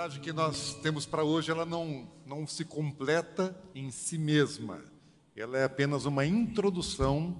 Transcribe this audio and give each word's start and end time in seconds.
Mensagem 0.00 0.22
que 0.22 0.32
nós 0.32 0.72
temos 0.76 1.04
para 1.04 1.22
hoje, 1.22 1.50
ela 1.50 1.66
não, 1.66 2.08
não 2.24 2.46
se 2.46 2.64
completa 2.64 3.54
em 3.74 3.90
si 3.90 4.16
mesma. 4.16 4.82
Ela 5.36 5.58
é 5.58 5.64
apenas 5.64 6.06
uma 6.06 6.24
introdução 6.24 7.38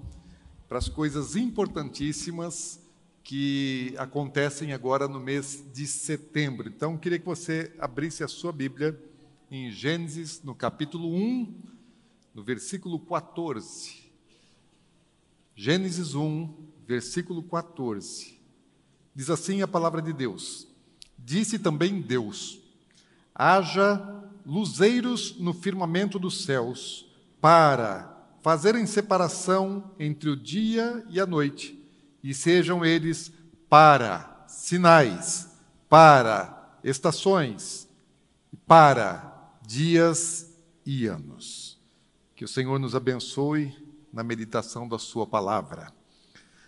para 0.69 0.77
as 0.77 0.87
coisas 0.87 1.35
importantíssimas 1.35 2.79
que 3.23 3.95
acontecem 3.97 4.73
agora 4.73 5.07
no 5.07 5.19
mês 5.19 5.65
de 5.73 5.87
setembro. 5.87 6.69
Então, 6.69 6.99
queria 6.99 7.17
que 7.17 7.25
você 7.25 7.73
abrisse 7.79 8.23
a 8.23 8.27
sua 8.27 8.51
Bíblia 8.51 8.95
em 9.49 9.71
Gênesis, 9.71 10.43
no 10.43 10.53
capítulo 10.53 11.11
1, 11.11 11.63
no 12.31 12.43
versículo 12.43 12.99
14. 12.99 14.03
Gênesis 15.55 16.13
1, 16.13 16.47
versículo 16.85 17.41
14. 17.41 18.39
Diz 19.15 19.31
assim 19.31 19.63
a 19.63 19.67
palavra 19.67 19.99
de 19.99 20.13
Deus: 20.13 20.70
Disse 21.23 21.59
também 21.59 22.01
Deus: 22.01 22.59
haja 23.33 24.23
luzeiros 24.45 25.37
no 25.39 25.53
firmamento 25.53 26.17
dos 26.17 26.43
céus, 26.43 27.05
para 27.39 28.11
fazerem 28.41 28.85
separação 28.85 29.91
entre 29.99 30.29
o 30.29 30.35
dia 30.35 31.05
e 31.09 31.19
a 31.19 31.25
noite, 31.25 31.79
e 32.23 32.33
sejam 32.33 32.83
eles 32.83 33.31
para 33.69 34.45
sinais, 34.47 35.49
para 35.87 36.77
estações, 36.83 37.87
para 38.67 39.51
dias 39.65 40.51
e 40.85 41.05
anos. 41.05 41.79
Que 42.35 42.43
o 42.43 42.47
Senhor 42.47 42.79
nos 42.79 42.95
abençoe 42.95 43.75
na 44.11 44.23
meditação 44.23 44.87
da 44.87 44.97
Sua 44.97 45.25
palavra. 45.27 45.93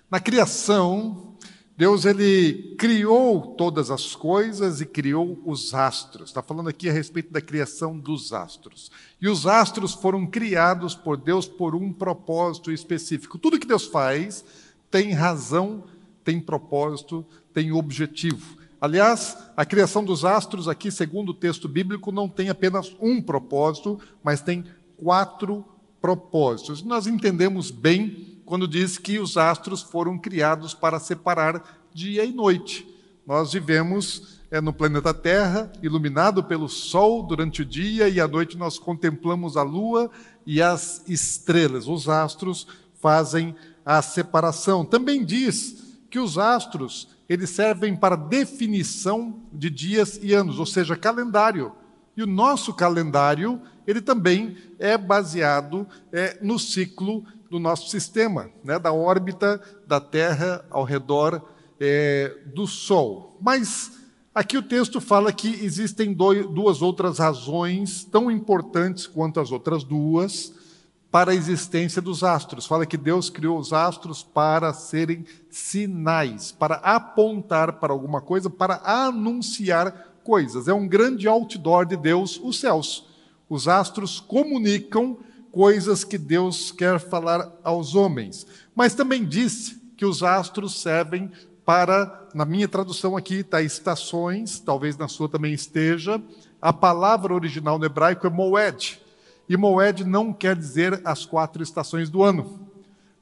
Na 0.10 0.20
criação, 0.20 1.36
Deus 1.76 2.06
ele 2.06 2.76
criou 2.78 3.56
todas 3.56 3.90
as 3.90 4.16
coisas 4.16 4.80
e 4.80 4.86
criou 4.86 5.42
os 5.44 5.74
astros. 5.74 6.30
Está 6.30 6.44
falando 6.44 6.70
aqui 6.70 6.88
a 6.88 6.94
respeito 6.94 7.34
da 7.34 7.42
criação 7.42 7.98
dos 7.98 8.32
astros. 8.32 8.92
E 9.20 9.28
os 9.28 9.48
astros 9.48 9.94
foram 9.94 10.28
criados 10.28 10.94
por 10.94 11.18
Deus 11.18 11.48
por 11.48 11.74
um 11.74 11.92
propósito 11.92 12.72
específico. 12.72 13.40
Tudo 13.40 13.60
que 13.60 13.66
Deus 13.66 13.88
faz 13.88 14.46
tem 14.92 15.14
razão, 15.14 15.84
tem 16.24 16.40
propósito, 16.40 17.26
tem 17.52 17.72
objetivo. 17.72 18.56
Aliás, 18.80 19.36
a 19.58 19.66
criação 19.66 20.04
dos 20.04 20.24
astros 20.24 20.68
aqui, 20.68 20.92
segundo 20.92 21.30
o 21.30 21.34
texto 21.34 21.68
bíblico, 21.68 22.12
não 22.12 22.30
tem 22.30 22.50
apenas 22.50 22.96
um 23.00 23.20
propósito, 23.20 24.00
mas 24.24 24.42
tem 24.42 24.64
quatro 24.96 25.66
propósitos. 26.00 26.84
Nós 26.84 27.08
entendemos 27.08 27.72
bem 27.72 28.33
quando 28.54 28.68
diz 28.68 29.00
que 29.00 29.18
os 29.18 29.36
astros 29.36 29.82
foram 29.82 30.16
criados 30.16 30.76
para 30.76 31.00
separar 31.00 31.88
dia 31.92 32.24
e 32.24 32.32
noite. 32.32 32.88
Nós 33.26 33.52
vivemos 33.52 34.42
é, 34.52 34.62
no 34.62 34.72
planeta 34.72 35.12
Terra, 35.12 35.74
iluminado 35.82 36.44
pelo 36.44 36.70
Sol 36.70 37.24
durante 37.24 37.64
o 37.64 37.66
dia, 37.66 38.08
e 38.08 38.22
à 38.22 38.28
noite 38.28 38.56
nós 38.56 38.78
contemplamos 38.78 39.58
a 39.58 39.64
Lua 39.64 40.12
e 40.46 40.62
as 40.62 41.04
estrelas. 41.08 41.88
Os 41.88 42.08
astros 42.08 42.68
fazem 43.02 43.56
a 43.84 44.00
separação. 44.04 44.86
Também 44.86 45.26
diz 45.26 45.98
que 46.08 46.20
os 46.20 46.38
astros 46.38 47.08
eles 47.28 47.50
servem 47.50 47.96
para 47.96 48.16
definição 48.16 49.42
de 49.52 49.72
dias 49.72 50.20
e 50.22 50.32
anos, 50.32 50.60
ou 50.60 50.66
seja, 50.68 50.96
calendário. 50.96 51.72
E 52.16 52.22
o 52.22 52.28
nosso 52.28 52.72
calendário 52.72 53.60
ele 53.88 54.00
também 54.00 54.56
é 54.78 54.96
baseado 54.96 55.88
é, 56.12 56.38
no 56.40 56.60
ciclo 56.60 57.26
do 57.54 57.60
nosso 57.60 57.88
sistema, 57.88 58.50
né, 58.64 58.80
da 58.80 58.92
órbita 58.92 59.62
da 59.86 60.02
Terra 60.02 60.66
ao 60.72 60.84
redor 60.84 61.40
é, 61.80 62.36
do 62.48 62.66
Sol. 62.66 63.38
Mas 63.40 63.92
aqui 64.34 64.58
o 64.58 64.64
texto 64.64 65.00
fala 65.00 65.32
que 65.32 65.64
existem 65.64 66.14
dois, 66.14 66.48
duas 66.48 66.82
outras 66.82 67.20
razões 67.20 68.04
tão 68.06 68.32
importantes 68.32 69.06
quanto 69.06 69.40
as 69.40 69.52
outras 69.52 69.84
duas 69.84 70.52
para 71.12 71.32
a 71.32 71.36
existência 71.36 72.02
dos 72.02 72.24
astros. 72.24 72.66
Fala 72.66 72.88
que 72.88 72.98
Deus 72.98 73.30
criou 73.30 73.60
os 73.60 73.72
astros 73.72 74.24
para 74.24 74.74
serem 74.74 75.24
sinais, 75.48 76.52
para 76.52 76.78
apontar 76.78 77.74
para 77.74 77.94
alguma 77.94 78.20
coisa, 78.20 78.50
para 78.50 78.82
anunciar 78.84 80.16
coisas. 80.24 80.68
É 80.68 80.74
um 80.74 80.88
grande 80.88 81.28
outdoor 81.28 81.86
de 81.86 81.98
Deus, 81.98 82.42
os 82.44 82.60
céus. 82.60 83.06
Os 83.48 83.68
astros 83.68 84.20
comunicam 84.20 85.20
coisas 85.54 86.04
que 86.04 86.18
Deus 86.18 86.72
quer 86.72 87.00
falar 87.00 87.48
aos 87.64 87.94
homens. 87.94 88.46
Mas 88.76 88.96
também 88.96 89.24
disse 89.24 89.80
que 89.96 90.04
os 90.04 90.24
astros 90.24 90.82
servem 90.82 91.32
para, 91.64 92.28
na 92.34 92.44
minha 92.44 92.68
tradução 92.68 93.16
aqui, 93.16 93.36
está 93.36 93.62
estações, 93.62 94.60
talvez 94.60 94.98
na 94.98 95.08
sua 95.08 95.30
também 95.30 95.54
esteja. 95.54 96.20
A 96.60 96.74
palavra 96.74 97.36
original 97.36 97.78
no 97.78 97.86
hebraico 97.86 98.26
é 98.26 98.32
moed. 98.32 99.00
E 99.48 99.56
moed 99.56 100.04
não 100.04 100.34
quer 100.34 100.56
dizer 100.56 101.00
as 101.06 101.24
quatro 101.24 101.62
estações 101.62 102.10
do 102.10 102.24
ano. 102.24 102.68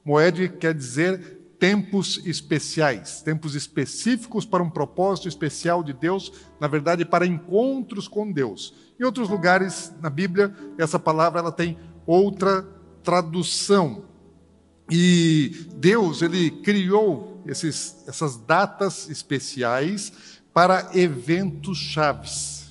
Moed 0.05 0.47
quer 0.57 0.73
dizer 0.73 1.41
tempos 1.59 2.25
especiais, 2.25 3.21
tempos 3.21 3.55
específicos 3.55 4.45
para 4.45 4.63
um 4.63 4.69
propósito 4.69 5.27
especial 5.27 5.83
de 5.83 5.91
Deus, 5.91 6.31
na 6.61 6.67
verdade, 6.67 7.03
para 7.03 7.27
encontros 7.27 8.07
com 8.07 8.31
Deus. 8.31 8.73
Em 8.97 9.03
outros 9.03 9.27
lugares 9.27 9.93
na 10.01 10.09
Bíblia, 10.09 10.55
essa 10.77 10.97
palavra 10.97 11.39
ela 11.39 11.51
tem 11.51 11.77
outra 12.05 12.67
tradução. 13.03 14.03
E 14.89 15.67
Deus, 15.75 16.21
ele 16.21 16.51
criou 16.51 17.41
esses, 17.45 18.03
essas 18.07 18.37
datas 18.37 19.09
especiais 19.09 20.11
para 20.53 20.89
eventos 20.93 21.77
chaves. 21.77 22.61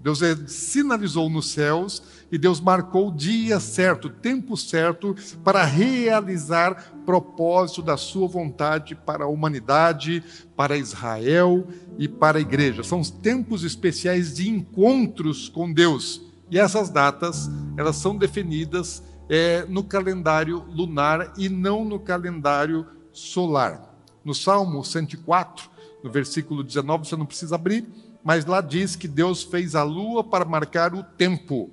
Deus 0.00 0.20
sinalizou 0.48 1.30
nos 1.30 1.48
céus 1.48 2.02
e 2.30 2.36
Deus 2.36 2.60
marcou 2.60 3.08
o 3.08 3.16
dia 3.16 3.58
certo, 3.58 4.08
o 4.08 4.10
tempo 4.10 4.56
certo 4.56 5.16
para 5.42 5.64
realizar 5.64 6.92
propósito 7.06 7.80
da 7.80 7.96
sua 7.96 8.28
vontade 8.28 8.94
para 8.94 9.24
a 9.24 9.28
humanidade, 9.28 10.22
para 10.54 10.76
Israel 10.76 11.66
e 11.98 12.06
para 12.06 12.38
a 12.38 12.40
igreja. 12.42 12.82
São 12.82 13.00
os 13.00 13.10
tempos 13.10 13.64
especiais 13.64 14.34
de 14.34 14.48
encontros 14.50 15.48
com 15.48 15.72
Deus. 15.72 16.20
E 16.54 16.58
essas 16.60 16.88
datas, 16.88 17.50
elas 17.76 17.96
são 17.96 18.16
definidas 18.16 19.02
é, 19.28 19.64
no 19.68 19.82
calendário 19.82 20.64
lunar 20.68 21.32
e 21.36 21.48
não 21.48 21.84
no 21.84 21.98
calendário 21.98 22.86
solar. 23.12 23.92
No 24.24 24.32
Salmo 24.32 24.84
104, 24.84 25.68
no 26.04 26.12
versículo 26.12 26.62
19, 26.62 27.08
você 27.08 27.16
não 27.16 27.26
precisa 27.26 27.56
abrir, 27.56 27.84
mas 28.22 28.46
lá 28.46 28.60
diz 28.60 28.94
que 28.94 29.08
Deus 29.08 29.42
fez 29.42 29.74
a 29.74 29.82
lua 29.82 30.22
para 30.22 30.44
marcar 30.44 30.94
o 30.94 31.02
tempo. 31.02 31.70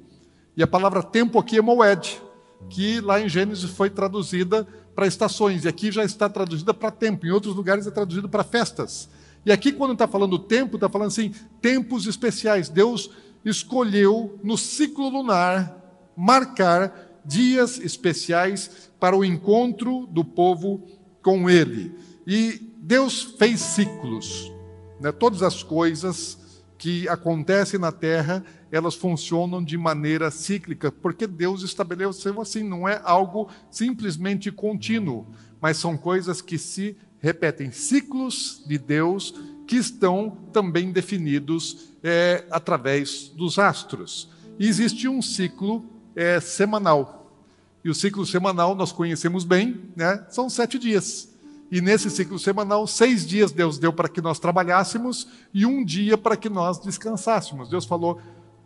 E 0.57 0.63
a 0.63 0.67
palavra 0.67 1.03
tempo 1.03 1.37
aqui 1.37 1.59
é 1.59 1.61
moed, 1.61 2.19
que 2.67 2.99
lá 3.01 3.21
em 3.21 3.29
Gênesis 3.29 3.69
foi 3.69 3.91
traduzida 3.91 4.67
para 4.95 5.05
estações, 5.05 5.63
e 5.63 5.67
aqui 5.67 5.91
já 5.91 6.03
está 6.03 6.27
traduzida 6.27 6.73
para 6.73 6.89
tempo, 6.89 7.27
em 7.27 7.29
outros 7.29 7.55
lugares 7.55 7.85
é 7.85 7.91
traduzido 7.91 8.27
para 8.27 8.43
festas. 8.43 9.07
E 9.45 9.51
aqui, 9.51 9.71
quando 9.71 9.93
está 9.93 10.07
falando 10.07 10.37
tempo, 10.39 10.77
está 10.77 10.89
falando 10.89 11.09
assim, 11.09 11.33
tempos 11.61 12.05
especiais. 12.05 12.69
Deus 12.69 13.09
escolheu 13.43 14.39
no 14.43 14.57
ciclo 14.57 15.09
lunar 15.09 15.77
marcar 16.15 17.21
dias 17.25 17.79
especiais 17.79 18.91
para 18.99 19.15
o 19.15 19.25
encontro 19.25 20.07
do 20.07 20.23
povo 20.23 20.85
com 21.21 21.49
Ele. 21.49 21.95
E 22.25 22.73
Deus 22.77 23.23
fez 23.37 23.59
ciclos. 23.59 24.51
Né? 24.99 25.11
Todas 25.11 25.41
as 25.41 25.63
coisas 25.63 26.37
que 26.77 27.07
acontecem 27.07 27.79
na 27.79 27.91
terra, 27.91 28.43
elas 28.71 28.95
funcionam 28.95 29.63
de 29.63 29.77
maneira 29.77 30.31
cíclica, 30.31 30.91
porque 30.91 31.27
Deus 31.27 31.61
estabeleceu 31.61 32.41
assim, 32.41 32.63
não 32.63 32.89
é 32.89 32.99
algo 33.03 33.49
simplesmente 33.69 34.51
contínuo, 34.51 35.27
mas 35.59 35.77
são 35.77 35.95
coisas 35.95 36.41
que 36.41 36.57
se 36.57 36.97
repetem, 37.19 37.71
ciclos 37.71 38.63
de 38.65 38.79
Deus 38.79 39.31
que 39.71 39.77
estão 39.77 40.37
também 40.51 40.91
definidos 40.91 41.93
é, 42.03 42.43
através 42.51 43.29
dos 43.29 43.57
astros. 43.57 44.27
E 44.59 44.67
existe 44.67 45.07
um 45.07 45.21
ciclo 45.21 45.85
é, 46.13 46.41
semanal. 46.41 47.31
E 47.81 47.89
o 47.89 47.95
ciclo 47.95 48.25
semanal 48.25 48.75
nós 48.75 48.91
conhecemos 48.91 49.45
bem, 49.45 49.79
né? 49.95 50.25
são 50.29 50.49
sete 50.49 50.77
dias. 50.77 51.29
E 51.71 51.79
nesse 51.79 52.09
ciclo 52.09 52.37
semanal, 52.37 52.85
seis 52.85 53.25
dias 53.25 53.53
Deus 53.53 53.77
deu 53.77 53.93
para 53.93 54.09
que 54.09 54.19
nós 54.19 54.39
trabalhássemos 54.39 55.25
e 55.53 55.65
um 55.65 55.85
dia 55.85 56.17
para 56.17 56.35
que 56.35 56.49
nós 56.49 56.77
descansássemos. 56.77 57.69
Deus 57.69 57.85
falou: 57.85 58.19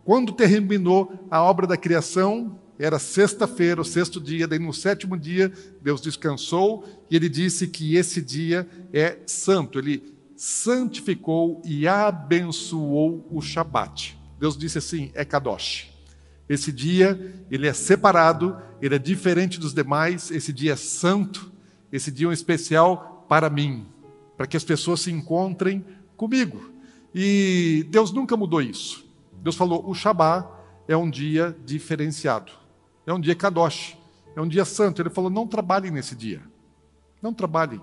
Quando 0.03 0.33
terminou 0.33 1.13
a 1.29 1.39
obra 1.43 1.67
da 1.67 1.77
criação, 1.77 2.59
era 2.79 2.97
sexta-feira, 2.97 3.79
o 3.79 3.85
sexto 3.85 4.19
dia, 4.19 4.47
daí 4.47 4.57
no 4.57 4.73
sétimo 4.73 5.15
dia, 5.15 5.53
Deus 5.83 6.01
descansou 6.01 6.83
e 7.11 7.15
ele 7.15 7.29
disse 7.29 7.67
que 7.67 7.95
esse 7.95 8.23
dia 8.23 8.67
é 8.91 9.19
santo. 9.27 9.77
Ele 9.77 10.14
santificou 10.35 11.61
e 11.65 11.87
abençoou 11.87 13.25
o 13.31 13.41
Shabat. 13.41 14.17
Deus 14.39 14.57
disse 14.57 14.77
assim: 14.77 15.11
é 15.13 15.23
Kadosh. 15.23 15.91
Esse 16.47 16.71
dia, 16.71 17.43
ele 17.49 17.67
é 17.67 17.73
separado, 17.73 18.55
ele 18.79 18.95
é 18.95 18.99
diferente 18.99 19.59
dos 19.59 19.73
demais, 19.73 20.29
esse 20.29 20.53
dia 20.53 20.73
é 20.73 20.75
santo, 20.75 21.51
esse 21.91 22.11
dia 22.11 22.27
é 22.27 22.29
um 22.29 22.33
especial 22.33 23.25
para 23.27 23.49
mim, 23.49 23.87
para 24.37 24.45
que 24.45 24.55
as 24.55 24.63
pessoas 24.63 25.01
se 25.01 25.11
encontrem 25.11 25.83
comigo. 26.15 26.69
E 27.13 27.87
Deus 27.89 28.11
nunca 28.11 28.37
mudou 28.37 28.61
isso. 28.61 29.05
Deus 29.41 29.55
falou: 29.55 29.89
o 29.89 29.95
Shabat 29.95 30.47
é 30.87 30.95
um 30.95 31.09
dia 31.09 31.55
diferenciado, 31.65 32.51
é 33.07 33.13
um 33.13 33.19
dia 33.19 33.35
Kadosh, 33.35 33.97
é 34.35 34.41
um 34.41 34.47
dia 34.47 34.65
santo. 34.65 35.01
Ele 35.01 35.09
falou: 35.09 35.29
não 35.31 35.47
trabalhem 35.47 35.91
nesse 35.91 36.15
dia, 36.15 36.41
não 37.21 37.33
trabalhem. 37.33 37.81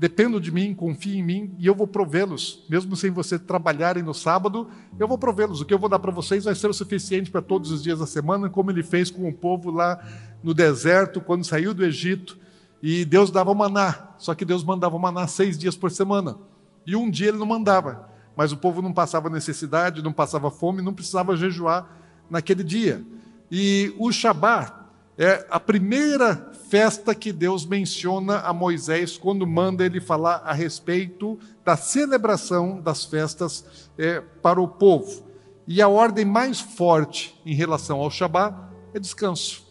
Dependo 0.00 0.40
de 0.40 0.50
mim, 0.50 0.74
confie 0.74 1.18
em 1.18 1.22
mim 1.22 1.54
e 1.58 1.66
eu 1.66 1.74
vou 1.74 1.86
provê-los. 1.86 2.64
Mesmo 2.70 2.96
sem 2.96 3.10
você 3.10 3.38
trabalharem 3.38 4.02
no 4.02 4.14
sábado, 4.14 4.66
eu 4.98 5.06
vou 5.06 5.18
provê-los. 5.18 5.60
O 5.60 5.64
que 5.66 5.74
eu 5.74 5.78
vou 5.78 5.90
dar 5.90 5.98
para 5.98 6.10
vocês 6.10 6.44
vai 6.44 6.54
ser 6.54 6.68
o 6.68 6.72
suficiente 6.72 7.30
para 7.30 7.42
todos 7.42 7.70
os 7.70 7.82
dias 7.82 7.98
da 7.98 8.06
semana, 8.06 8.48
como 8.48 8.70
ele 8.70 8.82
fez 8.82 9.10
com 9.10 9.28
o 9.28 9.32
povo 9.32 9.70
lá 9.70 10.02
no 10.42 10.54
deserto, 10.54 11.20
quando 11.20 11.44
saiu 11.44 11.74
do 11.74 11.84
Egito. 11.84 12.38
E 12.82 13.04
Deus 13.04 13.30
dava 13.30 13.52
maná, 13.52 14.14
só 14.16 14.34
que 14.34 14.42
Deus 14.42 14.64
mandava 14.64 14.98
maná 14.98 15.26
seis 15.26 15.58
dias 15.58 15.76
por 15.76 15.90
semana. 15.90 16.38
E 16.86 16.96
um 16.96 17.10
dia 17.10 17.28
ele 17.28 17.36
não 17.36 17.44
mandava, 17.44 18.08
mas 18.34 18.52
o 18.52 18.56
povo 18.56 18.80
não 18.80 18.94
passava 18.94 19.28
necessidade, 19.28 20.02
não 20.02 20.14
passava 20.14 20.50
fome, 20.50 20.80
não 20.80 20.94
precisava 20.94 21.36
jejuar 21.36 21.86
naquele 22.30 22.64
dia. 22.64 23.04
E 23.50 23.94
o 23.98 24.10
Shabat 24.10 24.72
é 25.22 25.46
a 25.50 25.60
primeira 25.60 26.50
festa 26.70 27.14
que 27.14 27.30
Deus 27.30 27.66
menciona 27.66 28.38
a 28.38 28.54
Moisés 28.54 29.18
quando 29.18 29.46
manda 29.46 29.84
ele 29.84 30.00
falar 30.00 30.36
a 30.36 30.54
respeito 30.54 31.38
da 31.62 31.76
celebração 31.76 32.80
das 32.80 33.04
festas 33.04 33.90
é, 33.98 34.22
para 34.42 34.58
o 34.58 34.66
povo. 34.66 35.26
E 35.66 35.82
a 35.82 35.88
ordem 35.88 36.24
mais 36.24 36.58
forte 36.58 37.38
em 37.44 37.54
relação 37.54 38.00
ao 38.00 38.10
Shabat 38.10 38.56
é 38.94 38.98
descanso. 38.98 39.62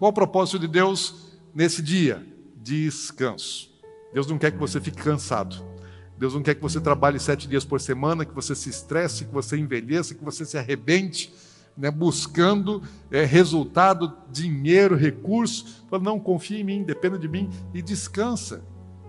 Qual 0.00 0.10
o 0.10 0.14
propósito 0.14 0.58
de 0.58 0.66
Deus 0.66 1.38
nesse 1.54 1.80
dia? 1.80 2.26
Descanso. 2.56 3.70
Deus 4.12 4.26
não 4.26 4.36
quer 4.36 4.50
que 4.50 4.58
você 4.58 4.80
fique 4.80 5.00
cansado. 5.00 5.64
Deus 6.18 6.34
não 6.34 6.42
quer 6.42 6.56
que 6.56 6.62
você 6.62 6.80
trabalhe 6.80 7.20
sete 7.20 7.46
dias 7.46 7.64
por 7.64 7.80
semana, 7.80 8.24
que 8.24 8.34
você 8.34 8.52
se 8.52 8.68
estresse, 8.68 9.26
que 9.26 9.32
você 9.32 9.56
envelheça, 9.56 10.12
que 10.12 10.24
você 10.24 10.44
se 10.44 10.58
arrebente 10.58 11.32
né, 11.78 11.92
buscando 11.92 12.82
é, 13.08 13.24
resultado, 13.24 14.12
dinheiro, 14.32 14.96
recurso. 14.96 15.84
Fala, 15.88 16.02
não, 16.02 16.18
confia 16.18 16.58
em 16.58 16.64
mim, 16.64 16.82
dependa 16.82 17.16
de 17.16 17.28
mim 17.28 17.48
e 17.72 17.80
descansa. 17.80 18.64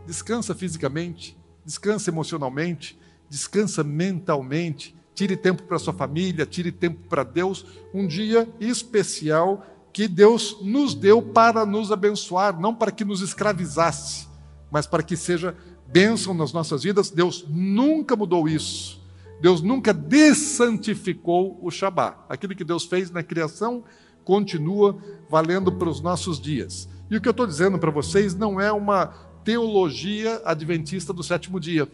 Descansa 0.06 0.54
fisicamente, 0.54 1.36
descansa 1.66 2.12
emocionalmente, 2.12 2.98
descansa 3.28 3.84
mentalmente. 3.84 4.96
Tire 5.16 5.36
tempo 5.36 5.64
para 5.64 5.80
sua 5.80 5.92
família, 5.92 6.46
tire 6.46 6.72
tempo 6.72 7.00
para 7.10 7.24
Deus. 7.24 7.66
Um 7.94 8.08
dia 8.08 8.48
especial 8.60 9.66
que 9.92 10.08
Deus 10.08 10.58
nos 10.62 10.94
deu 10.94 11.22
para 11.22 11.66
nos 11.66 11.92
abençoar, 11.92 12.58
não 12.58 12.74
para 12.74 12.92
que 12.92 13.04
nos 13.04 13.22
escravizasse, 13.22 14.28
mas 14.72 14.88
para 14.88 15.04
que 15.04 15.18
seja 15.18 15.58
bênção 15.88 16.34
nas 16.34 16.54
nossas 16.54 16.84
vidas. 16.84 17.10
Deus 17.10 17.46
nunca 17.50 18.16
mudou 18.16 18.48
isso. 18.48 18.99
Deus 19.42 19.62
nunca 19.62 19.94
dessantificou 19.94 21.60
o 21.62 21.72
Shabat. 21.72 22.18
Aquilo 22.28 22.56
que 22.56 22.64
Deus 22.64 22.86
fez 22.86 23.10
na 23.10 23.24
criação 23.24 23.84
continua 24.24 24.98
valendo 25.30 25.72
para 25.72 25.90
os 25.90 26.02
nossos 26.02 26.40
dias. 26.40 26.90
E 27.10 27.18
o 27.18 27.22
que 27.22 27.28
eu 27.28 27.32
estou 27.32 27.48
dizendo 27.48 27.80
para 27.80 27.90
vocês 27.90 28.36
não 28.36 28.60
é 28.60 28.72
uma 28.72 29.08
teologia 29.44 30.42
adventista 30.46 31.12
do 31.14 31.24
sétimo 31.24 31.60
dia. 31.60 31.88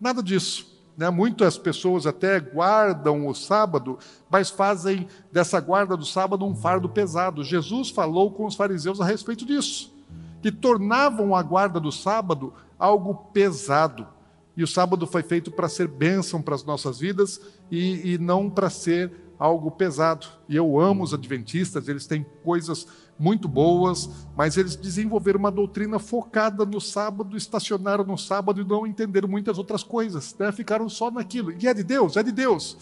Nada 0.00 0.22
disso. 0.22 0.78
Né? 0.98 1.08
Muitas 1.08 1.56
pessoas 1.56 2.06
até 2.06 2.40
guardam 2.40 3.28
o 3.28 3.34
sábado, 3.34 3.98
mas 4.28 4.50
fazem 4.50 5.06
dessa 5.32 5.60
guarda 5.60 5.96
do 5.96 6.04
sábado 6.04 6.44
um 6.44 6.56
fardo 6.56 6.88
pesado. 6.88 7.44
Jesus 7.44 7.90
falou 7.90 8.32
com 8.32 8.44
os 8.44 8.56
fariseus 8.56 9.00
a 9.00 9.04
respeito 9.04 9.46
disso, 9.46 9.94
que 10.42 10.50
tornavam 10.50 11.36
a 11.36 11.42
guarda 11.42 11.78
do 11.78 11.92
sábado 11.92 12.52
algo 12.76 13.14
pesado. 13.32 14.08
E 14.58 14.62
o 14.64 14.66
sábado 14.66 15.06
foi 15.06 15.22
feito 15.22 15.52
para 15.52 15.68
ser 15.68 15.86
bênção 15.86 16.42
para 16.42 16.52
as 16.52 16.64
nossas 16.64 16.98
vidas 16.98 17.40
e, 17.70 18.14
e 18.14 18.18
não 18.18 18.50
para 18.50 18.68
ser 18.68 19.12
algo 19.38 19.70
pesado. 19.70 20.26
E 20.48 20.56
eu 20.56 20.80
amo 20.80 21.04
os 21.04 21.14
adventistas, 21.14 21.86
eles 21.86 22.08
têm 22.08 22.26
coisas 22.42 22.84
muito 23.16 23.46
boas, 23.46 24.10
mas 24.36 24.56
eles 24.56 24.74
desenvolveram 24.74 25.38
uma 25.38 25.52
doutrina 25.52 26.00
focada 26.00 26.66
no 26.66 26.80
sábado, 26.80 27.36
estacionaram 27.36 28.02
no 28.02 28.18
sábado 28.18 28.60
e 28.60 28.64
não 28.64 28.84
entenderam 28.84 29.28
muitas 29.28 29.58
outras 29.58 29.84
coisas, 29.84 30.34
né? 30.36 30.50
ficaram 30.50 30.88
só 30.88 31.08
naquilo. 31.08 31.52
E 31.52 31.68
é 31.68 31.72
de 31.72 31.84
Deus, 31.84 32.16
é 32.16 32.22
de 32.24 32.32
Deus. 32.32 32.76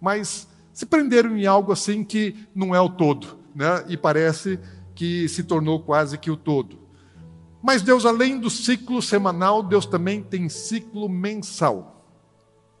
Mas 0.00 0.46
se 0.72 0.86
prenderam 0.86 1.36
em 1.36 1.44
algo 1.44 1.72
assim 1.72 2.04
que 2.04 2.36
não 2.54 2.72
é 2.72 2.80
o 2.80 2.88
todo, 2.88 3.36
né? 3.52 3.84
e 3.88 3.96
parece 3.96 4.60
que 4.94 5.28
se 5.28 5.42
tornou 5.42 5.80
quase 5.80 6.18
que 6.18 6.30
o 6.30 6.36
todo. 6.36 6.85
Mas 7.62 7.82
Deus, 7.82 8.04
além 8.04 8.38
do 8.38 8.50
ciclo 8.50 9.00
semanal, 9.02 9.62
Deus 9.62 9.86
também 9.86 10.22
tem 10.22 10.48
ciclo 10.48 11.08
mensal. 11.08 12.04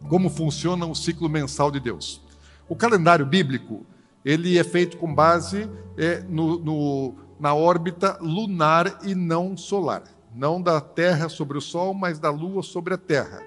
Como 0.08 0.30
funciona 0.30 0.86
o 0.86 0.94
ciclo 0.94 1.28
mensal 1.28 1.70
de 1.70 1.80
Deus? 1.80 2.20
O 2.68 2.76
calendário 2.76 3.24
bíblico 3.24 3.86
ele 4.24 4.58
é 4.58 4.64
feito 4.64 4.96
com 4.96 5.14
base 5.14 5.70
é, 5.96 6.20
no, 6.28 6.58
no, 6.58 7.14
na 7.38 7.54
órbita 7.54 8.18
lunar 8.20 8.98
e 9.04 9.14
não 9.14 9.56
solar. 9.56 10.02
Não 10.34 10.60
da 10.60 10.80
Terra 10.80 11.28
sobre 11.28 11.56
o 11.56 11.60
Sol, 11.60 11.94
mas 11.94 12.18
da 12.18 12.28
Lua 12.28 12.62
sobre 12.62 12.92
a 12.92 12.98
Terra. 12.98 13.40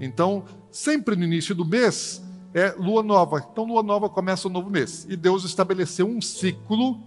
Então, 0.00 0.44
sempre 0.70 1.16
no 1.16 1.24
início 1.24 1.54
do 1.54 1.64
mês 1.64 2.22
é 2.54 2.74
lua 2.78 3.02
nova. 3.02 3.44
Então, 3.50 3.64
lua 3.64 3.82
nova 3.82 4.08
começa 4.08 4.48
um 4.48 4.50
novo 4.50 4.70
mês. 4.70 5.06
E 5.08 5.16
Deus 5.16 5.44
estabeleceu 5.44 6.06
um 6.06 6.20
ciclo 6.20 7.00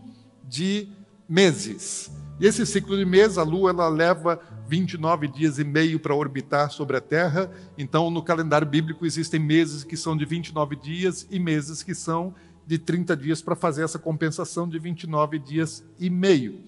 de 0.43 0.89
meses. 1.27 2.11
E 2.43 2.45
esse 2.45 2.65
ciclo 2.65 2.97
de 2.97 3.05
mês, 3.05 3.37
a 3.37 3.43
Lua 3.43 3.69
ela 3.69 3.87
leva 3.87 4.37
29 4.67 5.29
dias 5.29 5.59
e 5.59 5.63
meio 5.63 5.97
para 5.97 6.13
orbitar 6.13 6.69
sobre 6.71 6.97
a 6.97 6.99
Terra. 6.99 7.49
Então, 7.77 8.11
no 8.11 8.21
calendário 8.21 8.67
bíblico 8.67 9.05
existem 9.05 9.39
meses 9.39 9.85
que 9.85 9.95
são 9.95 10.17
de 10.17 10.25
29 10.25 10.75
dias 10.75 11.25
e 11.31 11.39
meses 11.39 11.81
que 11.81 11.95
são 11.95 12.35
de 12.67 12.77
30 12.77 13.15
dias 13.15 13.41
para 13.41 13.55
fazer 13.55 13.85
essa 13.85 13.97
compensação 13.97 14.67
de 14.67 14.77
29 14.77 15.39
dias 15.39 15.85
e 15.97 16.09
meio. 16.09 16.59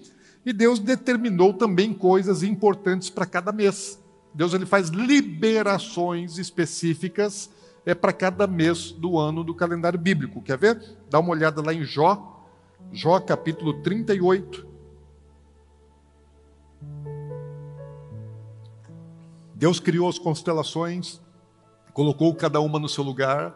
E 0.46 0.54
Deus 0.54 0.80
determinou 0.80 1.54
também 1.54 1.94
coisas 1.94 2.42
importantes 2.42 3.10
para 3.10 3.26
cada 3.26 3.52
mês. 3.52 4.00
Deus 4.34 4.54
ele 4.54 4.66
faz 4.66 4.88
liberações 4.88 6.38
específicas 6.38 7.50
é 7.86 7.94
para 7.94 8.14
cada 8.14 8.48
mês 8.48 8.94
do 8.94 9.20
ano 9.20 9.44
do 9.44 9.54
calendário 9.54 10.00
bíblico. 10.00 10.42
Quer 10.42 10.58
ver? 10.58 10.82
Dá 11.10 11.20
uma 11.20 11.32
olhada 11.32 11.62
lá 11.62 11.74
em 11.74 11.84
Jó, 11.84 12.48
Jó 12.94 13.20
capítulo 13.20 13.82
38. 13.82 14.75
Deus 19.54 19.80
criou 19.80 20.10
as 20.10 20.20
constelações, 20.20 21.22
colocou 21.94 22.36
cada 22.36 22.60
uma 22.60 22.78
no 22.78 22.90
seu 22.90 23.04
lugar, 23.04 23.56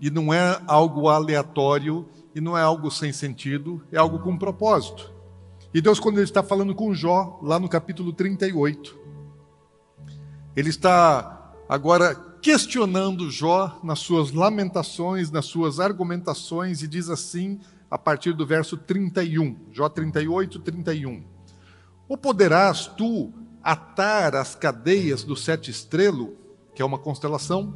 e 0.00 0.10
não 0.10 0.34
é 0.34 0.60
algo 0.66 1.08
aleatório, 1.08 2.08
e 2.34 2.40
não 2.40 2.58
é 2.58 2.62
algo 2.62 2.90
sem 2.90 3.12
sentido, 3.12 3.82
é 3.92 3.98
algo 3.98 4.18
com 4.18 4.36
propósito. 4.36 5.12
E 5.72 5.80
Deus, 5.80 6.00
quando 6.00 6.16
Ele 6.16 6.24
está 6.24 6.42
falando 6.42 6.74
com 6.74 6.94
Jó, 6.94 7.38
lá 7.42 7.58
no 7.60 7.68
capítulo 7.68 8.12
38, 8.12 8.98
Ele 10.56 10.68
está 10.68 11.52
agora 11.68 12.14
questionando 12.42 13.30
Jó 13.30 13.78
nas 13.82 14.00
suas 14.00 14.32
lamentações, 14.32 15.30
nas 15.30 15.46
suas 15.46 15.78
argumentações, 15.78 16.82
e 16.82 16.88
diz 16.88 17.08
assim, 17.08 17.60
a 17.90 17.96
partir 17.96 18.32
do 18.32 18.46
verso 18.46 18.76
31, 18.76 19.56
Jó 19.72 19.88
38, 19.88 20.58
31. 20.58 21.37
Ou 22.08 22.16
poderás 22.16 22.86
tu 22.86 23.32
atar 23.62 24.34
as 24.34 24.54
cadeias 24.54 25.22
do 25.22 25.36
sete 25.36 25.70
estrelo, 25.70 26.36
que 26.74 26.80
é 26.80 26.84
uma 26.84 26.98
constelação, 26.98 27.74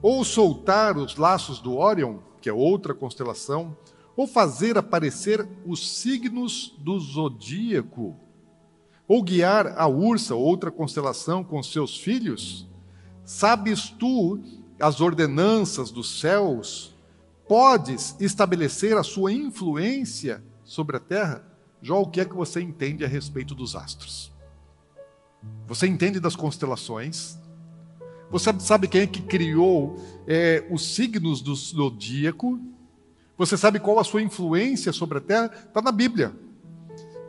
ou 0.00 0.24
soltar 0.24 0.96
os 0.96 1.16
laços 1.16 1.60
do 1.60 1.76
Órion, 1.76 2.18
que 2.40 2.48
é 2.48 2.52
outra 2.52 2.94
constelação, 2.94 3.76
ou 4.16 4.26
fazer 4.26 4.78
aparecer 4.78 5.46
os 5.66 5.96
signos 5.96 6.74
do 6.78 6.98
zodíaco, 6.98 8.16
ou 9.06 9.22
guiar 9.22 9.78
a 9.78 9.86
ursa, 9.86 10.34
outra 10.34 10.70
constelação, 10.70 11.42
com 11.42 11.62
seus 11.62 11.96
filhos? 11.96 12.66
Sabes 13.24 13.90
tu 13.90 14.40
as 14.80 15.00
ordenanças 15.00 15.90
dos 15.90 16.20
céus? 16.20 16.94
Podes 17.46 18.14
estabelecer 18.20 18.96
a 18.96 19.02
sua 19.02 19.32
influência 19.32 20.42
sobre 20.64 20.96
a 20.96 21.00
terra? 21.00 21.47
Jó, 21.80 22.02
o 22.02 22.10
que 22.10 22.20
é 22.20 22.24
que 22.24 22.34
você 22.34 22.60
entende 22.60 23.04
a 23.04 23.08
respeito 23.08 23.54
dos 23.54 23.76
astros? 23.76 24.32
Você 25.66 25.86
entende 25.86 26.18
das 26.18 26.34
constelações? 26.34 27.38
Você 28.30 28.52
sabe 28.60 28.88
quem 28.88 29.02
é 29.02 29.06
que 29.06 29.22
criou 29.22 29.96
é, 30.26 30.66
os 30.70 30.94
signos 30.94 31.40
do 31.40 31.54
zodíaco? 31.54 32.60
Você 33.36 33.56
sabe 33.56 33.78
qual 33.78 33.98
a 33.98 34.04
sua 34.04 34.20
influência 34.20 34.92
sobre 34.92 35.18
a 35.18 35.20
Terra? 35.20 35.50
Está 35.66 35.80
na 35.80 35.92
Bíblia. 35.92 36.34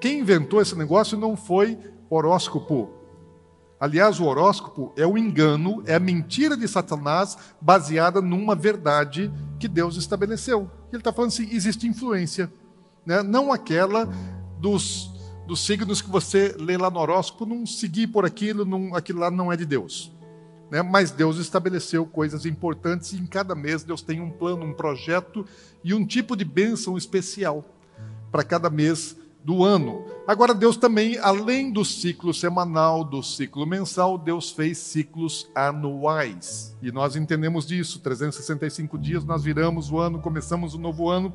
Quem 0.01 0.19
inventou 0.19 0.61
esse 0.61 0.75
negócio 0.75 1.17
não 1.17 1.37
foi 1.37 1.77
horóscopo. 2.09 2.89
Aliás, 3.79 4.19
o 4.19 4.25
horóscopo 4.25 4.91
é 4.97 5.05
o 5.05 5.17
engano, 5.17 5.81
é 5.85 5.95
a 5.95 5.99
mentira 5.99 6.57
de 6.57 6.67
Satanás 6.67 7.37
baseada 7.61 8.21
numa 8.21 8.55
verdade 8.55 9.31
que 9.57 9.67
Deus 9.67 9.95
estabeleceu. 9.95 10.69
Ele 10.91 10.99
está 10.99 11.13
falando 11.13 11.29
assim: 11.29 11.47
existe 11.51 11.87
influência, 11.87 12.51
né? 13.05 13.23
não 13.23 13.53
aquela 13.53 14.09
dos, 14.59 15.11
dos 15.47 15.65
signos 15.65 16.01
que 16.01 16.09
você 16.09 16.55
lê 16.59 16.77
lá 16.77 16.89
no 16.89 16.99
horóscopo, 16.99 17.45
não 17.45 17.65
seguir 17.65 18.07
por 18.07 18.25
aquilo, 18.25 18.65
não, 18.65 18.95
aquilo 18.95 19.19
lá 19.19 19.31
não 19.31 19.51
é 19.51 19.57
de 19.57 19.65
Deus. 19.65 20.11
Né? 20.69 20.83
Mas 20.83 21.11
Deus 21.11 21.37
estabeleceu 21.37 22.05
coisas 22.05 22.45
importantes 22.45 23.13
e 23.13 23.17
em 23.17 23.25
cada 23.25 23.55
mês 23.55 23.83
Deus 23.83 24.01
tem 24.01 24.21
um 24.21 24.29
plano, 24.29 24.65
um 24.65 24.73
projeto 24.73 25.45
e 25.83 25.93
um 25.93 26.05
tipo 26.05 26.35
de 26.35 26.45
bênção 26.45 26.97
especial 26.97 27.65
para 28.31 28.43
cada 28.43 28.69
mês 28.69 29.17
do 29.43 29.63
ano. 29.63 30.05
Agora, 30.27 30.53
Deus 30.53 30.77
também, 30.77 31.17
além 31.17 31.71
do 31.71 31.83
ciclo 31.83 32.33
semanal, 32.33 33.03
do 33.03 33.23
ciclo 33.23 33.65
mensal, 33.65 34.17
Deus 34.17 34.51
fez 34.51 34.77
ciclos 34.77 35.49
anuais. 35.55 36.75
E 36.81 36.91
nós 36.91 37.15
entendemos 37.15 37.65
disso. 37.65 37.99
365 37.99 38.97
dias 38.97 39.23
nós 39.23 39.43
viramos 39.43 39.91
o 39.91 39.97
ano, 39.97 40.19
começamos 40.19 40.75
o 40.75 40.77
novo 40.77 41.09
ano. 41.09 41.33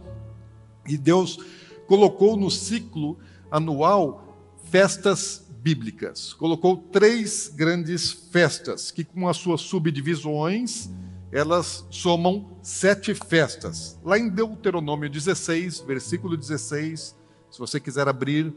E 0.87 0.99
Deus 0.99 1.39
colocou 1.87 2.37
no 2.37 2.51
ciclo 2.51 3.19
anual 3.51 4.57
festas 4.71 5.47
bíblicas. 5.63 6.33
Colocou 6.35 6.77
três 6.77 7.49
grandes 7.49 8.13
festas, 8.13 8.91
que 8.91 9.03
com 9.05 9.29
as 9.29 9.37
suas 9.37 9.63
subdivisões, 9.63 10.91
elas 11.33 11.87
somam 11.91 12.59
sete 12.63 13.15
festas. 13.15 13.99
Lá 14.05 14.19
em 14.19 14.29
Deuteronômio 14.29 15.09
16, 15.09 15.81
versículo 15.81 16.37
16, 16.37 17.17
se 17.51 17.59
você 17.59 17.81
quiser 17.81 18.07
abrir, 18.09 18.55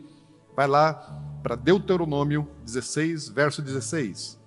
vai 0.56 0.68
lá 0.68 0.94
para 1.42 1.56
Deuteronômio 1.56 2.48
16, 2.66 3.30
verso 3.30 3.62
16. 3.62 4.38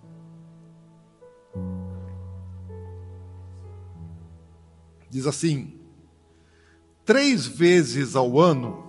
Diz 5.09 5.27
assim: 5.27 5.80
Três 7.11 7.45
vezes 7.45 8.15
ao 8.15 8.39
ano, 8.39 8.85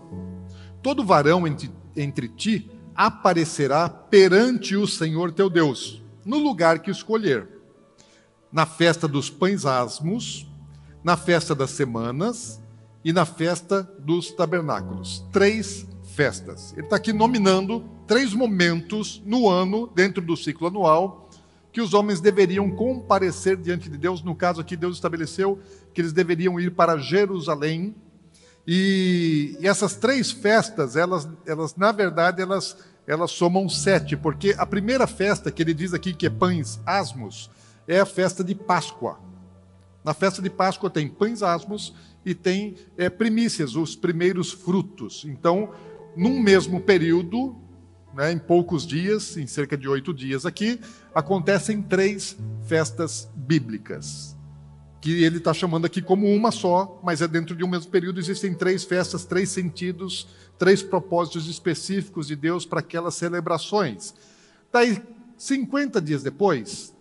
todo 0.79 1.03
varão 1.03 1.47
entre, 1.47 1.71
entre 1.97 2.27
ti 2.27 2.69
aparecerá 2.93 3.89
perante 3.89 4.75
o 4.75 4.85
Senhor 4.85 5.31
teu 5.31 5.49
Deus, 5.49 6.03
no 6.23 6.37
lugar 6.37 6.83
que 6.83 6.91
escolher, 6.91 7.49
na 8.51 8.67
festa 8.67 9.07
dos 9.07 9.31
pães 9.31 9.65
asmos, 9.65 10.47
na 11.03 11.17
festa 11.17 11.55
das 11.55 11.71
semanas 11.71 12.61
e 13.03 13.11
na 13.11 13.25
festa 13.25 13.91
dos 13.97 14.29
tabernáculos. 14.29 15.25
Três 15.31 15.87
festas. 16.03 16.73
Ele 16.73 16.83
está 16.83 16.97
aqui 16.97 17.11
nominando 17.11 17.83
três 18.05 18.35
momentos 18.35 19.19
no 19.25 19.49
ano, 19.49 19.87
dentro 19.95 20.21
do 20.21 20.37
ciclo 20.37 20.67
anual, 20.67 21.27
que 21.71 21.81
os 21.81 21.95
homens 21.95 22.21
deveriam 22.21 22.69
comparecer 22.69 23.57
diante 23.57 23.89
de 23.89 23.97
Deus. 23.97 24.21
No 24.21 24.35
caso 24.35 24.61
aqui, 24.61 24.77
Deus 24.77 24.97
estabeleceu 24.97 25.57
que 25.91 26.01
eles 26.01 26.13
deveriam 26.13 26.59
ir 26.59 26.69
para 26.75 26.99
Jerusalém 26.99 27.95
e, 28.73 29.57
e, 29.59 29.67
essas 29.67 29.97
três 29.97 30.31
festas, 30.31 30.95
elas, 30.95 31.27
elas 31.45 31.75
na 31.75 31.91
verdade, 31.91 32.41
elas, 32.41 32.77
elas 33.05 33.31
somam 33.31 33.67
sete, 33.67 34.15
porque 34.15 34.55
a 34.57 34.65
primeira 34.65 35.05
festa 35.05 35.51
que 35.51 35.61
ele 35.61 35.73
diz 35.73 35.93
aqui 35.93 36.13
que 36.13 36.27
é 36.27 36.29
pães 36.29 36.79
asmos 36.85 37.51
é 37.85 37.99
a 37.99 38.05
festa 38.05 38.45
de 38.45 38.55
Páscoa. 38.55 39.19
Na 40.05 40.13
festa 40.13 40.41
de 40.41 40.49
Páscoa 40.49 40.89
tem 40.89 41.09
pães 41.09 41.43
asmos 41.43 41.93
e 42.25 42.33
tem 42.33 42.75
é, 42.97 43.09
primícias, 43.09 43.75
os 43.75 43.93
primeiros 43.93 44.53
frutos. 44.53 45.25
Então, 45.27 45.73
num 46.15 46.39
mesmo 46.41 46.79
período, 46.79 47.57
né, 48.13 48.31
em 48.31 48.39
poucos 48.39 48.87
dias, 48.87 49.35
em 49.35 49.47
cerca 49.47 49.75
de 49.75 49.89
oito 49.89 50.13
dias 50.13 50.45
aqui, 50.45 50.79
acontecem 51.13 51.81
três 51.81 52.37
festas 52.63 53.29
bíblicas 53.35 54.30
que 55.01 55.23
ele 55.23 55.39
está 55.39 55.51
chamando 55.51 55.85
aqui 55.85 55.99
como 55.99 56.27
uma 56.27 56.51
só, 56.51 57.01
mas 57.03 57.21
é 57.21 57.27
dentro 57.27 57.55
de 57.55 57.63
um 57.63 57.67
mesmo 57.67 57.91
período, 57.91 58.19
existem 58.19 58.53
três 58.53 58.83
festas, 58.83 59.25
três 59.25 59.49
sentidos, 59.49 60.27
três 60.59 60.83
propósitos 60.83 61.49
específicos 61.49 62.27
de 62.27 62.35
Deus 62.35 62.67
para 62.67 62.81
aquelas 62.81 63.15
celebrações. 63.15 64.13
Daí, 64.71 65.01
50 65.35 65.99
dias 65.99 66.21
depois 66.21 66.95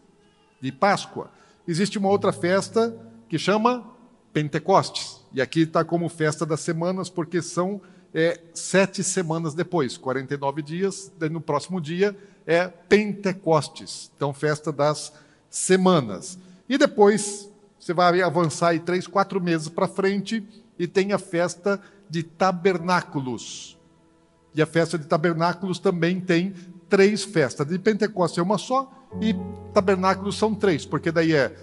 de 0.62 0.72
Páscoa, 0.72 1.30
existe 1.68 1.98
uma 1.98 2.08
outra 2.08 2.32
festa 2.32 2.96
que 3.28 3.38
chama 3.38 3.86
Pentecostes. 4.32 5.20
E 5.32 5.42
aqui 5.42 5.60
está 5.60 5.84
como 5.84 6.08
festa 6.08 6.46
das 6.46 6.60
semanas, 6.60 7.10
porque 7.10 7.42
são 7.42 7.82
é, 8.14 8.40
sete 8.54 9.04
semanas 9.04 9.52
depois, 9.52 9.98
49 9.98 10.62
dias, 10.62 11.12
daí 11.18 11.28
no 11.28 11.40
próximo 11.40 11.80
dia 11.82 12.16
é 12.46 12.66
Pentecostes. 12.66 14.10
Então, 14.16 14.32
festa 14.32 14.72
das 14.72 15.12
semanas. 15.50 16.38
E 16.66 16.78
depois 16.78 17.50
você 17.80 17.94
vai 17.94 18.20
avançar 18.20 18.68
aí 18.68 18.78
três, 18.78 19.06
quatro 19.06 19.40
meses 19.40 19.68
para 19.68 19.88
frente 19.88 20.46
e 20.78 20.86
tem 20.86 21.12
a 21.12 21.18
festa 21.18 21.80
de 22.10 22.22
tabernáculos. 22.22 23.78
E 24.54 24.60
a 24.60 24.66
festa 24.66 24.98
de 24.98 25.06
tabernáculos 25.06 25.78
também 25.78 26.20
tem 26.20 26.54
três 26.90 27.24
festas. 27.24 27.66
De 27.66 27.78
Pentecostes 27.78 28.38
é 28.38 28.42
uma 28.42 28.58
só 28.58 29.08
e 29.20 29.34
tabernáculos 29.72 30.36
são 30.36 30.54
três, 30.54 30.84
porque 30.84 31.10
daí 31.10 31.32
é 31.34 31.56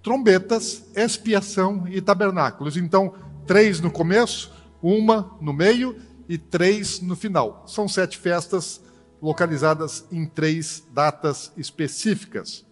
trombetas, 0.00 0.84
expiação 0.94 1.88
e 1.88 2.00
tabernáculos. 2.00 2.76
Então, 2.76 3.14
três 3.44 3.80
no 3.80 3.90
começo, 3.90 4.52
uma 4.80 5.36
no 5.40 5.52
meio 5.52 5.96
e 6.28 6.38
três 6.38 7.00
no 7.00 7.16
final. 7.16 7.64
São 7.66 7.88
sete 7.88 8.16
festas 8.16 8.80
localizadas 9.20 10.04
em 10.12 10.24
três 10.24 10.84
datas 10.92 11.50
específicas. 11.56 12.64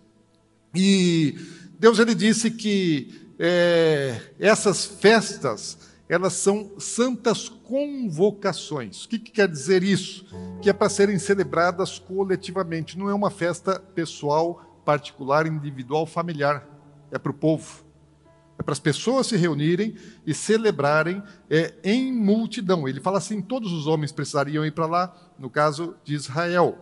E 0.75 1.37
Deus 1.83 1.99
ele 1.99 2.15
disse 2.15 2.49
que 2.49 3.29
é, 3.41 4.17
essas 4.39 4.85
festas 4.87 5.77
elas 6.09 6.35
são 6.35 6.79
santas 6.79 7.49
convocações. 7.49 9.05
O 9.05 9.09
que, 9.09 9.19
que 9.19 9.33
quer 9.33 9.49
dizer 9.49 9.83
isso? 9.83 10.25
Que 10.63 10.71
é 10.71 10.73
para 10.73 10.89
serem 10.89 11.19
celebradas 11.19 11.99
coletivamente. 11.99 12.97
Não 12.97 13.11
é 13.11 13.15
uma 13.15 13.31
festa 13.31 13.81
pessoal, 13.81 14.81
particular, 14.85 15.45
individual, 15.45 16.07
familiar. 16.07 16.65
É 17.11 17.19
para 17.19 17.33
o 17.33 17.35
povo. 17.35 17.85
É 18.61 18.63
para 18.63 18.75
as 18.75 18.79
pessoas 18.79 19.27
se 19.27 19.37
reunirem 19.37 19.97
e 20.25 20.33
celebrarem 20.33 21.21
é, 21.51 21.75
em 21.83 22.13
multidão. 22.13 22.87
Ele 22.87 23.01
fala 23.01 23.19
assim: 23.19 23.43
todos 23.43 23.73
os 23.73 23.89
homens 23.89 24.13
precisariam 24.13 24.65
ir 24.65 24.71
para 24.71 24.87
lá, 24.87 25.17
no 25.37 25.51
caso 25.51 25.97
de 26.05 26.15
Israel. 26.15 26.79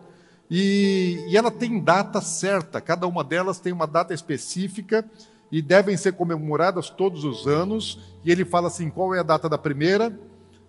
E, 0.53 1.23
e 1.29 1.37
ela 1.37 1.49
tem 1.49 1.79
data 1.79 2.19
certa, 2.19 2.81
cada 2.81 3.07
uma 3.07 3.23
delas 3.23 3.57
tem 3.57 3.71
uma 3.71 3.87
data 3.87 4.13
específica 4.13 5.09
e 5.49 5.61
devem 5.61 5.95
ser 5.95 6.11
comemoradas 6.11 6.89
todos 6.89 7.23
os 7.23 7.47
anos. 7.47 7.97
E 8.25 8.29
ele 8.29 8.43
fala 8.43 8.67
assim: 8.67 8.89
qual 8.89 9.15
é 9.15 9.19
a 9.19 9.23
data 9.23 9.47
da 9.47 9.57
primeira? 9.57 10.13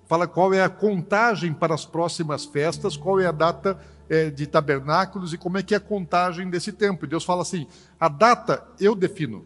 Fala 0.06 0.28
qual 0.28 0.54
é 0.54 0.62
a 0.62 0.68
contagem 0.68 1.52
para 1.52 1.74
as 1.74 1.84
próximas 1.84 2.44
festas, 2.44 2.96
qual 2.96 3.18
é 3.18 3.26
a 3.26 3.32
data 3.32 3.76
é, 4.08 4.30
de 4.30 4.46
tabernáculos 4.46 5.32
e 5.32 5.38
como 5.38 5.58
é 5.58 5.64
que 5.64 5.74
é 5.74 5.78
a 5.78 5.80
contagem 5.80 6.48
desse 6.48 6.70
tempo. 6.70 7.04
E 7.04 7.08
Deus 7.08 7.24
fala 7.24 7.42
assim: 7.42 7.66
a 7.98 8.08
data 8.08 8.64
eu 8.78 8.94
defino. 8.94 9.44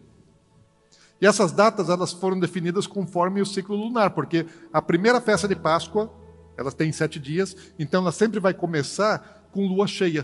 E 1.19 1.25
essas 1.25 1.51
datas 1.51 1.89
elas 1.89 2.13
foram 2.13 2.39
definidas 2.39 2.85
conforme 2.85 3.41
o 3.41 3.45
ciclo 3.45 3.75
lunar, 3.75 4.11
porque 4.11 4.45
a 4.71 4.83
primeira 4.83 5.19
festa 5.19 5.47
de 5.47 5.55
Páscoa, 5.55 6.13
ela 6.55 6.71
tem 6.71 6.91
sete 6.91 7.19
dias, 7.19 7.55
então 7.79 8.01
ela 8.01 8.11
sempre 8.11 8.39
vai 8.39 8.53
começar 8.53 9.36
com 9.57 9.65
lua 9.65 9.87
cheia. 9.87 10.23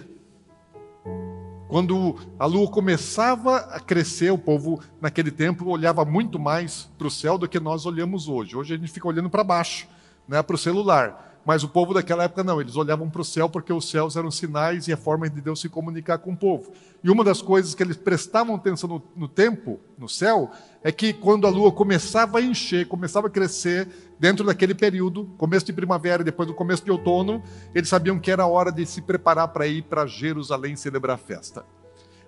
Quando 1.68 2.18
a 2.38 2.46
lua 2.46 2.70
começava 2.70 3.58
a 3.58 3.80
crescer, 3.80 4.32
o 4.32 4.38
povo 4.38 4.80
naquele 5.02 5.32
tempo 5.32 5.68
olhava 5.68 6.06
muito 6.06 6.38
mais 6.38 6.88
para 7.00 7.08
o 7.08 7.12
céu 7.12 7.36
do 7.36 7.50
que 7.50 7.60
nós 7.60 7.88
olhamos 7.88 8.28
hoje. 8.28 8.56
Hoje 8.56 8.76
a 8.76 8.78
gente 8.78 8.92
fica 8.92 9.08
olhando 9.08 9.32
para 9.32 9.44
baixo, 9.44 9.88
né, 10.28 10.40
para 10.44 10.56
o 10.56 10.60
celular. 10.60 11.34
Mas 11.44 11.64
o 11.64 11.68
povo 11.68 11.96
daquela 11.96 12.26
época 12.26 12.44
não, 12.44 12.62
eles 12.62 12.76
olhavam 12.76 13.10
para 13.10 13.22
o 13.22 13.26
céu 13.26 13.50
porque 13.50 13.74
os 13.74 13.90
céus 13.90 14.16
eram 14.16 14.30
sinais 14.30 14.88
e 14.88 14.94
a 14.94 14.98
forma 14.98 15.28
de 15.28 15.42
Deus 15.42 15.60
se 15.60 15.68
comunicar 15.68 16.20
com 16.20 16.34
o 16.34 16.38
povo. 16.38 16.72
E 17.04 17.10
uma 17.10 17.24
das 17.24 17.42
coisas 17.42 17.74
que 17.74 17.82
eles 17.82 17.98
prestavam 17.98 18.56
atenção 18.56 18.88
no, 18.88 19.04
no 19.16 19.28
tempo, 19.28 19.80
no 19.98 20.08
céu, 20.08 20.52
é 20.84 20.92
que 20.92 21.12
quando 21.12 21.48
a 21.48 21.50
lua 21.50 21.72
começava 21.72 22.38
a 22.38 22.42
encher, 22.42 22.88
começava 22.88 23.28
a 23.28 23.32
crescer, 23.32 24.13
dentro 24.24 24.46
daquele 24.46 24.74
período, 24.74 25.26
começo 25.38 25.66
de 25.66 25.74
primavera 25.74 26.22
e 26.22 26.24
depois 26.24 26.48
do 26.48 26.54
começo 26.54 26.82
de 26.82 26.90
outono, 26.90 27.44
eles 27.76 27.90
sabiam 27.90 28.18
que 28.18 28.32
era 28.32 28.48
hora 28.48 28.72
de 28.72 28.86
se 28.86 29.02
preparar 29.02 29.50
para 29.50 29.68
ir 29.68 29.82
para 29.82 30.08
Jerusalém 30.08 30.78
celebrar 30.78 31.16
a 31.16 31.18
festa. 31.18 31.66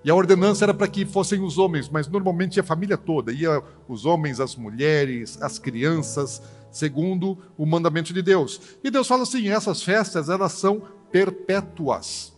E 0.03 0.11
a 0.11 0.13
ordenança 0.13 0.65
era 0.65 0.73
para 0.73 0.89
que 0.89 1.05
fossem 1.05 1.41
os 1.41 1.57
homens, 1.57 1.87
mas 1.87 2.09
normalmente 2.09 2.59
a 2.59 2.63
família 2.63 2.97
toda, 2.97 3.31
ia 3.31 3.63
os 3.87 4.05
homens, 4.05 4.41
as 4.41 4.57
mulheres, 4.57 5.41
as 5.41 5.57
crianças, 5.57 6.41
segundo 6.69 7.37
o 7.57 7.65
mandamento 7.65 8.13
de 8.13 8.21
Deus. 8.21 8.59
E 8.83 8.91
Deus 8.91 9.07
fala 9.07 9.23
assim: 9.23 9.47
essas 9.47 9.81
festas 9.81 10.27
elas 10.27 10.51
são 10.51 10.81
perpétuas, 11.13 12.33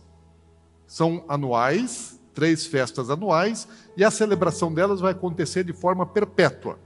são 0.86 1.24
anuais, 1.28 2.20
três 2.32 2.64
festas 2.64 3.10
anuais, 3.10 3.66
e 3.96 4.04
a 4.04 4.10
celebração 4.12 4.72
delas 4.72 5.00
vai 5.00 5.10
acontecer 5.10 5.64
de 5.64 5.72
forma 5.72 6.06
perpétua. 6.06 6.78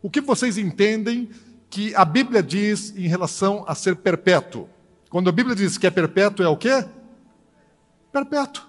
O 0.00 0.10
que 0.10 0.20
vocês 0.20 0.58
entendem 0.58 1.30
que 1.74 1.92
a 1.96 2.04
Bíblia 2.04 2.40
diz 2.40 2.96
em 2.96 3.08
relação 3.08 3.64
a 3.66 3.74
ser 3.74 3.96
perpétuo. 3.96 4.68
Quando 5.10 5.28
a 5.28 5.32
Bíblia 5.32 5.56
diz 5.56 5.76
que 5.76 5.88
é 5.88 5.90
perpétuo, 5.90 6.44
é 6.44 6.48
o 6.48 6.56
quê? 6.56 6.86
Perpétuo. 8.12 8.62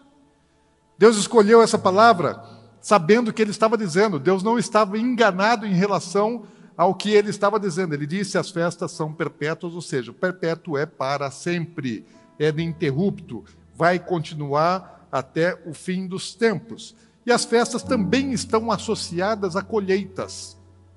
Deus 0.98 1.16
escolheu 1.16 1.62
essa 1.62 1.78
palavra 1.78 2.44
sabendo 2.82 3.28
o 3.28 3.34
que 3.34 3.44
ele 3.44 3.52
estava 3.52 3.78
dizendo. 3.78 4.18
Deus 4.18 4.42
não 4.42 4.58
estava 4.58 4.98
enganado 4.98 5.68
em 5.68 5.74
relação 5.76 6.48
ao 6.76 6.96
que 6.96 7.12
ele 7.12 7.30
estava 7.30 7.60
dizendo. 7.60 7.94
Ele 7.94 8.08
disse: 8.08 8.40
as 8.40 8.50
festas 8.50 8.92
são 8.92 9.14
perpétuas, 9.14 9.76
ou 9.76 9.82
seja, 9.84 10.12
perpétuo 10.12 10.76
é 10.76 10.88
para 10.88 11.30
sempre, 11.30 12.08
é 12.40 12.50
ininterrupto, 12.50 13.44
vai 13.76 14.00
continuar 14.00 15.08
até 15.12 15.62
o 15.64 15.76
fim 15.76 16.08
dos 16.08 16.34
tempos. 16.34 16.96
E 17.24 17.32
as 17.32 17.46
festas 17.46 17.84
também 17.84 18.34
estão 18.34 18.72
associadas 18.72 19.56
a 19.56 19.62
colheitas, 19.62 20.55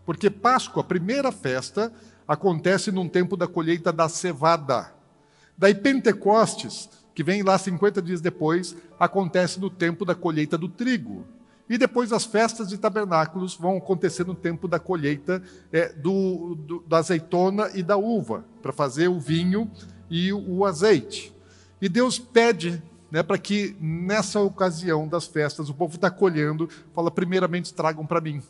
porque 0.08 0.30
Páscoa, 0.30 0.80
a 0.80 0.84
primeira 0.84 1.30
festa, 1.30 1.92
acontece 2.26 2.90
num 2.90 3.06
tempo 3.06 3.36
da 3.36 3.46
colheita 3.46 3.92
da 3.92 4.08
cevada. 4.08 4.90
Daí 5.54 5.74
Pentecostes, 5.74 6.88
que 7.14 7.22
vem 7.22 7.42
lá 7.42 7.58
50 7.58 8.00
dias 8.00 8.22
depois, 8.22 8.74
acontece 8.98 9.60
no 9.60 9.68
tempo 9.68 10.06
da 10.06 10.14
colheita 10.14 10.56
do 10.56 10.66
trigo. 10.66 11.26
E 11.68 11.76
depois 11.76 12.10
as 12.10 12.24
festas 12.24 12.70
de 12.70 12.78
tabernáculos 12.78 13.54
vão 13.54 13.76
acontecer 13.76 14.24
no 14.24 14.34
tempo 14.34 14.66
da 14.66 14.78
colheita 14.78 15.42
é, 15.70 15.92
do, 15.92 16.54
do, 16.54 16.80
da 16.88 16.96
azeitona 16.96 17.70
e 17.74 17.82
da 17.82 17.98
uva, 17.98 18.46
para 18.62 18.72
fazer 18.72 19.08
o 19.08 19.20
vinho 19.20 19.70
e 20.08 20.32
o, 20.32 20.40
o 20.40 20.64
azeite. 20.64 21.36
E 21.82 21.86
Deus 21.86 22.18
pede 22.18 22.82
né, 23.10 23.22
para 23.22 23.36
que 23.36 23.76
nessa 23.78 24.40
ocasião 24.40 25.06
das 25.06 25.26
festas, 25.26 25.68
o 25.68 25.74
povo 25.74 25.96
está 25.96 26.10
colhendo, 26.10 26.66
fala: 26.94 27.10
primeiramente 27.10 27.74
tragam 27.74 28.06
para 28.06 28.22
mim, 28.22 28.42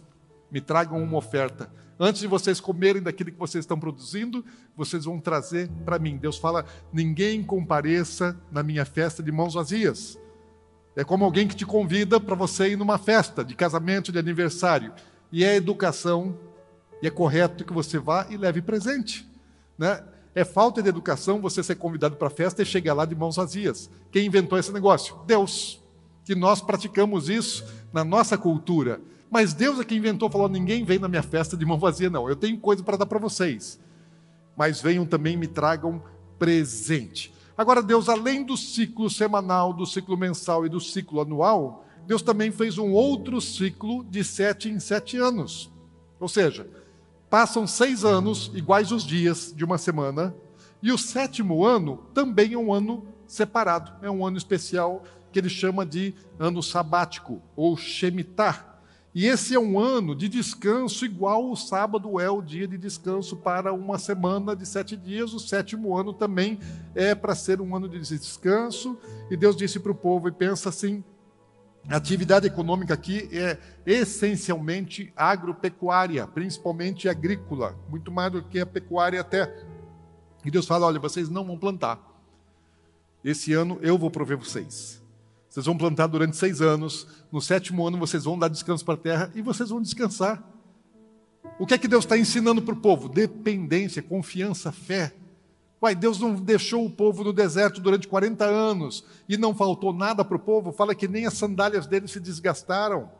me 0.50 0.60
tragam 0.60 1.02
uma 1.02 1.18
oferta. 1.18 1.70
Antes 2.00 2.20
de 2.20 2.28
vocês 2.28 2.60
comerem 2.60 3.02
daquilo 3.02 3.32
que 3.32 3.38
vocês 3.38 3.64
estão 3.64 3.78
produzindo, 3.78 4.44
vocês 4.76 5.04
vão 5.04 5.18
trazer 5.18 5.68
para 5.84 5.98
mim. 5.98 6.16
Deus 6.16 6.38
fala: 6.38 6.64
ninguém 6.92 7.42
compareça 7.42 8.38
na 8.52 8.62
minha 8.62 8.84
festa 8.84 9.22
de 9.22 9.32
mãos 9.32 9.54
vazias. 9.54 10.18
É 10.94 11.04
como 11.04 11.24
alguém 11.24 11.46
que 11.46 11.56
te 11.56 11.66
convida 11.66 12.20
para 12.20 12.34
você 12.34 12.70
ir 12.70 12.76
numa 12.76 12.98
festa 12.98 13.44
de 13.44 13.54
casamento, 13.54 14.12
de 14.12 14.18
aniversário. 14.18 14.92
E 15.30 15.44
é 15.44 15.56
educação, 15.56 16.36
e 17.02 17.06
é 17.06 17.10
correto 17.10 17.64
que 17.64 17.72
você 17.72 17.98
vá 17.98 18.26
e 18.30 18.36
leve 18.36 18.62
presente. 18.62 19.28
Né? 19.76 20.02
É 20.34 20.44
falta 20.44 20.82
de 20.82 20.88
educação 20.88 21.40
você 21.40 21.62
ser 21.62 21.76
convidado 21.76 22.16
para 22.16 22.28
a 22.28 22.30
festa 22.30 22.62
e 22.62 22.66
chegar 22.66 22.94
lá 22.94 23.04
de 23.04 23.14
mãos 23.14 23.36
vazias. 23.36 23.90
Quem 24.10 24.26
inventou 24.26 24.58
esse 24.58 24.72
negócio? 24.72 25.16
Deus. 25.26 25.80
Que 26.24 26.34
nós 26.34 26.60
praticamos 26.60 27.28
isso 27.28 27.64
na 27.92 28.04
nossa 28.04 28.36
cultura. 28.36 29.00
Mas 29.30 29.52
Deus 29.52 29.78
é 29.78 29.84
que 29.84 29.94
inventou, 29.94 30.30
falou: 30.30 30.48
ninguém 30.48 30.84
vem 30.84 30.98
na 30.98 31.08
minha 31.08 31.22
festa 31.22 31.56
de 31.56 31.64
mão 31.64 31.78
vazia, 31.78 32.10
não. 32.10 32.28
Eu 32.28 32.36
tenho 32.36 32.58
coisa 32.58 32.82
para 32.82 32.96
dar 32.96 33.06
para 33.06 33.18
vocês. 33.18 33.78
Mas 34.56 34.80
venham 34.80 35.06
também 35.06 35.36
me 35.36 35.46
tragam 35.46 36.02
presente. 36.38 37.32
Agora, 37.56 37.82
Deus, 37.82 38.08
além 38.08 38.44
do 38.44 38.56
ciclo 38.56 39.10
semanal, 39.10 39.72
do 39.72 39.84
ciclo 39.84 40.16
mensal 40.16 40.64
e 40.64 40.68
do 40.68 40.80
ciclo 40.80 41.20
anual, 41.20 41.84
Deus 42.06 42.22
também 42.22 42.50
fez 42.50 42.78
um 42.78 42.92
outro 42.92 43.40
ciclo 43.40 44.04
de 44.04 44.22
sete 44.22 44.68
em 44.68 44.78
sete 44.78 45.16
anos. 45.16 45.70
Ou 46.20 46.28
seja, 46.28 46.68
passam 47.28 47.66
seis 47.66 48.04
anos, 48.04 48.50
iguais 48.54 48.92
os 48.92 49.04
dias 49.04 49.52
de 49.54 49.64
uma 49.64 49.76
semana, 49.76 50.34
e 50.82 50.92
o 50.92 50.98
sétimo 50.98 51.64
ano 51.64 51.98
também 52.14 52.54
é 52.54 52.58
um 52.58 52.72
ano 52.72 53.06
separado, 53.26 53.92
é 54.00 54.10
um 54.10 54.24
ano 54.24 54.38
especial 54.38 55.02
que 55.32 55.38
ele 55.38 55.48
chama 55.48 55.84
de 55.84 56.14
ano 56.38 56.62
sabático, 56.62 57.42
ou 57.54 57.76
Shemitah. 57.76 58.67
E 59.18 59.26
esse 59.26 59.52
é 59.52 59.58
um 59.58 59.80
ano 59.80 60.14
de 60.14 60.28
descanso, 60.28 61.04
igual 61.04 61.50
o 61.50 61.56
sábado 61.56 62.20
é 62.20 62.30
o 62.30 62.40
dia 62.40 62.68
de 62.68 62.78
descanso 62.78 63.36
para 63.36 63.72
uma 63.72 63.98
semana 63.98 64.54
de 64.54 64.64
sete 64.64 64.96
dias. 64.96 65.34
O 65.34 65.40
sétimo 65.40 65.98
ano 65.98 66.12
também 66.12 66.60
é 66.94 67.16
para 67.16 67.34
ser 67.34 67.60
um 67.60 67.74
ano 67.74 67.88
de 67.88 67.98
descanso. 67.98 68.96
E 69.28 69.36
Deus 69.36 69.56
disse 69.56 69.80
para 69.80 69.90
o 69.90 69.94
povo, 69.96 70.28
e 70.28 70.30
pensa 70.30 70.68
assim: 70.68 71.02
a 71.88 71.96
atividade 71.96 72.46
econômica 72.46 72.94
aqui 72.94 73.28
é 73.32 73.58
essencialmente 73.84 75.12
agropecuária, 75.16 76.24
principalmente 76.24 77.08
agrícola, 77.08 77.76
muito 77.88 78.12
mais 78.12 78.30
do 78.30 78.40
que 78.44 78.60
a 78.60 78.66
pecuária 78.66 79.20
até. 79.20 79.52
E 80.44 80.50
Deus 80.52 80.64
fala: 80.64 80.86
olha, 80.86 81.00
vocês 81.00 81.28
não 81.28 81.44
vão 81.44 81.58
plantar. 81.58 82.00
Esse 83.24 83.52
ano 83.52 83.80
eu 83.82 83.98
vou 83.98 84.12
prover 84.12 84.38
vocês. 84.38 84.97
Vocês 85.48 85.66
vão 85.66 85.76
plantar 85.76 86.06
durante 86.06 86.36
seis 86.36 86.60
anos. 86.60 87.06
No 87.32 87.40
sétimo 87.40 87.86
ano, 87.86 87.98
vocês 87.98 88.24
vão 88.24 88.38
dar 88.38 88.48
descanso 88.48 88.84
para 88.84 88.94
a 88.94 88.98
terra 88.98 89.32
e 89.34 89.42
vocês 89.42 89.70
vão 89.70 89.80
descansar. 89.80 90.42
O 91.58 91.66
que 91.66 91.74
é 91.74 91.78
que 91.78 91.88
Deus 91.88 92.04
está 92.04 92.16
ensinando 92.16 92.62
para 92.62 92.74
o 92.74 92.80
povo? 92.80 93.08
Dependência, 93.08 94.02
confiança, 94.02 94.70
fé. 94.70 95.14
Uai, 95.82 95.94
Deus 95.94 96.18
não 96.20 96.34
deixou 96.34 96.84
o 96.84 96.90
povo 96.90 97.22
no 97.24 97.32
deserto 97.32 97.80
durante 97.80 98.08
40 98.08 98.44
anos 98.44 99.04
e 99.28 99.36
não 99.36 99.54
faltou 99.54 99.92
nada 99.92 100.24
para 100.24 100.36
o 100.36 100.40
povo. 100.40 100.72
Fala 100.72 100.94
que 100.94 101.08
nem 101.08 101.26
as 101.26 101.34
sandálias 101.34 101.86
deles 101.86 102.10
se 102.10 102.20
desgastaram 102.20 103.10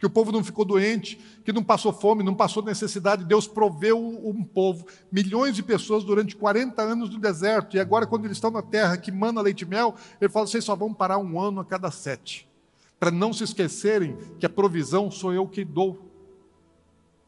que 0.00 0.06
o 0.06 0.10
povo 0.10 0.32
não 0.32 0.42
ficou 0.42 0.64
doente, 0.64 1.20
que 1.44 1.52
não 1.52 1.62
passou 1.62 1.92
fome, 1.92 2.24
não 2.24 2.34
passou 2.34 2.64
necessidade. 2.64 3.22
Deus 3.22 3.46
proveu 3.46 3.98
um 4.00 4.42
povo, 4.42 4.86
milhões 5.12 5.54
de 5.54 5.62
pessoas 5.62 6.02
durante 6.02 6.34
40 6.34 6.80
anos 6.80 7.10
no 7.10 7.20
deserto. 7.20 7.76
E 7.76 7.80
agora, 7.80 8.06
quando 8.06 8.24
eles 8.24 8.38
estão 8.38 8.50
na 8.50 8.62
terra 8.62 8.96
que 8.96 9.12
mana 9.12 9.42
leite 9.42 9.60
e 9.60 9.66
mel, 9.66 9.94
ele 10.18 10.30
fala: 10.30 10.46
vocês 10.46 10.64
só 10.64 10.74
vão 10.74 10.94
parar 10.94 11.18
um 11.18 11.38
ano 11.38 11.60
a 11.60 11.64
cada 11.66 11.90
sete. 11.90 12.48
Para 12.98 13.10
não 13.10 13.30
se 13.30 13.44
esquecerem 13.44 14.16
que 14.38 14.46
a 14.46 14.48
provisão 14.48 15.10
sou 15.10 15.34
eu 15.34 15.46
que 15.46 15.66
dou. 15.66 16.10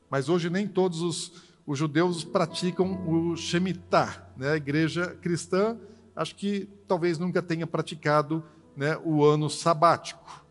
Mas 0.09 0.31
hoje 0.31 0.49
nem 0.49 0.67
todos 0.67 1.03
os, 1.03 1.33
os 1.67 1.79
judeus 1.79 2.25
praticam 2.25 3.07
o 3.07 3.37
Shemitah. 3.37 4.29
Né? 4.35 4.53
A 4.53 4.57
igreja 4.57 5.15
cristã, 5.21 5.77
acho 6.17 6.35
que 6.35 6.71
talvez 6.89 7.19
nunca 7.19 7.43
tenha 7.43 7.67
praticado 7.67 8.43
né, 8.75 8.99
o 9.05 9.23
ano 9.23 9.51
sabático. 9.51 10.43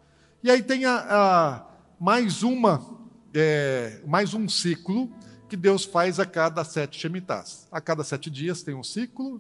E 0.44 0.52
aí 0.52 0.62
tem 0.62 0.86
a, 0.86 0.98
a 1.10 1.71
mais 2.02 2.42
uma, 2.42 2.84
é, 3.32 4.02
mais 4.08 4.34
um 4.34 4.50
ciclo 4.50 5.08
que 5.48 5.56
Deus 5.56 5.86
faz 5.86 6.20
a 6.20 6.26
cada 6.26 6.64
sete 6.64 7.00
Shemitahs. 7.00 7.68
A 7.72 7.80
cada 7.80 8.04
sete 8.04 8.28
dias 8.28 8.64
tem 8.64 8.74
um 8.74 8.82
ciclo, 8.82 9.40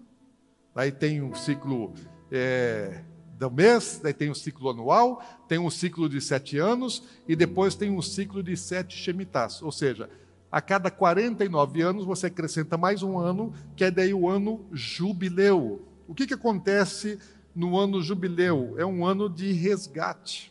aí 0.75 0.91
tem 0.91 1.23
um 1.23 1.33
ciclo 1.33 1.91
é, 2.31 3.01
do 3.33 3.49
mês, 3.49 3.99
daí 4.03 4.13
tem 4.13 4.29
um 4.29 4.35
ciclo 4.35 4.69
anual, 4.69 5.23
tem 5.47 5.57
um 5.57 5.71
ciclo 5.71 6.07
de 6.07 6.21
sete 6.21 6.59
anos 6.59 7.01
e 7.27 7.35
depois 7.35 7.73
tem 7.73 7.89
um 7.89 7.99
ciclo 7.99 8.43
de 8.43 8.55
sete 8.55 8.95
Shemitahs. 8.95 9.63
Ou 9.63 9.71
seja, 9.71 10.07
a 10.51 10.61
cada 10.61 10.91
49 10.91 11.81
anos 11.81 12.05
você 12.05 12.27
acrescenta 12.27 12.77
mais 12.77 13.01
um 13.01 13.17
ano, 13.17 13.55
que 13.75 13.85
é 13.85 13.89
daí 13.89 14.13
o 14.13 14.29
ano 14.29 14.67
jubileu. 14.71 15.83
O 16.07 16.13
que, 16.13 16.27
que 16.27 16.35
acontece 16.35 17.17
no 17.55 17.75
ano 17.75 18.03
jubileu? 18.03 18.75
É 18.77 18.85
um 18.85 19.03
ano 19.03 19.27
de 19.27 19.51
resgate 19.51 20.50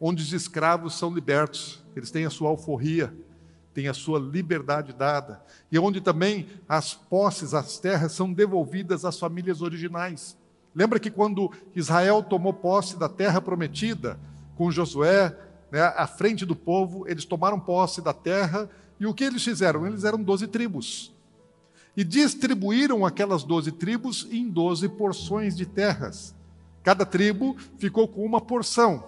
onde 0.00 0.22
os 0.22 0.32
escravos 0.32 0.96
são 0.96 1.12
libertos, 1.12 1.82
eles 1.94 2.10
têm 2.10 2.24
a 2.24 2.30
sua 2.30 2.48
alforria, 2.48 3.12
têm 3.74 3.88
a 3.88 3.94
sua 3.94 4.18
liberdade 4.18 4.92
dada, 4.92 5.42
e 5.70 5.78
onde 5.78 6.00
também 6.00 6.46
as 6.68 6.94
posses, 6.94 7.54
as 7.54 7.78
terras 7.78 8.12
são 8.12 8.32
devolvidas 8.32 9.04
às 9.04 9.18
famílias 9.18 9.62
originais. 9.62 10.36
Lembra 10.74 11.00
que 11.00 11.10
quando 11.10 11.50
Israel 11.74 12.22
tomou 12.22 12.52
posse 12.52 12.96
da 12.96 13.08
terra 13.08 13.40
prometida, 13.40 14.18
com 14.56 14.70
Josué 14.70 15.36
né, 15.70 15.80
à 15.80 16.06
frente 16.06 16.44
do 16.44 16.56
povo, 16.56 17.08
eles 17.08 17.24
tomaram 17.24 17.58
posse 17.58 18.00
da 18.00 18.12
terra, 18.12 18.68
e 18.98 19.06
o 19.06 19.14
que 19.14 19.24
eles 19.24 19.44
fizeram? 19.44 19.86
Eles 19.86 20.04
eram 20.04 20.22
doze 20.22 20.46
tribos. 20.46 21.12
E 21.96 22.04
distribuíram 22.04 23.04
aquelas 23.04 23.42
doze 23.42 23.72
tribos 23.72 24.26
em 24.30 24.48
doze 24.48 24.88
porções 24.88 25.56
de 25.56 25.66
terras. 25.66 26.34
Cada 26.82 27.04
tribo 27.04 27.56
ficou 27.78 28.08
com 28.08 28.24
uma 28.24 28.40
porção. 28.40 29.04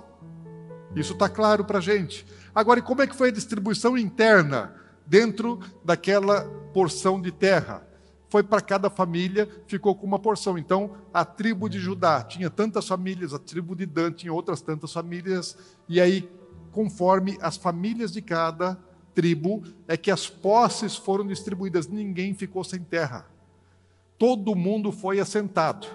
Isso 0.95 1.13
está 1.13 1.29
claro 1.29 1.65
para 1.65 1.79
a 1.79 1.83
gente. 1.83 2.27
Agora, 2.55 2.81
e 2.81 2.83
como 2.83 3.03
é 3.03 3.07
que 3.07 3.15
foi 3.15 3.29
a 3.29 3.33
distribuição 3.33 3.97
interna 3.97 4.75
dentro 5.07 5.61
daquela 5.85 6.45
porção 6.73 7.21
de 7.21 7.31
terra? 7.31 7.87
Foi 8.29 8.43
para 8.43 8.61
cada 8.61 8.91
família, 8.91 9.49
ficou 9.67 9.95
com 9.95 10.07
uma 10.07 10.19
porção. 10.19 10.57
Então, 10.57 10.93
a 11.13 11.25
tribo 11.25 11.69
de 11.69 11.79
Judá 11.79 12.23
tinha 12.23 12.49
tantas 12.49 12.87
famílias, 12.87 13.35
a 13.35 13.39
tribo 13.39 13.75
de 13.75 13.87
Dan 13.87 14.13
tinha 14.13 14.33
outras 14.33 14.61
tantas 14.61 14.93
famílias, 14.93 15.57
e 15.89 16.01
aí, 16.01 16.31
conforme 16.71 17.37
as 17.41 17.57
famílias 17.57 18.13
de 18.13 18.23
cada 18.23 18.79
tribo, 19.15 19.63
é 19.89 19.97
que 19.97 20.11
as 20.11 20.29
posses 20.29 20.97
foram 20.97 21.27
distribuídas, 21.27 21.89
ninguém 21.89 22.35
ficou 22.35 22.63
sem 22.63 22.81
terra. 22.81 23.27
Todo 24.17 24.55
mundo 24.55 24.93
foi 24.93 25.19
assentado. 25.19 25.87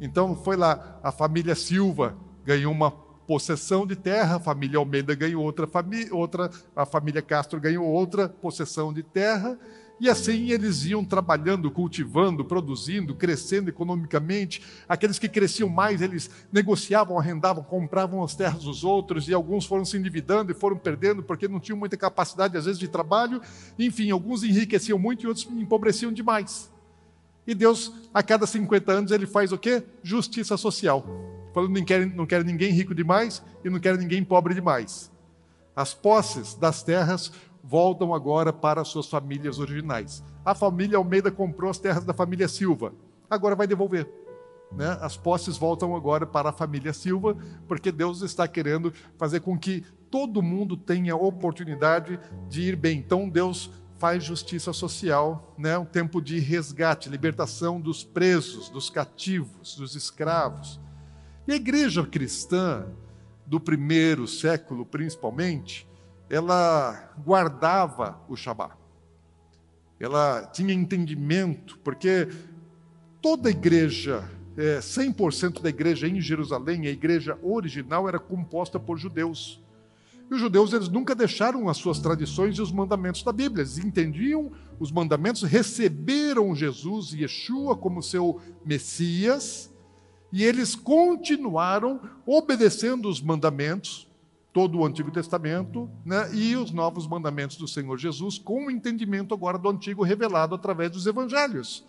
Então, 0.00 0.34
foi 0.34 0.56
lá, 0.56 0.98
a 1.02 1.12
família 1.12 1.54
Silva 1.54 2.16
ganhou 2.44 2.72
uma 2.72 2.90
possessão 3.30 3.86
de 3.86 3.94
terra, 3.94 4.36
a 4.36 4.40
família 4.40 4.76
Almeida 4.76 5.14
ganhou 5.14 5.44
outra 5.44 5.64
família, 5.64 6.12
outra, 6.12 6.50
a 6.74 6.84
família 6.84 7.22
Castro 7.22 7.60
ganhou 7.60 7.86
outra 7.86 8.28
possessão 8.28 8.92
de 8.92 9.04
terra, 9.04 9.56
e 10.00 10.10
assim 10.10 10.50
eles 10.50 10.84
iam 10.86 11.04
trabalhando, 11.04 11.70
cultivando, 11.70 12.44
produzindo, 12.44 13.14
crescendo 13.14 13.68
economicamente. 13.70 14.60
Aqueles 14.88 15.16
que 15.16 15.28
cresciam 15.28 15.68
mais, 15.68 16.02
eles 16.02 16.28
negociavam, 16.52 17.20
arrendavam, 17.20 17.62
compravam 17.62 18.24
as 18.24 18.34
terras 18.34 18.64
dos 18.64 18.82
outros, 18.82 19.28
e 19.28 19.32
alguns 19.32 19.64
foram 19.64 19.84
se 19.84 19.96
endividando 19.96 20.50
e 20.50 20.54
foram 20.54 20.76
perdendo 20.76 21.22
porque 21.22 21.46
não 21.46 21.60
tinham 21.60 21.78
muita 21.78 21.96
capacidade, 21.96 22.56
às 22.56 22.64
vezes, 22.64 22.80
de 22.80 22.88
trabalho. 22.88 23.40
Enfim, 23.78 24.10
alguns 24.10 24.42
enriqueciam 24.42 24.98
muito 24.98 25.22
e 25.22 25.28
outros 25.28 25.46
empobreciam 25.52 26.10
demais. 26.12 26.68
E 27.46 27.54
Deus, 27.54 27.92
a 28.12 28.24
cada 28.24 28.44
50 28.44 28.90
anos, 28.90 29.12
ele 29.12 29.24
faz 29.24 29.52
o 29.52 29.58
quê? 29.58 29.84
Justiça 30.02 30.56
social. 30.56 31.39
Falando, 31.52 31.76
não 31.76 31.84
quer, 31.84 32.06
não 32.06 32.26
quer 32.26 32.44
ninguém 32.44 32.72
rico 32.72 32.94
demais 32.94 33.42
e 33.64 33.70
não 33.70 33.80
quer 33.80 33.96
ninguém 33.98 34.22
pobre 34.24 34.54
demais. 34.54 35.10
As 35.74 35.94
posses 35.94 36.54
das 36.54 36.82
terras 36.82 37.32
voltam 37.62 38.14
agora 38.14 38.52
para 38.52 38.84
suas 38.84 39.06
famílias 39.06 39.58
originais. 39.58 40.22
A 40.44 40.54
família 40.54 40.98
Almeida 40.98 41.30
comprou 41.30 41.70
as 41.70 41.78
terras 41.78 42.04
da 42.04 42.14
família 42.14 42.48
Silva, 42.48 42.92
agora 43.28 43.54
vai 43.54 43.66
devolver. 43.66 44.08
Né? 44.72 44.96
As 45.00 45.16
posses 45.16 45.56
voltam 45.56 45.96
agora 45.96 46.26
para 46.26 46.50
a 46.50 46.52
família 46.52 46.92
Silva, 46.92 47.36
porque 47.66 47.90
Deus 47.90 48.22
está 48.22 48.46
querendo 48.46 48.92
fazer 49.18 49.40
com 49.40 49.58
que 49.58 49.84
todo 50.10 50.42
mundo 50.42 50.76
tenha 50.76 51.16
oportunidade 51.16 52.18
de 52.48 52.62
ir 52.62 52.76
bem. 52.76 52.98
Então 52.98 53.28
Deus 53.28 53.70
faz 53.98 54.24
justiça 54.24 54.72
social, 54.72 55.54
né? 55.58 55.76
um 55.76 55.84
tempo 55.84 56.22
de 56.22 56.38
resgate, 56.38 57.08
libertação 57.08 57.80
dos 57.80 58.02
presos, 58.02 58.68
dos 58.70 58.88
cativos, 58.88 59.76
dos 59.76 59.94
escravos. 59.94 60.80
E 61.50 61.52
a 61.52 61.56
igreja 61.56 62.06
cristã 62.06 62.86
do 63.44 63.58
primeiro 63.58 64.28
século, 64.28 64.86
principalmente, 64.86 65.84
ela 66.28 67.12
guardava 67.26 68.20
o 68.28 68.36
Shabat. 68.36 68.72
Ela 69.98 70.46
tinha 70.46 70.72
entendimento, 70.72 71.76
porque 71.80 72.28
toda 73.20 73.50
igreja, 73.50 74.30
é, 74.56 74.78
100% 74.78 75.60
da 75.60 75.68
igreja 75.68 76.06
em 76.06 76.20
Jerusalém, 76.20 76.86
a 76.86 76.90
igreja 76.90 77.36
original, 77.42 78.08
era 78.08 78.20
composta 78.20 78.78
por 78.78 78.96
judeus. 78.96 79.60
E 80.30 80.34
os 80.34 80.40
judeus 80.40 80.72
eles 80.72 80.88
nunca 80.88 81.16
deixaram 81.16 81.68
as 81.68 81.78
suas 81.78 81.98
tradições 81.98 82.58
e 82.58 82.62
os 82.62 82.70
mandamentos 82.70 83.24
da 83.24 83.32
Bíblia. 83.32 83.62
Eles 83.62 83.76
entendiam 83.76 84.52
os 84.78 84.92
mandamentos, 84.92 85.42
receberam 85.42 86.54
Jesus, 86.54 87.12
Yeshua, 87.12 87.76
como 87.76 88.00
seu 88.00 88.40
Messias, 88.64 89.69
e 90.32 90.44
eles 90.44 90.74
continuaram 90.74 92.00
obedecendo 92.24 93.08
os 93.08 93.20
mandamentos, 93.20 94.08
todo 94.52 94.78
o 94.78 94.84
Antigo 94.84 95.10
Testamento 95.10 95.88
né, 96.04 96.28
e 96.34 96.56
os 96.56 96.70
novos 96.72 97.06
mandamentos 97.06 97.56
do 97.56 97.68
Senhor 97.68 97.96
Jesus, 97.96 98.38
com 98.38 98.66
o 98.66 98.70
entendimento 98.70 99.32
agora 99.34 99.58
do 99.58 99.68
Antigo 99.68 100.02
revelado 100.02 100.54
através 100.54 100.90
dos 100.90 101.06
Evangelhos. 101.06 101.84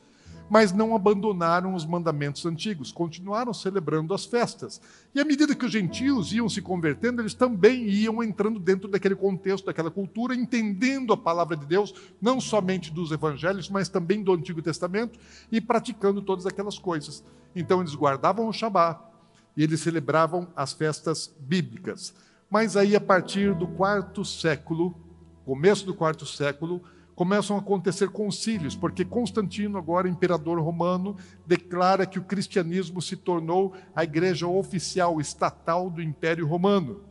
Mas 0.52 0.74
não 0.74 0.94
abandonaram 0.94 1.74
os 1.74 1.86
mandamentos 1.86 2.46
antigos, 2.46 2.92
continuaram 2.92 3.54
celebrando 3.54 4.14
as 4.14 4.26
festas. 4.26 4.82
E 5.16 5.22
à 5.22 5.24
medida 5.24 5.56
que 5.56 5.66
os 5.66 5.72
gentios 5.72 6.34
iam 6.34 6.50
se 6.50 6.62
convertendo, 6.62 7.22
eles 7.22 7.34
também 7.34 7.88
iam 7.88 8.22
entrando 8.22 8.60
dentro 8.60 8.90
daquele 8.90 9.16
contexto, 9.16 9.68
daquela 9.68 9.90
cultura, 9.90 10.36
entendendo 10.36 11.14
a 11.14 11.18
palavra 11.18 11.56
de 11.56 11.66
Deus, 11.66 11.94
não 12.22 12.42
somente 12.42 12.92
dos 12.92 13.14
evangelhos, 13.14 13.70
mas 13.70 13.88
também 13.88 14.22
do 14.22 14.34
Antigo 14.34 14.62
Testamento, 14.62 15.18
e 15.50 15.62
praticando 15.62 16.22
todas 16.22 16.46
aquelas 16.46 16.78
coisas. 16.78 17.24
Então 17.56 17.80
eles 17.80 17.96
guardavam 17.96 18.50
o 18.50 18.52
Shabat 18.52 19.00
e 19.56 19.64
eles 19.64 19.80
celebravam 19.80 20.50
as 20.54 20.74
festas 20.74 21.34
bíblicas. 21.40 22.14
Mas 22.50 22.76
aí, 22.76 22.94
a 22.94 23.00
partir 23.00 23.56
do 23.56 23.70
quarto 23.70 24.26
século, 24.26 24.94
começo 25.46 25.86
do 25.86 25.94
quarto 25.94 26.26
século, 26.26 26.84
começam 27.16 27.56
a 27.56 27.60
acontecer 27.60 28.10
concílios, 28.10 28.76
porque 28.76 29.06
Constantino, 29.06 29.78
agora 29.78 30.10
imperador 30.10 30.60
romano, 30.60 31.16
declara 31.46 32.06
que 32.06 32.20
o 32.20 32.24
cristianismo 32.24 33.02
se 33.02 33.16
tornou 33.16 33.74
a 33.96 34.04
igreja 34.04 34.48
oficial, 34.48 35.20
estatal 35.20 35.90
do 35.90 36.02
Império 36.02 36.48
Romano. 36.48 37.02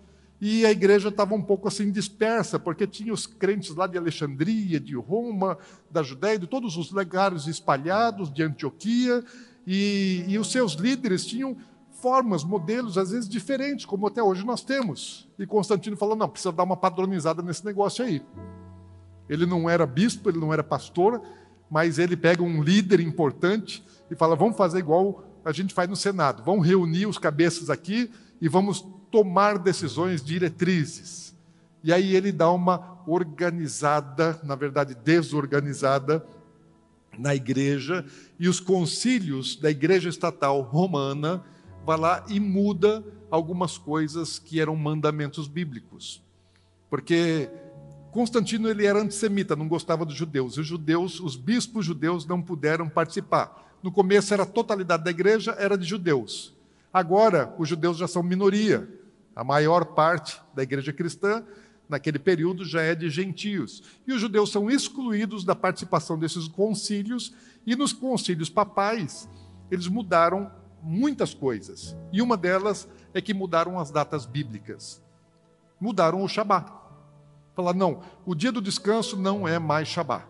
E 0.41 0.65
a 0.65 0.71
igreja 0.71 1.11
estava 1.11 1.35
um 1.35 1.43
pouco 1.43 1.69
assim 1.69 1.91
dispersa, 1.91 2.59
porque 2.59 2.87
tinha 2.87 3.13
os 3.13 3.27
crentes 3.27 3.75
lá 3.75 3.87
de 3.87 3.99
Alexandria, 3.99 4.81
de 4.81 4.97
Roma, 4.97 5.59
da 5.91 6.03
Judéia, 6.03 6.39
de 6.39 6.47
todos 6.47 6.79
os 6.79 6.91
legados 6.93 7.47
espalhados, 7.47 8.33
de 8.33 8.43
Antioquia, 8.43 9.23
e, 9.67 10.25
e 10.27 10.39
os 10.39 10.51
seus 10.51 10.73
líderes 10.73 11.27
tinham 11.27 11.57
formas, 12.01 12.43
modelos, 12.43 12.97
às 12.97 13.11
vezes 13.11 13.29
diferentes, 13.29 13.85
como 13.85 14.07
até 14.07 14.23
hoje 14.23 14.45
nós 14.45 14.63
temos. 14.63 15.29
E 15.39 15.47
Constantino 15.47 15.97
falou: 15.97 16.17
não, 16.17 16.29
precisa 16.29 16.51
dar 16.51 16.63
uma 16.63 16.77
padronizada 16.77 17.43
nesse 17.43 17.65
negócio 17.65 18.03
aí. 18.03 18.23
Ele 19.31 19.47
não 19.47 19.71
era 19.71 19.87
bispo, 19.87 20.29
ele 20.29 20.41
não 20.41 20.53
era 20.53 20.65
pastor, 20.65 21.23
mas 21.71 22.01
ele 22.01 22.17
pega 22.17 22.43
um 22.43 22.61
líder 22.61 22.99
importante 22.99 23.83
e 24.11 24.17
fala: 24.17 24.35
vamos 24.35 24.57
fazer 24.57 24.81
igual 24.81 25.25
a 25.45 25.53
gente 25.53 25.73
faz 25.73 25.89
no 25.89 25.97
Senado, 25.97 26.43
vamos 26.45 26.67
reunir 26.67 27.07
os 27.07 27.17
cabeças 27.17 27.71
aqui 27.71 28.11
e 28.41 28.49
vamos 28.49 28.85
tomar 29.11 29.57
decisões 29.57 30.23
diretrizes. 30.23 31.35
E 31.83 31.93
aí 31.93 32.15
ele 32.15 32.33
dá 32.33 32.51
uma 32.51 32.99
organizada, 33.07 34.39
na 34.43 34.55
verdade 34.55 34.95
desorganizada, 34.95 36.27
na 37.17 37.35
igreja, 37.35 38.05
e 38.39 38.49
os 38.49 38.61
concílios 38.61 39.57
da 39.57 39.71
igreja 39.71 40.09
estatal 40.09 40.61
romana 40.61 41.43
vai 41.87 41.99
lá 41.99 42.25
e 42.29 42.39
muda 42.39 43.03
algumas 43.31 43.79
coisas 43.79 44.39
que 44.39 44.61
eram 44.61 44.77
mandamentos 44.77 45.47
bíblicos. 45.47 46.23
Porque 46.91 47.49
Constantino 48.11 48.69
ele 48.69 48.87
era 48.87 49.01
antissemita, 49.01 49.55
não 49.55 49.69
gostava 49.69 50.05
dos 50.05 50.15
judeus. 50.15 50.55
E 50.55 50.61
os 50.61 50.67
judeus, 50.67 51.21
os 51.21 51.37
bispos 51.37 51.87
judeus 51.87 52.27
não 52.27 52.43
puderam 52.43 52.89
participar. 52.89 53.71
No 53.83 53.91
começo 53.93 54.35
era 54.35 54.43
a 54.43 54.47
totalidade 54.47 55.05
da 55.05 55.11
igreja 55.11 55.55
era 55.59 55.77
de 55.77 55.85
judeus. 55.85 56.55
Agora 56.93 57.55
os 57.59 57.69
judeus 57.69 57.97
já 57.97 58.09
são 58.09 58.23
minoria. 58.23 58.89
A 59.35 59.45
maior 59.45 59.85
parte 59.85 60.41
da 60.55 60.63
igreja 60.63 60.93
cristã 60.93 61.45
naquele 61.89 62.19
período 62.19 62.65
já 62.65 62.83
é 62.83 62.95
de 62.95 63.09
gentios. 63.09 63.83
E 64.07 64.13
os 64.13 64.21
judeus 64.21 64.51
são 64.51 64.71
excluídos 64.71 65.45
da 65.45 65.55
participação 65.55 66.19
desses 66.19 66.47
concílios 66.47 67.35
e 67.67 67.75
nos 67.77 67.93
concílios 67.93 68.51
papais 68.51 69.29
eles 69.71 69.87
mudaram 69.87 70.51
muitas 70.83 71.33
coisas. 71.33 71.97
E 72.13 72.21
uma 72.21 72.37
delas 72.37 72.89
é 73.15 73.21
que 73.21 73.33
mudaram 73.33 73.79
as 73.79 73.91
datas 73.91 74.27
bíblicas. 74.27 75.03
Mudaram 75.81 76.23
o 76.23 76.29
Shabat. 76.29 76.80
Falaram, 77.61 77.79
não, 77.79 78.01
o 78.25 78.35
dia 78.35 78.51
do 78.51 78.63
descanso 78.63 79.19
não 79.19 79.47
é 79.47 79.59
mais 79.59 79.87
Shabat. 79.87 80.25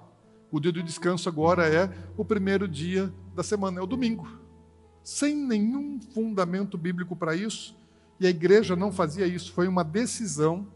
O 0.51 0.59
dia 0.59 0.73
do 0.73 0.83
descanso 0.83 1.29
agora 1.29 1.69
é 1.69 1.89
o 2.17 2.25
primeiro 2.25 2.67
dia 2.67 3.13
da 3.37 3.43
semana, 3.45 3.79
é 3.79 3.83
o 3.83 3.87
domingo. 3.87 4.29
Sem 5.05 5.37
nenhum 5.37 6.01
fundamento 6.13 6.77
bíblico 6.77 7.15
para 7.15 7.37
isso. 7.37 7.79
E 8.19 8.27
a 8.27 8.31
igreja 8.31 8.75
não 8.75 8.91
fazia 8.91 9.29
isso. 9.29 9.53
Foi 9.53 9.69
uma 9.69 9.85
decisão 9.85 10.67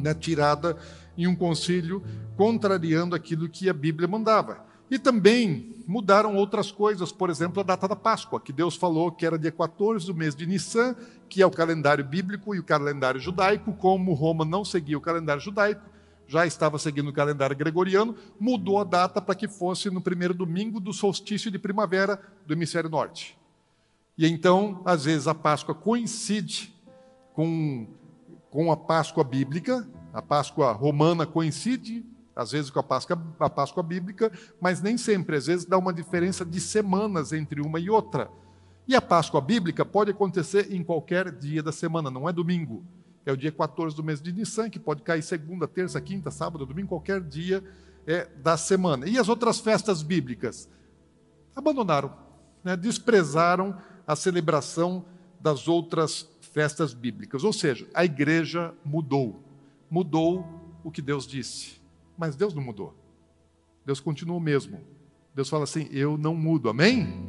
né, 0.00 0.14
tirada 0.14 0.76
em 1.18 1.26
um 1.26 1.34
concílio, 1.34 2.04
contrariando 2.36 3.16
aquilo 3.16 3.48
que 3.48 3.68
a 3.68 3.72
Bíblia 3.72 4.06
mandava. 4.06 4.64
E 4.88 4.96
também 4.96 5.73
mudaram 5.86 6.36
outras 6.36 6.72
coisas, 6.72 7.12
por 7.12 7.30
exemplo, 7.30 7.60
a 7.60 7.62
data 7.64 7.86
da 7.86 7.96
Páscoa, 7.96 8.40
que 8.40 8.52
Deus 8.52 8.76
falou 8.76 9.12
que 9.12 9.26
era 9.26 9.38
dia 9.38 9.52
14 9.52 10.06
do 10.06 10.14
mês 10.14 10.34
de 10.34 10.46
Nissan, 10.46 10.96
que 11.28 11.42
é 11.42 11.46
o 11.46 11.50
calendário 11.50 12.04
bíblico 12.04 12.54
e 12.54 12.58
o 12.58 12.64
calendário 12.64 13.20
judaico, 13.20 13.72
como 13.74 14.14
Roma 14.14 14.44
não 14.44 14.64
seguia 14.64 14.96
o 14.96 15.00
calendário 15.00 15.42
judaico, 15.42 15.82
já 16.26 16.46
estava 16.46 16.78
seguindo 16.78 17.08
o 17.08 17.12
calendário 17.12 17.56
gregoriano, 17.56 18.16
mudou 18.40 18.78
a 18.78 18.84
data 18.84 19.20
para 19.20 19.34
que 19.34 19.46
fosse 19.46 19.90
no 19.90 20.00
primeiro 20.00 20.32
domingo 20.32 20.80
do 20.80 20.92
solstício 20.92 21.50
de 21.50 21.58
primavera 21.58 22.20
do 22.46 22.54
hemisfério 22.54 22.88
norte. 22.88 23.36
E 24.16 24.26
então, 24.26 24.80
às 24.84 25.04
vezes, 25.04 25.26
a 25.26 25.34
Páscoa 25.34 25.74
coincide 25.74 26.72
com, 27.34 27.86
com 28.50 28.72
a 28.72 28.76
Páscoa 28.76 29.24
bíblica, 29.24 29.86
a 30.12 30.22
Páscoa 30.22 30.72
romana 30.72 31.26
coincide 31.26 32.04
às 32.34 32.52
vezes 32.52 32.70
com 32.70 32.80
a 32.80 32.82
Páscoa, 32.82 33.20
a 33.38 33.50
Páscoa 33.50 33.82
bíblica, 33.82 34.32
mas 34.60 34.80
nem 34.80 34.96
sempre. 34.96 35.36
Às 35.36 35.46
vezes 35.46 35.64
dá 35.64 35.78
uma 35.78 35.92
diferença 35.92 36.44
de 36.44 36.60
semanas 36.60 37.32
entre 37.32 37.60
uma 37.60 37.78
e 37.78 37.88
outra. 37.88 38.28
E 38.86 38.94
a 38.94 39.00
Páscoa 39.00 39.40
bíblica 39.40 39.84
pode 39.84 40.10
acontecer 40.10 40.72
em 40.72 40.82
qualquer 40.82 41.30
dia 41.30 41.62
da 41.62 41.72
semana, 41.72 42.10
não 42.10 42.28
é 42.28 42.32
domingo. 42.32 42.84
É 43.24 43.32
o 43.32 43.36
dia 43.36 43.50
14 43.50 43.96
do 43.96 44.04
mês 44.04 44.20
de 44.20 44.32
Nissan, 44.32 44.68
que 44.68 44.78
pode 44.78 45.02
cair 45.02 45.22
segunda, 45.22 45.66
terça, 45.66 46.00
quinta, 46.00 46.30
sábado, 46.30 46.66
domingo, 46.66 46.88
qualquer 46.88 47.22
dia 47.22 47.64
é, 48.06 48.26
da 48.42 48.56
semana. 48.56 49.08
E 49.08 49.18
as 49.18 49.28
outras 49.28 49.60
festas 49.60 50.02
bíblicas? 50.02 50.68
Abandonaram, 51.56 52.12
né? 52.62 52.76
desprezaram 52.76 53.78
a 54.06 54.14
celebração 54.14 55.04
das 55.40 55.68
outras 55.68 56.28
festas 56.52 56.92
bíblicas. 56.92 57.44
Ou 57.44 57.52
seja, 57.52 57.86
a 57.94 58.04
igreja 58.04 58.74
mudou. 58.84 59.42
Mudou 59.90 60.44
o 60.82 60.90
que 60.90 61.00
Deus 61.00 61.26
disse. 61.26 61.83
Mas 62.16 62.36
Deus 62.36 62.54
não 62.54 62.62
mudou. 62.62 62.94
Deus 63.84 64.00
continua 64.00 64.36
o 64.36 64.40
mesmo. 64.40 64.80
Deus 65.34 65.48
fala 65.48 65.64
assim: 65.64 65.88
Eu 65.90 66.16
não 66.16 66.34
mudo, 66.34 66.68
amém? 66.68 67.28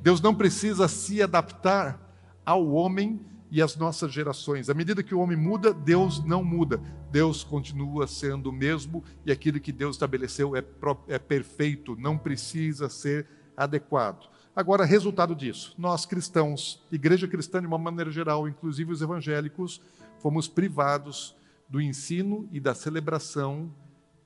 Deus 0.00 0.20
não 0.20 0.34
precisa 0.34 0.88
se 0.88 1.22
adaptar 1.22 2.00
ao 2.44 2.68
homem 2.72 3.20
e 3.50 3.60
as 3.60 3.76
nossas 3.76 4.12
gerações. 4.12 4.70
À 4.70 4.74
medida 4.74 5.02
que 5.02 5.14
o 5.14 5.20
homem 5.20 5.36
muda, 5.36 5.74
Deus 5.74 6.24
não 6.24 6.42
muda. 6.42 6.80
Deus 7.10 7.44
continua 7.44 8.06
sendo 8.06 8.48
o 8.48 8.52
mesmo 8.52 9.04
e 9.26 9.30
aquilo 9.30 9.60
que 9.60 9.70
Deus 9.70 9.96
estabeleceu 9.96 10.56
é, 10.56 10.64
é 11.06 11.18
perfeito, 11.18 11.94
não 11.96 12.16
precisa 12.16 12.88
ser 12.88 13.26
adequado. 13.54 14.30
Agora, 14.56 14.84
resultado 14.84 15.34
disso, 15.34 15.74
nós 15.76 16.06
cristãos, 16.06 16.82
igreja 16.90 17.28
cristã 17.28 17.60
de 17.60 17.66
uma 17.66 17.78
maneira 17.78 18.10
geral, 18.10 18.48
inclusive 18.48 18.90
os 18.90 19.02
evangélicos, 19.02 19.82
fomos 20.18 20.48
privados 20.48 21.36
do 21.68 21.80
ensino 21.80 22.48
e 22.50 22.58
da 22.58 22.74
celebração 22.74 23.70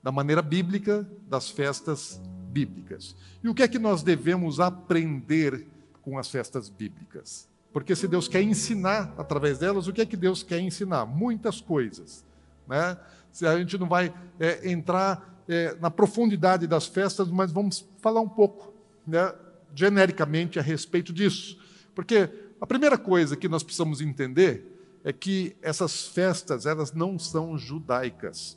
da 0.06 0.12
maneira 0.12 0.40
bíblica 0.40 1.04
das 1.28 1.50
festas 1.50 2.20
bíblicas. 2.52 3.16
E 3.42 3.48
o 3.48 3.54
que 3.54 3.64
é 3.64 3.66
que 3.66 3.76
nós 3.76 4.04
devemos 4.04 4.60
aprender 4.60 5.66
com 6.00 6.16
as 6.16 6.30
festas 6.30 6.68
bíblicas? 6.68 7.48
Porque 7.72 7.96
se 7.96 8.06
Deus 8.06 8.28
quer 8.28 8.40
ensinar 8.40 9.12
através 9.18 9.58
delas, 9.58 9.88
o 9.88 9.92
que 9.92 10.00
é 10.00 10.06
que 10.06 10.16
Deus 10.16 10.44
quer 10.44 10.60
ensinar? 10.60 11.06
Muitas 11.06 11.60
coisas. 11.60 12.24
Né? 12.68 12.96
Se 13.32 13.44
a 13.48 13.58
gente 13.58 13.76
não 13.76 13.88
vai 13.88 14.14
é, 14.38 14.70
entrar 14.70 15.42
é, 15.48 15.74
na 15.80 15.90
profundidade 15.90 16.68
das 16.68 16.86
festas, 16.86 17.26
mas 17.26 17.50
vamos 17.50 17.84
falar 17.98 18.20
um 18.20 18.28
pouco, 18.28 18.72
né, 19.04 19.34
genericamente, 19.74 20.56
a 20.56 20.62
respeito 20.62 21.12
disso. 21.12 21.58
Porque 21.96 22.30
a 22.60 22.66
primeira 22.66 22.96
coisa 22.96 23.34
que 23.34 23.48
nós 23.48 23.64
precisamos 23.64 24.00
entender 24.00 25.00
é 25.02 25.12
que 25.12 25.56
essas 25.60 26.06
festas 26.06 26.64
elas 26.64 26.92
não 26.92 27.18
são 27.18 27.58
judaicas. 27.58 28.56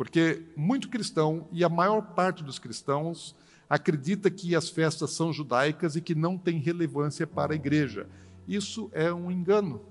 Porque 0.00 0.44
muito 0.56 0.88
cristão, 0.88 1.46
e 1.52 1.62
a 1.62 1.68
maior 1.68 2.00
parte 2.00 2.42
dos 2.42 2.58
cristãos, 2.58 3.36
acredita 3.68 4.30
que 4.30 4.56
as 4.56 4.70
festas 4.70 5.10
são 5.10 5.30
judaicas 5.30 5.94
e 5.94 6.00
que 6.00 6.14
não 6.14 6.38
tem 6.38 6.58
relevância 6.58 7.26
para 7.26 7.52
a 7.52 7.54
igreja. 7.54 8.08
Isso 8.48 8.88
é 8.94 9.12
um 9.12 9.30
engano, 9.30 9.82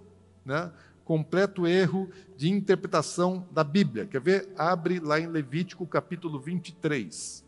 né? 0.43 0.72
completo 1.06 1.67
erro 1.67 2.10
de 2.36 2.50
interpretação 2.50 3.48
da 3.52 3.63
Bíblia. 3.63 4.08
Quer 4.08 4.19
ver? 4.19 4.50
Abre 4.58 5.00
lá 5.00 5.19
em 5.19 5.28
Levítico 5.28 5.86
capítulo 5.86 6.39
23. 6.39 7.45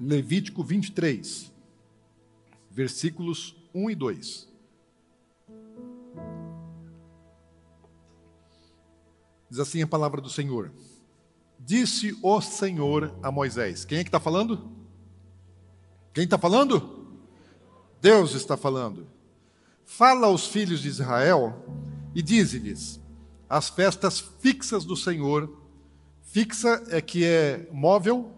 Levítico 0.00 0.64
23, 0.64 1.52
versículos 2.72 3.54
1 3.72 3.90
e 3.90 3.94
2. 3.94 4.51
Diz 9.52 9.60
assim 9.60 9.82
a 9.82 9.86
palavra 9.86 10.18
do 10.18 10.30
Senhor: 10.30 10.72
Disse 11.60 12.18
o 12.22 12.40
Senhor 12.40 13.14
a 13.22 13.30
Moisés. 13.30 13.84
Quem 13.84 13.98
é 13.98 14.02
que 14.02 14.08
está 14.08 14.18
falando? 14.18 14.72
Quem 16.14 16.24
está 16.24 16.38
falando? 16.38 17.18
Deus 18.00 18.34
está 18.34 18.56
falando. 18.56 19.06
Fala 19.84 20.28
aos 20.28 20.46
filhos 20.46 20.80
de 20.80 20.88
Israel 20.88 21.66
e 22.14 22.22
dize-lhes: 22.22 22.98
as 23.46 23.68
festas 23.68 24.20
fixas 24.40 24.86
do 24.86 24.96
Senhor, 24.96 25.54
fixa 26.22 26.82
é 26.88 27.02
que 27.02 27.22
é 27.22 27.68
móvel, 27.70 28.32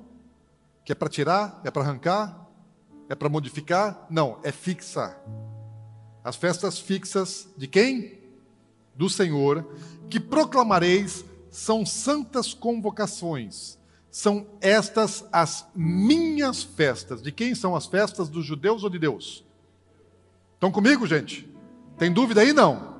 que 0.84 0.90
é 0.90 0.96
para 0.96 1.08
tirar, 1.08 1.60
é 1.62 1.70
para 1.70 1.82
arrancar, 1.82 2.50
é 3.08 3.14
para 3.14 3.28
modificar? 3.28 4.04
Não, 4.10 4.40
é 4.42 4.50
fixa. 4.50 5.16
As 6.24 6.34
festas 6.34 6.80
fixas 6.80 7.48
de 7.56 7.68
quem? 7.68 8.23
Do 8.94 9.08
Senhor, 9.08 9.66
que 10.08 10.20
proclamareis, 10.20 11.24
são 11.50 11.86
santas 11.86 12.52
convocações. 12.52 13.78
São 14.10 14.46
estas 14.60 15.24
as 15.32 15.66
minhas 15.74 16.62
festas. 16.62 17.20
De 17.20 17.32
quem 17.32 17.54
são 17.54 17.74
as 17.74 17.86
festas? 17.86 18.28
Dos 18.28 18.44
judeus 18.44 18.84
ou 18.84 18.90
de 18.90 18.98
Deus? 18.98 19.44
Estão 20.54 20.70
comigo, 20.70 21.06
gente? 21.06 21.48
Tem 21.98 22.12
dúvida 22.12 22.40
aí? 22.40 22.52
Não. 22.52 22.94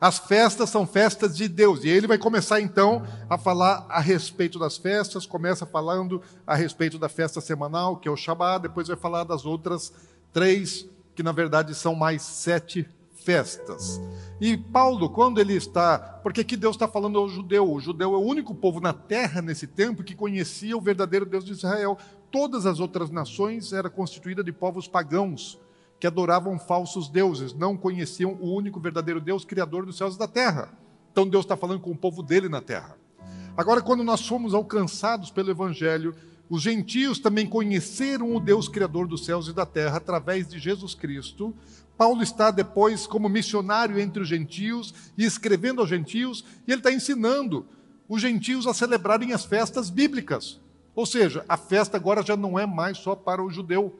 As 0.00 0.18
festas 0.18 0.68
são 0.68 0.86
festas 0.86 1.34
de 1.34 1.48
Deus. 1.48 1.82
E 1.82 1.88
ele 1.88 2.06
vai 2.06 2.18
começar 2.18 2.60
então 2.60 3.06
a 3.28 3.38
falar 3.38 3.86
a 3.88 4.00
respeito 4.00 4.58
das 4.58 4.76
festas. 4.76 5.24
Começa 5.24 5.64
falando 5.64 6.20
a 6.46 6.54
respeito 6.54 6.98
da 6.98 7.08
festa 7.08 7.40
semanal, 7.40 7.96
que 7.96 8.06
é 8.06 8.10
o 8.10 8.16
Shabat. 8.16 8.62
Depois 8.62 8.88
vai 8.88 8.96
falar 8.98 9.24
das 9.24 9.46
outras 9.46 9.92
três, 10.32 10.86
que 11.14 11.22
na 11.22 11.32
verdade 11.32 11.74
são 11.74 11.94
mais 11.94 12.20
sete 12.20 12.86
festas. 13.24 14.00
E 14.40 14.56
Paulo, 14.56 15.08
quando 15.08 15.40
ele 15.40 15.54
está. 15.54 15.98
Porque 15.98 16.42
aqui 16.42 16.56
Deus 16.56 16.76
está 16.76 16.86
falando 16.86 17.18
ao 17.18 17.28
judeu. 17.28 17.70
O 17.72 17.80
judeu 17.80 18.14
é 18.14 18.18
o 18.18 18.22
único 18.24 18.54
povo 18.54 18.80
na 18.80 18.92
terra 18.92 19.40
nesse 19.40 19.66
tempo 19.66 20.04
que 20.04 20.14
conhecia 20.14 20.76
o 20.76 20.80
verdadeiro 20.80 21.26
Deus 21.26 21.44
de 21.44 21.52
Israel. 21.52 21.98
Todas 22.30 22.66
as 22.66 22.80
outras 22.80 23.10
nações 23.10 23.72
eram 23.72 23.90
constituídas 23.90 24.44
de 24.44 24.52
povos 24.52 24.86
pagãos 24.86 25.58
que 25.98 26.06
adoravam 26.06 26.58
falsos 26.58 27.08
deuses, 27.08 27.54
não 27.54 27.76
conheciam 27.76 28.36
o 28.40 28.54
único 28.54 28.78
verdadeiro 28.78 29.20
Deus, 29.20 29.44
criador 29.44 29.86
dos 29.86 29.96
céus 29.96 30.16
e 30.16 30.18
da 30.18 30.28
terra. 30.28 30.72
Então 31.10 31.26
Deus 31.26 31.44
está 31.44 31.56
falando 31.56 31.80
com 31.80 31.92
o 31.92 31.96
povo 31.96 32.22
dele 32.22 32.48
na 32.48 32.60
terra. 32.60 32.98
Agora, 33.56 33.80
quando 33.80 34.02
nós 34.02 34.26
fomos 34.26 34.52
alcançados 34.52 35.30
pelo 35.30 35.50
Evangelho, 35.50 36.14
os 36.50 36.60
gentios 36.60 37.18
também 37.18 37.46
conheceram 37.46 38.34
o 38.34 38.40
Deus 38.40 38.68
Criador 38.68 39.06
dos 39.06 39.24
céus 39.24 39.48
e 39.48 39.52
da 39.52 39.64
terra 39.64 39.96
através 39.96 40.48
de 40.48 40.58
Jesus 40.58 40.94
Cristo. 40.94 41.54
Paulo 41.96 42.22
está 42.22 42.50
depois 42.50 43.06
como 43.06 43.28
missionário 43.28 43.98
entre 43.98 44.22
os 44.22 44.28
gentios 44.28 44.92
e 45.16 45.24
escrevendo 45.24 45.80
aos 45.80 45.88
gentios, 45.88 46.44
e 46.66 46.72
ele 46.72 46.80
está 46.80 46.92
ensinando 46.92 47.66
os 48.08 48.20
gentios 48.20 48.66
a 48.66 48.74
celebrarem 48.74 49.32
as 49.32 49.44
festas 49.44 49.90
bíblicas. 49.90 50.60
Ou 50.94 51.06
seja, 51.06 51.44
a 51.48 51.56
festa 51.56 51.96
agora 51.96 52.22
já 52.22 52.36
não 52.36 52.58
é 52.58 52.66
mais 52.66 52.98
só 52.98 53.14
para 53.14 53.42
o 53.42 53.50
judeu. 53.50 53.94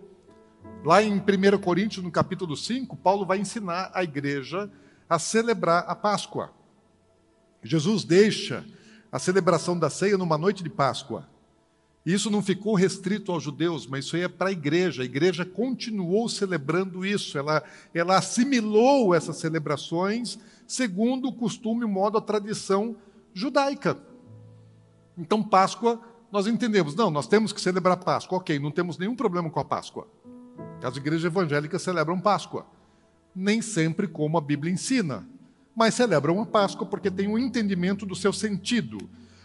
Lá 0.84 1.02
em 1.02 1.14
1 1.14 1.58
Coríntios, 1.58 2.04
no 2.04 2.10
capítulo 2.10 2.56
5, 2.56 2.96
Paulo 2.96 3.24
vai 3.24 3.38
ensinar 3.38 3.90
a 3.94 4.02
igreja 4.02 4.70
a 5.08 5.18
celebrar 5.18 5.84
a 5.88 5.94
Páscoa. 5.94 6.52
Jesus 7.62 8.04
deixa 8.04 8.64
a 9.10 9.18
celebração 9.18 9.78
da 9.78 9.88
ceia 9.88 10.18
numa 10.18 10.36
noite 10.36 10.62
de 10.62 10.68
Páscoa. 10.68 11.26
Isso 12.04 12.30
não 12.30 12.42
ficou 12.42 12.74
restrito 12.74 13.32
aos 13.32 13.42
judeus, 13.42 13.86
mas 13.86 14.04
isso 14.04 14.16
aí 14.16 14.22
é 14.22 14.28
para 14.28 14.50
a 14.50 14.52
igreja. 14.52 15.02
A 15.02 15.06
igreja 15.06 15.44
continuou 15.44 16.28
celebrando 16.28 17.04
isso, 17.04 17.38
ela, 17.38 17.62
ela 17.94 18.18
assimilou 18.18 19.14
essas 19.14 19.36
celebrações 19.36 20.38
segundo 20.66 21.28
o 21.28 21.32
costume, 21.32 21.84
o 21.84 21.88
modo, 21.88 22.18
a 22.18 22.20
tradição 22.20 22.96
judaica. 23.32 23.96
Então, 25.16 25.42
Páscoa, 25.42 26.00
nós 26.30 26.46
entendemos, 26.46 26.94
não, 26.94 27.10
nós 27.10 27.26
temos 27.26 27.52
que 27.52 27.60
celebrar 27.60 27.96
Páscoa, 27.96 28.38
ok, 28.38 28.58
não 28.58 28.70
temos 28.70 28.98
nenhum 28.98 29.14
problema 29.14 29.48
com 29.48 29.60
a 29.60 29.64
Páscoa. 29.64 30.06
As 30.82 30.96
igrejas 30.96 31.24
evangélicas 31.24 31.80
celebram 31.80 32.20
Páscoa, 32.20 32.66
nem 33.34 33.62
sempre 33.62 34.06
como 34.06 34.36
a 34.36 34.40
Bíblia 34.40 34.72
ensina, 34.72 35.26
mas 35.74 35.94
celebram 35.94 36.40
a 36.40 36.46
Páscoa 36.46 36.86
porque 36.86 37.10
tem 37.10 37.28
um 37.28 37.38
entendimento 37.38 38.04
do 38.04 38.14
seu 38.14 38.32
sentido 38.32 38.98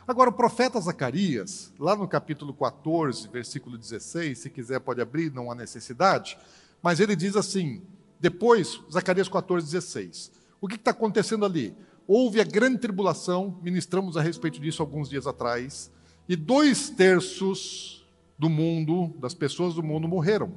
Agora, 0.09 0.31
o 0.31 0.33
profeta 0.33 0.81
Zacarias, 0.81 1.71
lá 1.77 1.95
no 1.95 2.07
capítulo 2.07 2.51
14, 2.51 3.27
versículo 3.27 3.77
16, 3.77 4.39
se 4.39 4.49
quiser 4.49 4.79
pode 4.79 4.99
abrir, 4.99 5.31
não 5.31 5.51
há 5.51 5.55
necessidade, 5.55 6.35
mas 6.81 6.99
ele 6.99 7.15
diz 7.15 7.35
assim: 7.35 7.83
depois, 8.19 8.81
Zacarias 8.91 9.29
14, 9.29 9.63
16. 9.67 10.31
O 10.59 10.67
que 10.67 10.77
está 10.77 10.89
acontecendo 10.89 11.45
ali? 11.45 11.77
Houve 12.07 12.41
a 12.41 12.43
grande 12.43 12.79
tribulação, 12.79 13.59
ministramos 13.61 14.17
a 14.17 14.21
respeito 14.23 14.59
disso 14.59 14.81
alguns 14.81 15.11
dias 15.11 15.27
atrás, 15.27 15.91
e 16.27 16.35
dois 16.35 16.89
terços 16.89 18.03
do 18.35 18.49
mundo, 18.49 19.13
das 19.19 19.35
pessoas 19.35 19.75
do 19.75 19.83
mundo, 19.83 20.07
morreram 20.07 20.51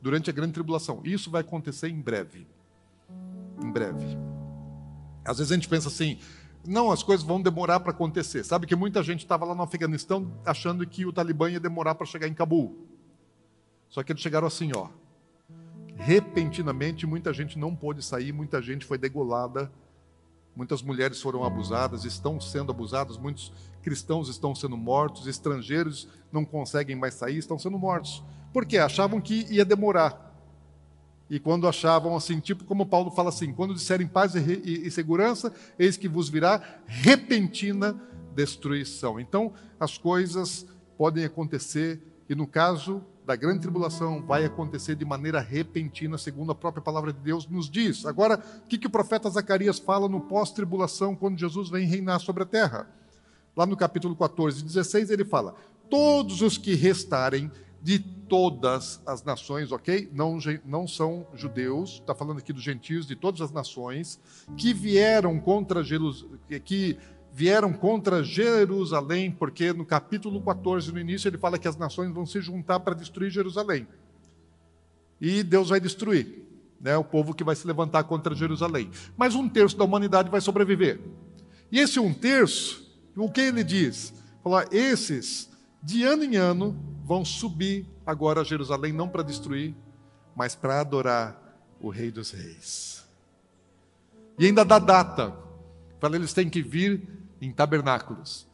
durante 0.00 0.30
a 0.30 0.32
grande 0.32 0.52
tribulação. 0.52 1.00
Isso 1.04 1.32
vai 1.32 1.40
acontecer 1.40 1.88
em 1.88 2.00
breve. 2.00 2.46
Em 3.60 3.72
breve. 3.72 4.06
Às 5.24 5.38
vezes 5.38 5.50
a 5.50 5.56
gente 5.56 5.68
pensa 5.68 5.88
assim, 5.88 6.20
não, 6.66 6.90
as 6.90 7.02
coisas 7.02 7.26
vão 7.26 7.40
demorar 7.40 7.80
para 7.80 7.90
acontecer. 7.90 8.44
Sabe 8.44 8.66
que 8.66 8.76
muita 8.76 9.02
gente 9.02 9.20
estava 9.20 9.44
lá 9.44 9.54
no 9.54 9.62
Afeganistão 9.62 10.32
achando 10.44 10.86
que 10.86 11.04
o 11.04 11.12
Talibã 11.12 11.50
ia 11.50 11.60
demorar 11.60 11.94
para 11.94 12.06
chegar 12.06 12.28
em 12.28 12.34
Cabul. 12.34 12.86
Só 13.88 14.02
que 14.02 14.12
eles 14.12 14.22
chegaram 14.22 14.46
assim, 14.46 14.70
ó. 14.74 14.88
Repentinamente, 15.96 17.06
muita 17.06 17.32
gente 17.32 17.58
não 17.58 17.74
pôde 17.74 18.02
sair, 18.02 18.32
muita 18.32 18.62
gente 18.62 18.86
foi 18.86 18.96
degolada, 18.96 19.70
muitas 20.56 20.82
mulheres 20.82 21.20
foram 21.20 21.44
abusadas, 21.44 22.04
estão 22.04 22.40
sendo 22.40 22.70
abusadas, 22.70 23.18
muitos 23.18 23.52
cristãos 23.82 24.28
estão 24.28 24.54
sendo 24.54 24.76
mortos, 24.76 25.26
estrangeiros 25.26 26.08
não 26.30 26.44
conseguem 26.44 26.96
mais 26.96 27.14
sair, 27.14 27.38
estão 27.38 27.58
sendo 27.58 27.78
mortos. 27.78 28.22
Por 28.52 28.64
quê? 28.64 28.78
Achavam 28.78 29.20
que 29.20 29.46
ia 29.50 29.64
demorar. 29.64 30.31
E 31.32 31.40
quando 31.40 31.66
achavam 31.66 32.14
assim, 32.14 32.40
tipo 32.40 32.62
como 32.62 32.84
Paulo 32.84 33.10
fala 33.10 33.30
assim: 33.30 33.54
quando 33.54 33.72
disserem 33.72 34.06
paz 34.06 34.34
e, 34.34 34.38
e, 34.38 34.86
e 34.86 34.90
segurança, 34.90 35.50
eis 35.78 35.96
que 35.96 36.06
vos 36.06 36.28
virá 36.28 36.60
repentina 36.84 37.98
destruição. 38.34 39.18
Então, 39.18 39.54
as 39.80 39.96
coisas 39.96 40.66
podem 40.98 41.24
acontecer, 41.24 42.02
e 42.28 42.34
no 42.34 42.46
caso 42.46 43.02
da 43.24 43.34
grande 43.34 43.60
tribulação, 43.60 44.20
vai 44.20 44.44
acontecer 44.44 44.94
de 44.94 45.06
maneira 45.06 45.40
repentina, 45.40 46.18
segundo 46.18 46.52
a 46.52 46.54
própria 46.54 46.82
palavra 46.82 47.14
de 47.14 47.20
Deus 47.20 47.46
nos 47.48 47.70
diz. 47.70 48.04
Agora, 48.04 48.38
o 48.64 48.68
que, 48.68 48.76
que 48.76 48.86
o 48.86 48.90
profeta 48.90 49.30
Zacarias 49.30 49.78
fala 49.78 50.10
no 50.10 50.20
pós-tribulação, 50.20 51.16
quando 51.16 51.38
Jesus 51.38 51.70
vem 51.70 51.86
reinar 51.86 52.20
sobre 52.20 52.42
a 52.42 52.46
terra? 52.46 52.86
Lá 53.56 53.64
no 53.64 53.74
capítulo 53.74 54.14
14, 54.14 54.62
16, 54.62 55.08
ele 55.08 55.24
fala: 55.24 55.54
Todos 55.88 56.42
os 56.42 56.58
que 56.58 56.74
restarem 56.74 57.50
de 57.82 57.98
todas 57.98 59.02
as 59.04 59.24
nações, 59.24 59.72
ok? 59.72 60.08
Não, 60.14 60.38
não 60.64 60.86
são 60.86 61.26
judeus, 61.34 61.94
está 61.94 62.14
falando 62.14 62.38
aqui 62.38 62.52
dos 62.52 62.62
gentios 62.62 63.06
de 63.06 63.16
todas 63.16 63.40
as 63.40 63.50
nações, 63.50 64.20
que 64.56 64.72
vieram 64.72 65.38
contra 65.40 65.82
Jerusalém, 65.82 66.38
que 66.64 66.96
vieram 67.32 67.72
contra 67.72 68.22
Jerusalém, 68.22 69.30
porque 69.30 69.72
no 69.72 69.84
capítulo 69.84 70.40
14, 70.40 70.92
no 70.92 71.00
início, 71.00 71.28
ele 71.28 71.38
fala 71.38 71.58
que 71.58 71.66
as 71.66 71.76
nações 71.76 72.12
vão 72.12 72.24
se 72.24 72.40
juntar 72.40 72.80
para 72.80 72.94
destruir 72.94 73.30
Jerusalém. 73.30 73.86
E 75.20 75.42
Deus 75.42 75.70
vai 75.70 75.80
destruir 75.80 76.42
né, 76.80 76.96
o 76.96 77.04
povo 77.04 77.32
que 77.34 77.44
vai 77.44 77.54
se 77.54 77.66
levantar 77.66 78.04
contra 78.04 78.34
Jerusalém. 78.34 78.90
Mas 79.16 79.34
um 79.34 79.48
terço 79.48 79.76
da 79.76 79.84
humanidade 79.84 80.30
vai 80.30 80.40
sobreviver. 80.40 81.00
E 81.70 81.78
esse 81.78 81.98
um 81.98 82.12
terço, 82.12 82.86
o 83.16 83.30
que 83.30 83.40
ele 83.40 83.64
diz? 83.64 84.12
Falar, 84.42 84.66
esses, 84.72 85.48
de 85.82 86.04
ano 86.04 86.24
em 86.24 86.36
ano, 86.36 86.76
vão 87.04 87.24
subir 87.24 87.86
agora 88.06 88.40
a 88.40 88.44
Jerusalém, 88.44 88.92
não 88.92 89.08
para 89.08 89.22
destruir, 89.22 89.74
mas 90.34 90.54
para 90.54 90.80
adorar 90.80 91.38
o 91.80 91.90
Rei 91.90 92.10
dos 92.10 92.30
Reis. 92.30 93.04
E 94.38 94.46
ainda 94.46 94.64
dá 94.64 94.78
data. 94.78 95.34
Fala, 96.00 96.16
eles 96.16 96.32
têm 96.32 96.48
que 96.48 96.62
vir 96.62 97.02
em 97.40 97.52
tabernáculos. 97.52 98.46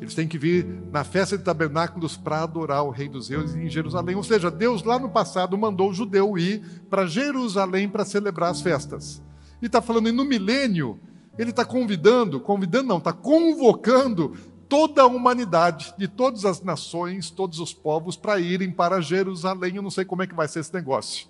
Eles 0.00 0.14
têm 0.14 0.26
que 0.26 0.38
vir 0.38 0.66
na 0.90 1.04
festa 1.04 1.38
de 1.38 1.44
tabernáculos 1.44 2.16
para 2.16 2.42
adorar 2.42 2.82
o 2.82 2.90
Rei 2.90 3.08
dos 3.08 3.28
Reis 3.28 3.54
em 3.54 3.68
Jerusalém. 3.68 4.16
Ou 4.16 4.24
seja, 4.24 4.50
Deus 4.50 4.82
lá 4.82 4.98
no 4.98 5.08
passado 5.08 5.56
mandou 5.56 5.90
o 5.90 5.94
judeu 5.94 6.36
ir 6.36 6.60
para 6.90 7.06
Jerusalém 7.06 7.88
para 7.88 8.04
celebrar 8.04 8.50
as 8.50 8.60
festas. 8.60 9.22
E 9.60 9.66
está 9.66 9.80
falando, 9.80 10.08
e 10.08 10.12
no 10.12 10.24
milênio, 10.24 10.98
ele 11.38 11.50
está 11.50 11.64
convidando, 11.64 12.40
convidando 12.40 12.88
não, 12.88 12.98
está 12.98 13.12
convocando 13.12 14.36
toda 14.72 15.02
a 15.02 15.06
humanidade, 15.06 15.92
de 15.98 16.08
todas 16.08 16.46
as 16.46 16.62
nações, 16.62 17.28
todos 17.28 17.58
os 17.58 17.74
povos, 17.74 18.16
para 18.16 18.40
irem 18.40 18.70
para 18.70 19.02
Jerusalém. 19.02 19.76
Eu 19.76 19.82
não 19.82 19.90
sei 19.90 20.02
como 20.02 20.22
é 20.22 20.26
que 20.26 20.34
vai 20.34 20.48
ser 20.48 20.60
esse 20.60 20.72
negócio. 20.72 21.28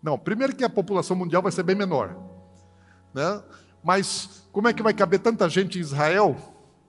Não, 0.00 0.16
primeiro 0.16 0.54
que 0.54 0.62
a 0.62 0.70
população 0.70 1.16
mundial 1.16 1.42
vai 1.42 1.50
ser 1.50 1.64
bem 1.64 1.74
menor. 1.74 2.16
Né? 3.12 3.42
Mas 3.82 4.46
como 4.52 4.68
é 4.68 4.72
que 4.72 4.80
vai 4.80 4.94
caber 4.94 5.18
tanta 5.18 5.48
gente 5.48 5.76
em 5.76 5.80
Israel? 5.80 6.36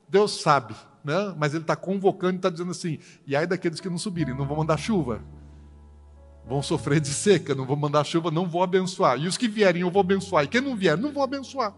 Deus 0.08 0.42
sabe 0.44 0.76
né? 1.04 1.34
mas 1.38 1.56
ele 1.56 1.64
está 1.64 1.76
convocando 1.76 2.34
e 2.34 2.36
está 2.38 2.52
dizendo 2.52 2.70
assim: 2.70 3.00
e 3.26 3.36
aí 3.36 3.48
daqueles 3.48 3.80
que 3.80 3.90
não 3.90 3.98
subirem, 3.98 4.36
não 4.36 4.46
vão 4.46 4.58
mandar 4.58 4.78
chuva, 4.78 5.22
vão 6.48 6.62
sofrer 6.62 7.00
de 7.00 7.10
seca, 7.10 7.56
não 7.56 7.66
vou 7.66 7.76
mandar 7.76 8.04
chuva, 8.04 8.30
não 8.30 8.48
vou 8.48 8.62
abençoar. 8.62 9.20
E 9.20 9.28
os 9.28 9.38
que 9.38 9.48
vierem, 9.48 9.82
eu 9.82 9.90
vou 9.90 10.02
abençoar. 10.02 10.44
E 10.44 10.48
quem 10.48 10.62
não 10.62 10.76
vier, 10.76 10.96
não 10.96 11.12
vou 11.12 11.24
abençoar. 11.24 11.74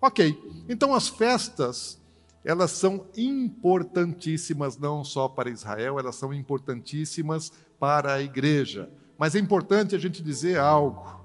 Ok, 0.00 0.36
então 0.68 0.92
as 0.92 1.08
festas, 1.08 2.00
elas 2.44 2.72
são 2.72 3.06
importantíssimas 3.16 4.76
não 4.76 5.02
só 5.02 5.28
para 5.28 5.50
Israel, 5.50 5.98
elas 5.98 6.16
são 6.16 6.32
importantíssimas 6.32 7.50
para 7.80 8.14
a 8.14 8.22
igreja. 8.22 8.90
Mas 9.18 9.34
é 9.34 9.38
importante 9.38 9.94
a 9.94 9.98
gente 9.98 10.22
dizer 10.22 10.58
algo 10.58 11.24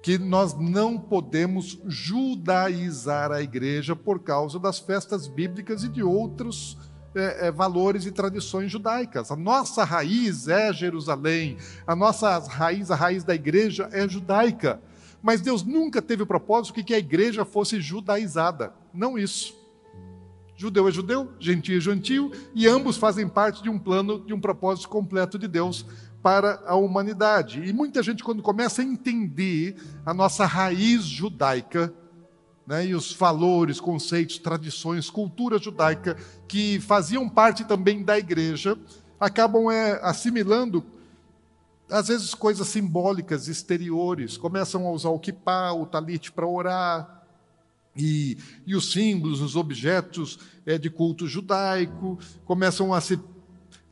que 0.00 0.16
nós 0.16 0.54
não 0.54 0.96
podemos 0.96 1.78
judaizar 1.86 3.32
a 3.32 3.42
igreja 3.42 3.96
por 3.96 4.20
causa 4.20 4.58
das 4.58 4.78
festas 4.78 5.26
bíblicas 5.26 5.82
e 5.82 5.88
de 5.88 6.02
outros 6.02 6.78
é, 7.14 7.48
é, 7.48 7.50
valores 7.50 8.06
e 8.06 8.12
tradições 8.12 8.70
judaicas. 8.70 9.30
A 9.30 9.36
nossa 9.36 9.82
raiz 9.82 10.46
é 10.46 10.72
Jerusalém, 10.72 11.56
a 11.86 11.96
nossa 11.96 12.38
raiz, 12.38 12.90
a 12.90 12.94
raiz 12.94 13.24
da 13.24 13.34
igreja 13.34 13.88
é 13.90 14.08
judaica. 14.08 14.80
Mas 15.22 15.40
Deus 15.40 15.62
nunca 15.62 16.00
teve 16.00 16.22
o 16.22 16.26
propósito 16.26 16.82
que 16.82 16.94
a 16.94 16.98
igreja 16.98 17.44
fosse 17.44 17.80
judaizada. 17.80 18.72
Não 18.92 19.18
isso. 19.18 19.56
Judeu 20.56 20.88
é 20.88 20.90
judeu, 20.90 21.32
gentio 21.38 21.76
é 21.76 21.80
gentio, 21.80 22.32
e 22.52 22.66
ambos 22.66 22.96
fazem 22.96 23.28
parte 23.28 23.62
de 23.62 23.70
um 23.70 23.78
plano, 23.78 24.24
de 24.24 24.34
um 24.34 24.40
propósito 24.40 24.88
completo 24.88 25.38
de 25.38 25.46
Deus 25.46 25.86
para 26.20 26.60
a 26.66 26.74
humanidade. 26.74 27.62
E 27.64 27.72
muita 27.72 28.02
gente, 28.02 28.24
quando 28.24 28.42
começa 28.42 28.82
a 28.82 28.84
entender 28.84 29.76
a 30.04 30.12
nossa 30.12 30.44
raiz 30.44 31.04
judaica, 31.04 31.94
né, 32.66 32.86
e 32.86 32.94
os 32.94 33.12
valores, 33.14 33.80
conceitos, 33.80 34.38
tradições, 34.38 35.08
cultura 35.08 35.58
judaica, 35.58 36.16
que 36.46 36.80
faziam 36.80 37.28
parte 37.28 37.64
também 37.64 38.02
da 38.02 38.18
igreja, 38.18 38.76
acabam 39.18 39.70
é, 39.70 39.98
assimilando, 40.02 40.84
às 41.90 42.08
vezes, 42.08 42.34
coisas 42.34 42.68
simbólicas 42.68 43.48
exteriores, 43.48 44.36
começam 44.36 44.86
a 44.86 44.90
usar 44.90 45.10
o 45.10 45.18
kippah, 45.18 45.72
o 45.72 45.86
talit 45.86 46.30
para 46.32 46.46
orar, 46.46 47.24
e, 47.96 48.38
e, 48.66 48.76
os 48.76 48.92
símbolos, 48.92 49.40
os 49.40 49.56
objetos 49.56 50.38
é, 50.64 50.78
de 50.78 50.88
culto 50.88 51.26
judaico, 51.26 52.18
começam 52.44 52.94
a 52.94 53.00
se 53.00 53.18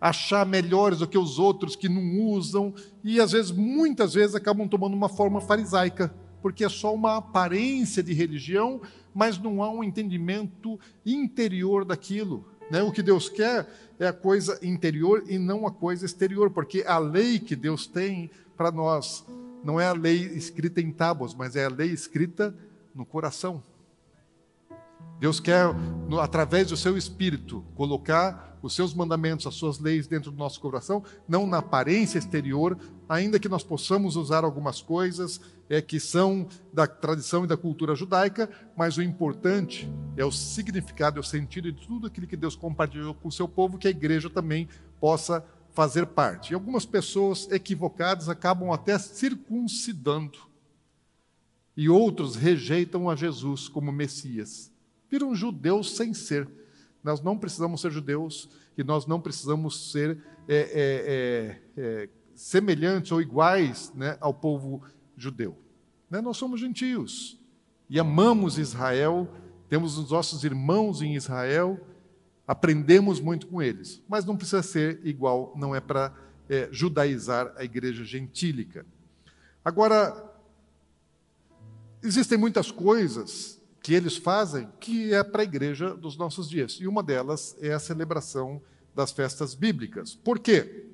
achar 0.00 0.46
melhores 0.46 1.00
do 1.00 1.08
que 1.08 1.18
os 1.18 1.38
outros 1.38 1.74
que 1.74 1.88
não 1.88 2.20
usam, 2.20 2.72
e 3.02 3.20
às 3.20 3.32
vezes, 3.32 3.50
muitas 3.50 4.14
vezes, 4.14 4.34
acabam 4.36 4.68
tomando 4.68 4.94
uma 4.94 5.08
forma 5.08 5.40
farisaica, 5.40 6.14
porque 6.40 6.64
é 6.64 6.68
só 6.68 6.94
uma 6.94 7.16
aparência 7.16 8.02
de 8.02 8.12
religião, 8.12 8.80
mas 9.14 9.38
não 9.38 9.62
há 9.62 9.70
um 9.70 9.82
entendimento 9.82 10.78
interior 11.04 11.84
daquilo. 11.84 12.46
Né? 12.70 12.82
O 12.82 12.92
que 12.92 13.02
Deus 13.02 13.28
quer 13.28 13.66
é 13.98 14.08
a 14.08 14.12
coisa 14.12 14.58
interior 14.62 15.24
e 15.26 15.38
não 15.38 15.66
a 15.66 15.70
coisa 15.70 16.04
exterior, 16.04 16.50
porque 16.50 16.84
a 16.86 16.98
lei 16.98 17.38
que 17.38 17.56
Deus 17.56 17.86
tem 17.86 18.30
para 18.56 18.70
nós 18.70 19.24
não 19.64 19.80
é 19.80 19.86
a 19.86 19.92
lei 19.92 20.16
escrita 20.16 20.80
em 20.80 20.92
tábuas, 20.92 21.34
mas 21.34 21.56
é 21.56 21.64
a 21.64 21.68
lei 21.68 21.90
escrita 21.90 22.54
no 22.94 23.04
coração. 23.04 23.62
Deus 25.18 25.40
quer, 25.40 25.66
através 26.20 26.68
do 26.68 26.76
seu 26.76 26.96
espírito, 26.96 27.64
colocar 27.74 28.58
os 28.62 28.74
seus 28.74 28.92
mandamentos, 28.94 29.46
as 29.46 29.54
suas 29.54 29.78
leis 29.78 30.06
dentro 30.06 30.30
do 30.30 30.36
nosso 30.36 30.60
coração, 30.60 31.02
não 31.28 31.46
na 31.46 31.58
aparência 31.58 32.18
exterior, 32.18 32.78
ainda 33.08 33.38
que 33.38 33.48
nós 33.48 33.64
possamos 33.64 34.16
usar 34.16 34.44
algumas 34.44 34.82
coisas 34.82 35.40
é, 35.68 35.82
que 35.82 35.98
são 35.98 36.48
da 36.72 36.86
tradição 36.86 37.44
e 37.44 37.46
da 37.46 37.56
cultura 37.56 37.94
judaica, 37.94 38.48
mas 38.76 38.96
o 38.96 39.02
importante 39.02 39.90
é 40.16 40.24
o 40.24 40.32
significado, 40.32 41.18
é 41.18 41.20
o 41.20 41.24
sentido 41.24 41.72
de 41.72 41.86
tudo 41.86 42.06
aquilo 42.06 42.26
que 42.26 42.36
Deus 42.36 42.56
compartilhou 42.56 43.14
com 43.14 43.28
o 43.28 43.32
seu 43.32 43.48
povo, 43.48 43.78
que 43.78 43.88
a 43.88 43.90
igreja 43.90 44.30
também 44.30 44.68
possa 45.00 45.44
fazer 45.72 46.06
parte. 46.06 46.52
E 46.52 46.54
algumas 46.54 46.86
pessoas 46.86 47.50
equivocadas 47.50 48.28
acabam 48.28 48.72
até 48.72 48.98
circuncidando, 48.98 50.38
e 51.76 51.88
outros 51.88 52.36
rejeitam 52.36 53.10
a 53.10 53.14
Jesus 53.14 53.68
como 53.68 53.92
Messias 53.92 54.74
viram 55.10 55.34
judeus 55.34 55.96
sem 55.96 56.12
ser. 56.12 56.48
Nós 57.02 57.20
não 57.20 57.38
precisamos 57.38 57.80
ser 57.80 57.90
judeus 57.90 58.48
e 58.76 58.84
nós 58.84 59.06
não 59.06 59.20
precisamos 59.20 59.90
ser 59.92 60.18
é, 60.48 60.56
é, 60.56 60.60
é, 60.76 61.60
é, 61.76 62.08
semelhantes 62.34 63.12
ou 63.12 63.20
iguais 63.20 63.92
né, 63.94 64.16
ao 64.20 64.34
povo 64.34 64.82
judeu. 65.16 65.56
Né? 66.10 66.20
Nós 66.20 66.36
somos 66.36 66.60
gentios 66.60 67.38
e 67.88 67.98
amamos 67.98 68.58
Israel, 68.58 69.28
temos 69.68 69.98
os 69.98 70.10
nossos 70.10 70.44
irmãos 70.44 71.02
em 71.02 71.14
Israel, 71.14 71.80
aprendemos 72.46 73.20
muito 73.20 73.46
com 73.46 73.60
eles, 73.60 74.02
mas 74.08 74.24
não 74.24 74.36
precisa 74.36 74.62
ser 74.62 75.00
igual, 75.04 75.52
não 75.56 75.74
é 75.74 75.80
para 75.80 76.14
é, 76.48 76.68
judaizar 76.70 77.52
a 77.56 77.64
igreja 77.64 78.04
gentílica. 78.04 78.86
Agora, 79.64 80.32
existem 82.02 82.38
muitas 82.38 82.70
coisas 82.70 83.60
que 83.82 83.94
eles 83.94 84.16
fazem, 84.16 84.68
que 84.80 85.12
é 85.12 85.22
para 85.22 85.42
a 85.42 85.44
igreja 85.44 85.94
dos 85.94 86.16
nossos 86.16 86.48
dias. 86.48 86.78
E 86.80 86.86
uma 86.86 87.02
delas 87.02 87.56
é 87.60 87.72
a 87.72 87.78
celebração 87.78 88.60
das 88.94 89.12
festas 89.12 89.54
bíblicas. 89.54 90.14
Por 90.14 90.38
quê? 90.38 90.86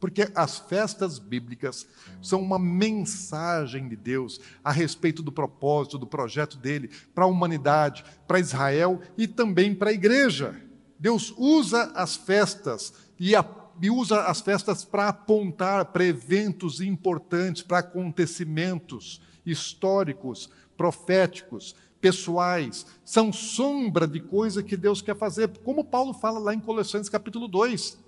Porque 0.00 0.30
as 0.34 0.58
festas 0.58 1.18
bíblicas 1.18 1.86
são 2.22 2.40
uma 2.40 2.58
mensagem 2.58 3.86
de 3.86 3.94
Deus 3.94 4.40
a 4.64 4.72
respeito 4.72 5.22
do 5.22 5.30
propósito, 5.30 5.98
do 5.98 6.06
projeto 6.06 6.56
dele 6.56 6.90
para 7.14 7.24
a 7.24 7.28
humanidade, 7.28 8.02
para 8.26 8.40
Israel 8.40 9.00
e 9.18 9.28
também 9.28 9.74
para 9.74 9.90
a 9.90 9.92
igreja. 9.92 10.58
Deus 10.98 11.34
usa 11.36 11.92
as 11.94 12.16
festas 12.16 12.94
e, 13.18 13.36
a, 13.36 13.44
e 13.80 13.90
usa 13.90 14.22
as 14.22 14.40
festas 14.40 14.84
para 14.84 15.08
apontar 15.08 15.84
para 15.86 16.04
eventos 16.04 16.80
importantes, 16.80 17.62
para 17.62 17.78
acontecimentos 17.78 19.20
históricos, 19.44 20.48
proféticos, 20.76 21.74
pessoais, 22.00 22.86
são 23.04 23.30
sombra 23.30 24.06
de 24.08 24.20
coisa 24.20 24.62
que 24.62 24.76
Deus 24.76 25.02
quer 25.02 25.16
fazer. 25.16 25.48
Como 25.58 25.84
Paulo 25.84 26.14
fala 26.14 26.38
lá 26.38 26.54
em 26.54 26.60
Colossenses 26.60 27.10
capítulo 27.10 27.46
2, 27.46 27.98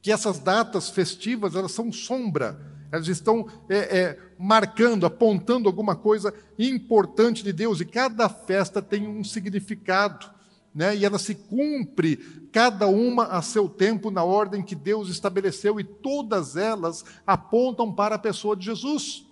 que 0.00 0.12
essas 0.12 0.38
datas 0.38 0.90
festivas, 0.90 1.54
elas 1.54 1.72
são 1.72 1.92
sombra, 1.92 2.60
elas 2.90 3.08
estão 3.08 3.46
é, 3.68 3.76
é, 3.76 4.18
marcando, 4.38 5.04
apontando 5.04 5.68
alguma 5.68 5.94
coisa 5.94 6.32
importante 6.58 7.42
de 7.42 7.52
Deus, 7.52 7.80
e 7.80 7.84
cada 7.84 8.28
festa 8.28 8.80
tem 8.80 9.06
um 9.06 9.22
significado, 9.22 10.30
né? 10.74 10.96
e 10.96 11.04
ela 11.04 11.18
se 11.18 11.34
cumpre, 11.34 12.16
cada 12.52 12.86
uma 12.86 13.24
a 13.24 13.42
seu 13.42 13.68
tempo, 13.68 14.10
na 14.10 14.24
ordem 14.24 14.62
que 14.62 14.74
Deus 14.74 15.08
estabeleceu, 15.08 15.78
e 15.78 15.84
todas 15.84 16.56
elas 16.56 17.04
apontam 17.26 17.92
para 17.92 18.14
a 18.14 18.18
pessoa 18.18 18.56
de 18.56 18.64
Jesus. 18.64 19.26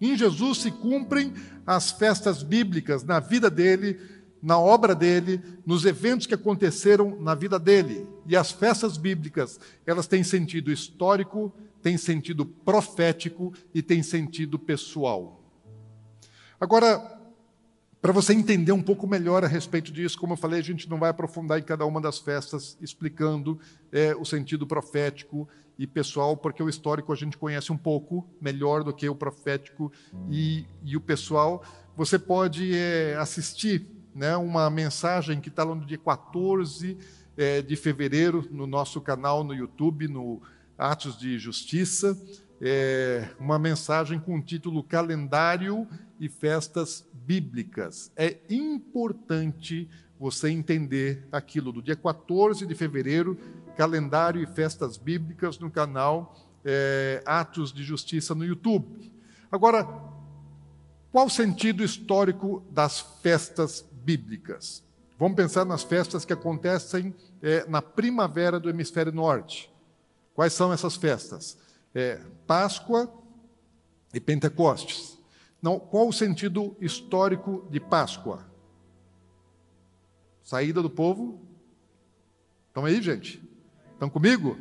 Em 0.00 0.16
Jesus 0.16 0.58
se 0.58 0.70
cumprem 0.70 1.34
as 1.66 1.90
festas 1.90 2.42
bíblicas 2.42 3.02
na 3.02 3.18
vida 3.18 3.50
dele, 3.50 3.98
na 4.42 4.58
obra 4.58 4.94
dele, 4.94 5.40
nos 5.66 5.84
eventos 5.84 6.26
que 6.26 6.34
aconteceram 6.34 7.20
na 7.20 7.34
vida 7.34 7.58
dele. 7.58 8.06
E 8.26 8.36
as 8.36 8.50
festas 8.50 8.96
bíblicas, 8.96 9.58
elas 9.86 10.06
têm 10.06 10.22
sentido 10.22 10.72
histórico, 10.72 11.52
têm 11.82 11.96
sentido 11.96 12.44
profético 12.44 13.52
e 13.74 13.82
têm 13.82 14.02
sentido 14.02 14.58
pessoal. 14.58 15.42
Agora, 16.60 17.18
para 18.00 18.12
você 18.12 18.32
entender 18.32 18.72
um 18.72 18.82
pouco 18.82 19.06
melhor 19.08 19.44
a 19.44 19.48
respeito 19.48 19.92
disso, 19.92 20.18
como 20.18 20.34
eu 20.34 20.36
falei, 20.36 20.60
a 20.60 20.62
gente 20.62 20.88
não 20.88 20.98
vai 20.98 21.10
aprofundar 21.10 21.58
em 21.58 21.64
cada 21.64 21.84
uma 21.84 22.00
das 22.00 22.18
festas, 22.18 22.76
explicando 22.80 23.58
é, 23.90 24.14
o 24.14 24.24
sentido 24.24 24.66
profético 24.66 25.48
e 25.76 25.86
pessoal, 25.86 26.36
porque 26.36 26.62
o 26.62 26.68
histórico 26.68 27.12
a 27.12 27.16
gente 27.16 27.36
conhece 27.36 27.72
um 27.72 27.76
pouco 27.76 28.24
melhor 28.40 28.84
do 28.84 28.92
que 28.92 29.08
o 29.08 29.14
profético 29.14 29.92
e, 30.30 30.64
e 30.84 30.96
o 30.96 31.00
pessoal. 31.00 31.64
Você 31.96 32.18
pode 32.18 32.76
é, 32.76 33.16
assistir 33.16 33.97
né, 34.14 34.36
uma 34.36 34.68
mensagem 34.70 35.40
que 35.40 35.48
está 35.48 35.64
lá 35.64 35.74
no 35.74 35.84
dia 35.84 35.98
14 35.98 36.96
é, 37.36 37.62
de 37.62 37.76
fevereiro, 37.76 38.46
no 38.50 38.66
nosso 38.66 39.00
canal 39.00 39.44
no 39.44 39.54
YouTube, 39.54 40.08
no 40.08 40.42
Atos 40.76 41.18
de 41.18 41.38
Justiça, 41.38 42.20
é, 42.60 43.28
uma 43.38 43.58
mensagem 43.58 44.18
com 44.18 44.36
o 44.36 44.42
título 44.42 44.82
Calendário 44.82 45.86
e 46.18 46.28
Festas 46.28 47.06
Bíblicas. 47.12 48.10
É 48.16 48.38
importante 48.50 49.88
você 50.18 50.50
entender 50.50 51.26
aquilo 51.30 51.72
do 51.72 51.80
dia 51.80 51.94
14 51.94 52.66
de 52.66 52.74
fevereiro, 52.74 53.38
calendário 53.76 54.42
e 54.42 54.46
festas 54.46 54.96
bíblicas 54.96 55.58
no 55.58 55.70
canal 55.70 56.34
é, 56.64 57.22
Atos 57.24 57.72
de 57.72 57.84
Justiça 57.84 58.34
no 58.34 58.44
YouTube. 58.44 59.12
Agora, 59.50 59.86
qual 61.12 61.26
o 61.26 61.30
sentido 61.30 61.84
histórico 61.84 62.62
das 62.70 63.00
festas 63.22 63.87
bíblicas? 64.08 64.82
Vamos 65.18 65.36
pensar 65.36 65.66
nas 65.66 65.82
festas 65.82 66.24
que 66.24 66.32
acontecem 66.32 67.14
é, 67.42 67.68
na 67.68 67.82
primavera 67.82 68.58
do 68.58 68.70
hemisfério 68.70 69.12
norte. 69.12 69.70
Quais 70.32 70.54
são 70.54 70.72
essas 70.72 70.96
festas? 70.96 71.58
É, 71.94 72.18
Páscoa 72.46 73.12
e 74.14 74.18
Pentecostes. 74.18 75.18
Não, 75.60 75.78
qual 75.78 76.08
o 76.08 76.12
sentido 76.12 76.74
histórico 76.80 77.68
de 77.70 77.78
Páscoa? 77.78 78.46
Saída 80.42 80.80
do 80.80 80.88
povo. 80.88 81.38
Estão 82.68 82.86
aí, 82.86 83.02
gente? 83.02 83.42
Estão 83.92 84.08
comigo? 84.08 84.56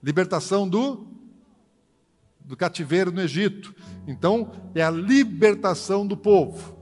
Libertação 0.00 0.68
do 0.68 1.08
do 2.38 2.56
cativeiro 2.56 3.10
no 3.12 3.20
Egito. 3.20 3.74
Então, 4.06 4.52
é 4.74 4.82
a 4.82 4.90
libertação 4.90 6.04
do 6.06 6.16
povo. 6.16 6.79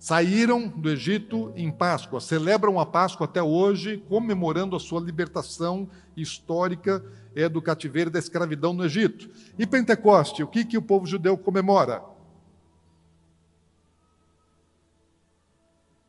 Saíram 0.00 0.66
do 0.66 0.88
Egito 0.88 1.52
em 1.54 1.70
Páscoa, 1.70 2.22
celebram 2.22 2.80
a 2.80 2.86
Páscoa 2.86 3.26
até 3.26 3.42
hoje, 3.42 3.98
comemorando 4.08 4.74
a 4.74 4.80
sua 4.80 4.98
libertação 4.98 5.90
histórica 6.16 7.04
é, 7.36 7.46
do 7.50 7.60
cativeiro 7.60 8.08
da 8.10 8.18
escravidão 8.18 8.72
no 8.72 8.82
Egito. 8.82 9.28
E 9.58 9.66
Pentecoste, 9.66 10.42
o 10.42 10.46
que, 10.46 10.64
que 10.64 10.78
o 10.78 10.82
povo 10.82 11.04
judeu 11.04 11.36
comemora? 11.36 12.02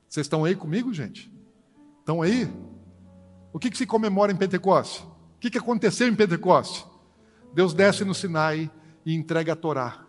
Vocês 0.08 0.26
estão 0.26 0.46
aí 0.46 0.56
comigo, 0.56 0.94
gente? 0.94 1.30
Estão 2.00 2.22
aí? 2.22 2.50
O 3.52 3.60
que, 3.60 3.70
que 3.70 3.78
se 3.78 3.86
comemora 3.86 4.32
em 4.32 4.38
Pentecostes? 4.38 5.02
O 5.02 5.40
que, 5.42 5.50
que 5.50 5.58
aconteceu 5.58 6.08
em 6.08 6.16
Pentecostes? 6.16 6.86
Deus 7.54 7.74
desce 7.74 8.06
no 8.06 8.16
Sinai 8.16 8.72
e 9.06 9.14
entrega 9.14 9.52
a 9.52 9.56
Torá. 9.58 10.06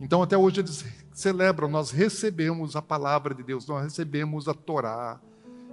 Então, 0.00 0.22
até 0.22 0.38
hoje 0.38 0.60
eles 0.60 0.84
celebram, 1.18 1.68
nós 1.68 1.90
recebemos 1.90 2.76
a 2.76 2.82
palavra 2.82 3.34
de 3.34 3.42
Deus, 3.42 3.66
nós 3.66 3.82
recebemos 3.82 4.46
a 4.46 4.54
Torá 4.54 5.20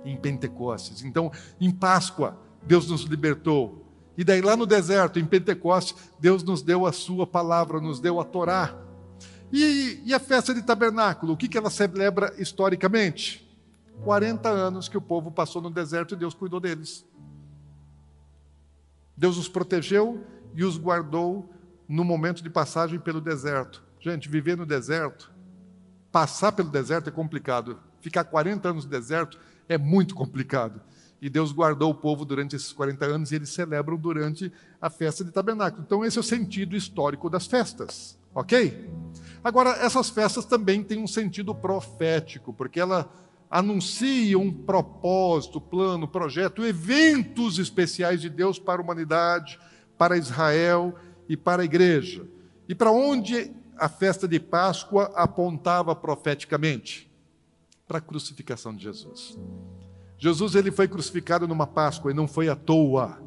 em 0.04 0.18
Pentecostes. 0.18 1.04
Então, 1.04 1.32
em 1.60 1.72
Páscoa, 1.72 2.38
Deus 2.64 2.90
nos 2.90 3.04
libertou. 3.04 3.86
E 4.18 4.24
daí, 4.24 4.42
lá 4.42 4.56
no 4.56 4.66
deserto, 4.66 5.20
em 5.20 5.26
Pentecostes, 5.26 5.96
Deus 6.20 6.44
nos 6.44 6.62
deu 6.62 6.86
a 6.86 6.92
Sua 6.92 7.28
palavra, 7.28 7.80
nos 7.80 8.00
deu 8.00 8.20
a 8.20 8.24
Torá. 8.24 8.76
E, 9.52 10.02
e 10.04 10.14
a 10.14 10.20
festa 10.20 10.54
de 10.54 10.64
tabernáculo, 10.64 11.34
o 11.34 11.38
que, 11.38 11.48
que 11.48 11.58
ela 11.58 11.70
celebra 11.70 12.34
historicamente? 12.38 13.46
40 14.04 14.50
anos 14.50 14.90
que 14.90 14.98
o 14.98 15.02
povo 15.02 15.32
passou 15.32 15.62
no 15.62 15.70
deserto 15.70 16.14
e 16.14 16.18
Deus 16.18 16.34
cuidou 16.34 16.60
deles. 16.60 17.06
Deus 19.16 19.38
os 19.38 19.48
protegeu 19.48 20.26
e 20.56 20.64
os 20.64 20.78
guardou 20.78 21.50
no 21.88 22.04
momento 22.04 22.44
de 22.44 22.50
passagem 22.50 23.00
pelo 23.00 23.22
deserto. 23.22 23.84
Gente, 24.00 24.28
viver 24.28 24.58
no 24.58 24.66
deserto, 24.66 25.32
passar 26.16 26.54
pelo 26.54 26.70
deserto 26.70 27.10
é 27.10 27.12
complicado. 27.12 27.78
Ficar 28.00 28.24
40 28.24 28.70
anos 28.70 28.86
no 28.86 28.90
deserto 28.90 29.38
é 29.68 29.78
muito 29.78 30.16
complicado. 30.16 30.80
E 31.22 31.30
Deus 31.30 31.52
guardou 31.52 31.92
o 31.92 31.94
povo 31.94 32.24
durante 32.24 32.56
esses 32.56 32.72
40 32.72 33.06
anos 33.06 33.32
e 33.34 33.36
eles 33.36 33.50
celebram 33.50 33.98
durante 33.98 34.50
a 34.82 34.90
festa 34.90 35.26
de 35.26 35.32
tabernáculo. 35.32 35.84
Então, 35.86 36.06
esse 36.06 36.18
é 36.18 36.22
o 36.22 36.24
sentido 36.24 36.74
histórico 36.74 37.30
das 37.30 37.48
festas, 37.48 38.18
ok? 38.34 38.90
Agora, 39.44 39.72
essas 39.72 40.10
festas 40.10 40.46
também 40.46 40.86
têm 40.86 41.04
um 41.04 41.08
sentido 41.08 41.54
profético, 41.54 42.54
porque 42.54 42.80
ela 42.80 43.12
anuncia 43.52 44.40
um 44.40 44.54
propósito, 44.54 45.60
plano, 45.60 46.08
projeto, 46.08 46.64
eventos 46.64 47.60
especiais 47.60 48.22
de 48.22 48.30
Deus 48.30 48.58
para 48.58 48.82
a 48.82 48.86
humanidade, 48.86 49.60
para 49.98 50.16
Israel 50.18 50.96
e 51.28 51.36
para 51.36 51.62
a 51.62 51.66
igreja. 51.66 52.26
E 52.70 52.74
para 52.74 52.90
onde 52.90 53.52
a 53.78 53.90
festa 53.90 54.28
de 54.28 54.40
Páscoa 54.40 55.12
apontava 55.16 55.96
profeticamente? 55.96 57.10
Para 57.88 58.00
a 58.00 58.02
crucificação 58.02 58.74
de 58.76 58.84
Jesus. 58.84 59.38
Jesus 60.18 60.56
ele 60.56 60.72
foi 60.72 60.88
crucificado 60.88 61.48
numa 61.48 61.68
Páscoa 61.68 62.12
e 62.12 62.14
não 62.14 62.28
foi 62.28 62.50
à 62.50 62.56
toa, 62.56 63.20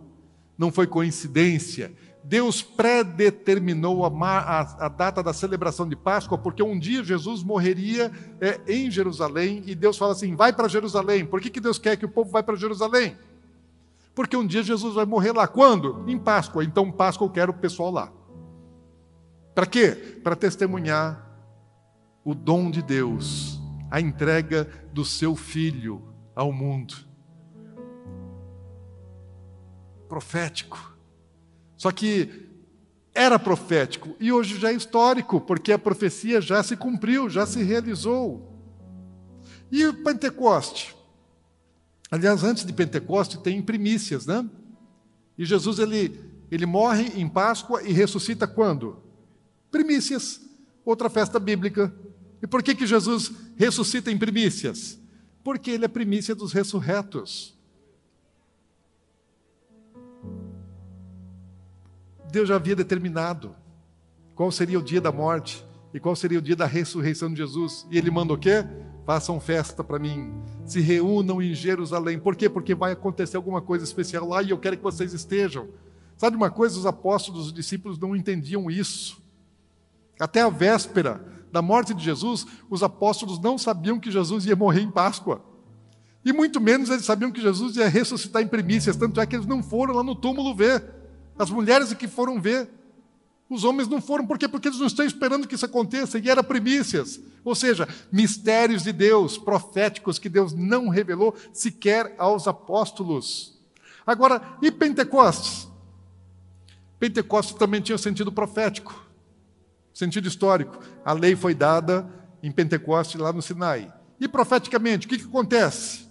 não 0.57 0.73
foi 0.73 0.87
coincidência. 0.87 1.93
Deus 2.25 2.61
predeterminou 2.61 4.05
a, 4.05 4.09
a, 4.09 4.87
a, 4.87 4.89
data 4.89 5.23
da 5.23 5.33
celebração 5.33 5.89
de 5.89 5.97
Páscoa, 5.97 6.37
porque 6.37 6.63
um 6.63 6.79
dia 6.79 7.05
Jesus 7.05 7.43
morreria 7.43 8.11
é, 8.41 8.61
em 8.67 8.91
Jerusalém, 8.91 9.63
e 9.67 9.75
Deus 9.75 9.97
fala 9.97 10.13
assim: 10.13 10.35
vai 10.35 10.53
para 10.53 10.69
Jerusalém. 10.69 11.25
Por 11.25 11.41
que, 11.41 11.49
que 11.49 11.61
Deus 11.61 11.79
quer 11.79 11.97
que 11.97 12.05
o 12.05 12.09
povo 12.09 12.31
vá 12.31 12.43
para 12.43 12.57
Jerusalém? 12.57 13.17
Porque 14.15 14.37
um 14.37 14.47
dia 14.47 14.63
Jesus 14.63 14.95
vai 14.95 15.07
morrer 15.07 15.33
lá. 15.33 15.47
Quando? 15.47 16.05
Em 16.09 16.19
Páscoa. 16.19 16.65
Então, 16.65 16.91
Páscoa 16.91 17.27
eu 17.27 17.31
quero 17.31 17.53
o 17.53 17.55
pessoal 17.55 17.93
lá. 17.93 18.13
Para 19.59 19.67
quê? 19.67 20.21
Para 20.23 20.37
testemunhar 20.37 21.37
o 22.25 22.33
dom 22.33 22.71
de 22.71 22.81
Deus, 22.81 23.59
a 23.91 24.01
entrega 24.01 24.71
do 24.93 25.05
seu 25.05 25.35
filho 25.35 26.15
ao 26.33 26.53
mundo. 26.53 26.95
Profético. 30.09 30.97
Só 31.77 31.91
que 31.91 32.49
era 33.13 33.37
profético 33.37 34.15
e 34.21 34.31
hoje 34.31 34.61
já 34.61 34.71
é 34.71 34.75
histórico, 34.75 35.41
porque 35.41 35.73
a 35.73 35.79
profecia 35.79 36.41
já 36.41 36.63
se 36.63 36.77
cumpriu, 36.77 37.29
já 37.29 37.45
se 37.45 37.61
realizou. 37.61 38.57
E 39.73 39.85
o 39.87 40.05
Pentecoste? 40.05 40.95
Aliás, 42.13 42.45
antes 42.45 42.65
de 42.65 42.73
Pentecoste 42.73 43.43
tem 43.43 43.61
primícias, 43.61 44.25
né? 44.25 44.49
E 45.37 45.45
Jesus 45.45 45.81
ele, 45.81 46.17
ele 46.49 46.65
morre 46.65 47.09
em 47.21 47.29
Páscoa 47.29 47.83
e 47.83 47.93
ressuscita 47.93 48.47
quando? 48.47 49.08
Primícias, 49.71 50.41
outra 50.85 51.11
festa 51.11 51.39
bíblica. 51.39 51.95
E 52.43 52.47
por 52.47 52.63
que, 52.63 52.75
que 52.75 52.87
Jesus 52.87 53.33
ressuscita 53.57 54.11
em 54.11 54.19
primícias? 54.19 54.99
Porque 55.43 55.71
ele 55.71 55.85
é 55.85 55.89
primícia 55.89 56.35
dos 56.35 56.53
ressurretos. 56.53 57.59
Deus 62.31 62.49
já 62.49 62.57
havia 62.57 62.77
determinado 62.77 63.55
qual 64.35 64.53
seria 64.53 64.79
o 64.79 64.83
dia 64.83 65.01
da 65.01 65.11
morte 65.11 65.65
e 65.93 65.99
qual 65.99 66.15
seria 66.15 66.39
o 66.39 66.43
dia 66.43 66.55
da 66.55 66.67
ressurreição 66.67 67.31
de 67.31 67.39
Jesus. 67.39 67.87
E 67.91 67.99
ele 67.99 68.11
manda 68.11 68.33
o 68.33 68.39
quê? 68.39 68.65
Façam 69.07 69.41
festa 69.41 69.83
para 69.83 69.99
mim, 69.99 70.31
se 70.67 70.81
reúnam 70.81 71.41
em 71.41 71.55
Jerusalém. 71.55 72.19
Por 72.19 72.37
quê? 72.37 72.49
Porque 72.49 72.75
vai 72.75 72.93
acontecer 72.93 73.39
alguma 73.39 73.63
coisa 73.63 73.85
especial 73.85 74.29
lá 74.29 74.43
e 74.43 74.51
eu 74.51 74.59
quero 74.59 74.77
que 74.77 74.83
vocês 74.83 75.15
estejam. 75.15 75.69
Sabe 76.17 76.37
uma 76.37 76.51
coisa? 76.51 76.79
Os 76.79 76.85
apóstolos, 76.85 77.47
os 77.47 77.53
discípulos 77.53 77.99
não 77.99 78.15
entendiam 78.15 78.71
isso. 78.71 79.23
Até 80.19 80.43
a 80.43 80.49
véspera 80.49 81.25
da 81.53 81.63
morte 81.63 81.95
de 81.95 82.03
Jesus, 82.03 82.47
os 82.69 82.83
apóstolos 82.83 83.41
não 83.41 83.57
sabiam 83.57 83.99
que 83.99 84.11
Jesus 84.11 84.47
ia 84.47 84.57
morrer 84.57 84.83
em 84.83 84.91
Páscoa. 84.91 85.43
E 86.25 86.33
muito 86.33 86.61
menos 86.61 86.91
eles 86.91 87.05
sabiam 87.05 87.31
que 87.31 87.41
Jesus 87.41 87.77
ia 87.77 87.89
ressuscitar 87.89 88.43
em 88.43 88.49
primícias, 88.49 88.97
tanto 88.97 89.21
é 89.21 89.27
que 89.27 89.37
eles 89.37 89.47
não 89.47 89.63
foram 89.63 89.95
lá 89.95 90.03
no 90.03 90.15
túmulo 90.15 90.55
ver. 90.55 90.85
As 91.39 91.51
mulheres 91.51 91.93
é 91.93 91.95
que 91.95 92.09
foram 92.09 92.41
ver. 92.41 92.69
Os 93.49 93.65
homens 93.65 93.89
não 93.89 94.03
foram, 94.03 94.27
por 94.27 94.37
quê? 94.37 94.47
Porque 94.47 94.69
eles 94.69 94.79
não 94.79 94.87
estão 94.87 95.07
esperando 95.07 95.49
que 95.49 95.55
isso 95.55 95.65
aconteça, 95.65 96.19
e 96.19 96.29
era 96.29 96.43
primícias. 96.43 97.19
Ou 97.43 97.55
seja, 97.55 97.89
mistérios 98.13 98.83
de 98.83 98.93
Deus, 98.93 99.39
proféticos 99.39 100.19
que 100.19 100.29
Deus 100.29 100.53
não 100.53 100.89
revelou 100.91 101.35
sequer 101.53 102.15
aos 102.19 102.47
apóstolos. 102.47 103.59
Agora, 104.07 104.43
e 104.61 104.71
Pentecostes? 104.71 105.67
Pentecostes 106.99 107.57
também 107.57 107.81
tinha 107.81 107.97
sentido 107.97 108.31
profético, 108.31 109.08
sentido 109.99 110.29
histórico. 110.29 110.79
A 111.05 111.13
lei 111.13 111.35
foi 111.35 111.55
dada 111.55 112.09
em 112.41 112.53
Pentecostes 112.53 113.21
lá 113.21 113.33
no 113.33 113.43
Sinai. 113.43 113.93
E 114.21 114.29
profeticamente, 114.29 115.07
o 115.07 115.11
que, 115.11 115.19
que 115.19 115.25
acontece? 115.25 116.09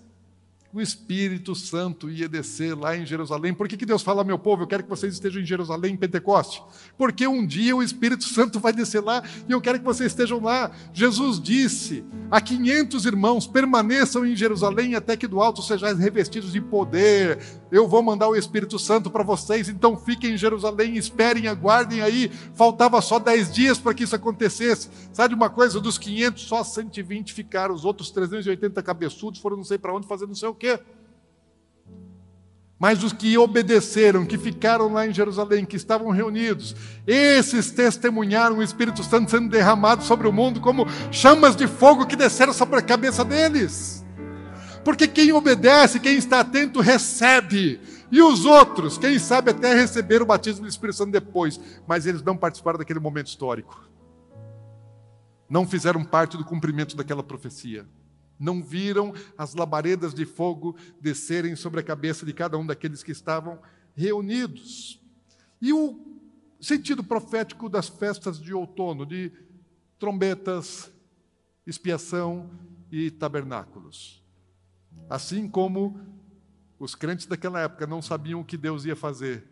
o 0.78 0.82
Espírito 0.82 1.56
Santo 1.56 2.08
ia 2.08 2.30
descer 2.30 2.78
lá 2.78 2.96
em 2.96 3.04
Jerusalém. 3.04 3.52
Por 3.52 3.68
que, 3.68 3.76
que 3.78 3.86
Deus 3.86 4.04
fala, 4.04 4.24
meu 4.24 4.38
povo, 4.38 4.62
eu 4.62 4.68
quero 4.68 4.84
que 4.84 4.90
vocês 4.90 5.14
estejam 5.14 5.42
em 5.42 5.46
Jerusalém 5.46 5.94
em 5.94 5.98
Pentecoste? 5.98 6.62
Porque 6.98 7.28
um 7.28 7.46
dia 7.46 7.76
o 7.76 7.82
Espírito 7.82 8.26
Santo 8.30 8.60
vai 8.60 8.74
descer 8.74 9.02
lá 9.02 9.24
e 9.48 9.52
eu 9.52 9.60
quero 9.60 9.80
que 9.80 9.86
vocês 9.86 10.12
estejam 10.12 10.40
lá. 10.40 10.72
Jesus 10.94 11.42
disse 11.42 12.06
a 12.30 12.40
500 12.40 13.06
irmãos: 13.06 13.48
permaneçam 13.48 14.26
em 14.26 14.36
Jerusalém 14.36 14.94
até 14.94 15.18
que 15.18 15.28
do 15.28 15.42
alto 15.42 15.64
sejais 15.64 15.98
revestidos 15.98 16.52
de 16.52 16.62
poder. 16.62 17.40
Eu 17.72 17.88
vou 17.88 18.02
mandar 18.02 18.30
o 18.30 18.36
Espírito 18.36 18.80
Santo 18.80 19.12
para 19.12 19.24
vocês, 19.24 19.68
então 19.68 19.98
fiquem 19.98 20.34
em 20.34 20.38
Jerusalém, 20.38 20.96
esperem, 20.96 21.48
aguardem 21.48 22.02
aí. 22.02 22.32
Faltava 22.56 23.02
só 23.02 23.20
10 23.20 23.54
dias 23.54 23.78
para 23.78 23.94
que 23.94 24.04
isso 24.04 24.16
acontecesse. 24.16 24.90
Sabe 25.12 25.34
uma 25.34 25.50
coisa? 25.50 25.82
Dos 25.82 25.98
500, 25.98 26.44
só 26.44 26.64
120 26.64 27.34
ficaram, 27.34 27.76
os 27.76 27.84
outros 27.84 28.10
380 28.12 28.82
cabeçudos 28.82 29.40
foram 29.40 29.58
não 29.58 29.64
sei 29.64 29.78
para 29.78 29.94
onde 29.94 30.08
fazer 30.08 30.28
não 30.28 30.36
sei 30.36 30.48
o 30.48 30.56
quê. 30.56 30.80
Mas 32.80 33.04
os 33.04 33.12
que 33.12 33.38
obedeceram, 33.38 34.26
que 34.26 34.38
ficaram 34.38 34.94
lá 34.94 35.08
em 35.08 35.14
Jerusalém, 35.14 35.66
que 35.66 35.76
estavam 35.76 36.12
reunidos, 36.12 36.76
esses 37.08 37.72
testemunharam 37.72 38.60
o 38.60 38.64
Espírito 38.64 39.04
Santo 39.04 39.32
sendo 39.32 39.50
derramado 39.50 40.04
sobre 40.04 40.28
o 40.28 40.32
mundo 40.32 40.62
como 40.62 40.86
chamas 41.12 41.56
de 41.56 41.68
fogo 41.68 42.06
que 42.06 42.16
desceram 42.16 42.54
sobre 42.54 42.78
a 42.78 42.82
cabeça 42.82 43.26
deles. 43.26 44.06
Porque 44.88 45.06
quem 45.06 45.34
obedece, 45.34 46.00
quem 46.00 46.16
está 46.16 46.40
atento, 46.40 46.80
recebe. 46.80 47.82
E 48.10 48.22
os 48.22 48.46
outros, 48.46 48.98
quem 48.98 49.20
sabe 49.20 49.52
até 49.52 49.76
receber 49.76 50.22
o 50.22 50.26
batismo 50.26 50.62
do 50.62 50.70
Espírito 50.70 50.96
Santo 50.96 51.12
depois, 51.12 51.60
mas 51.86 52.06
eles 52.06 52.24
não 52.24 52.38
participaram 52.38 52.80
daquele 52.80 53.02
momento 53.02 53.28
histórico. 53.28 53.86
Não 55.50 55.68
fizeram 55.68 56.06
parte 56.06 56.38
do 56.38 56.46
cumprimento 56.46 56.96
daquela 56.96 57.22
profecia 57.22 57.86
não 58.40 58.64
viram 58.64 59.14
as 59.38 59.56
labaredas 59.56 60.14
de 60.14 60.24
fogo 60.24 60.78
descerem 61.02 61.56
sobre 61.56 61.80
a 61.80 61.84
cabeça 61.84 62.26
de 62.26 62.32
cada 62.32 62.58
um 62.58 62.66
daqueles 62.66 63.04
que 63.04 63.12
estavam 63.12 63.60
reunidos. 63.94 65.02
E 65.62 65.74
o 65.74 66.00
sentido 66.62 67.04
profético 67.04 67.68
das 67.68 67.90
festas 67.90 68.40
de 68.40 68.54
outono, 68.54 69.06
de 69.06 69.32
trombetas, 70.00 70.92
expiação 71.66 72.50
e 72.92 73.10
tabernáculos. 73.10 74.26
Assim 75.10 75.48
como 75.50 76.00
os 76.80 76.96
crentes 76.96 77.26
daquela 77.26 77.62
época 77.62 77.88
não 77.88 78.02
sabiam 78.02 78.42
o 78.42 78.46
que 78.46 78.58
Deus 78.58 78.86
ia 78.86 78.96
fazer, 78.96 79.48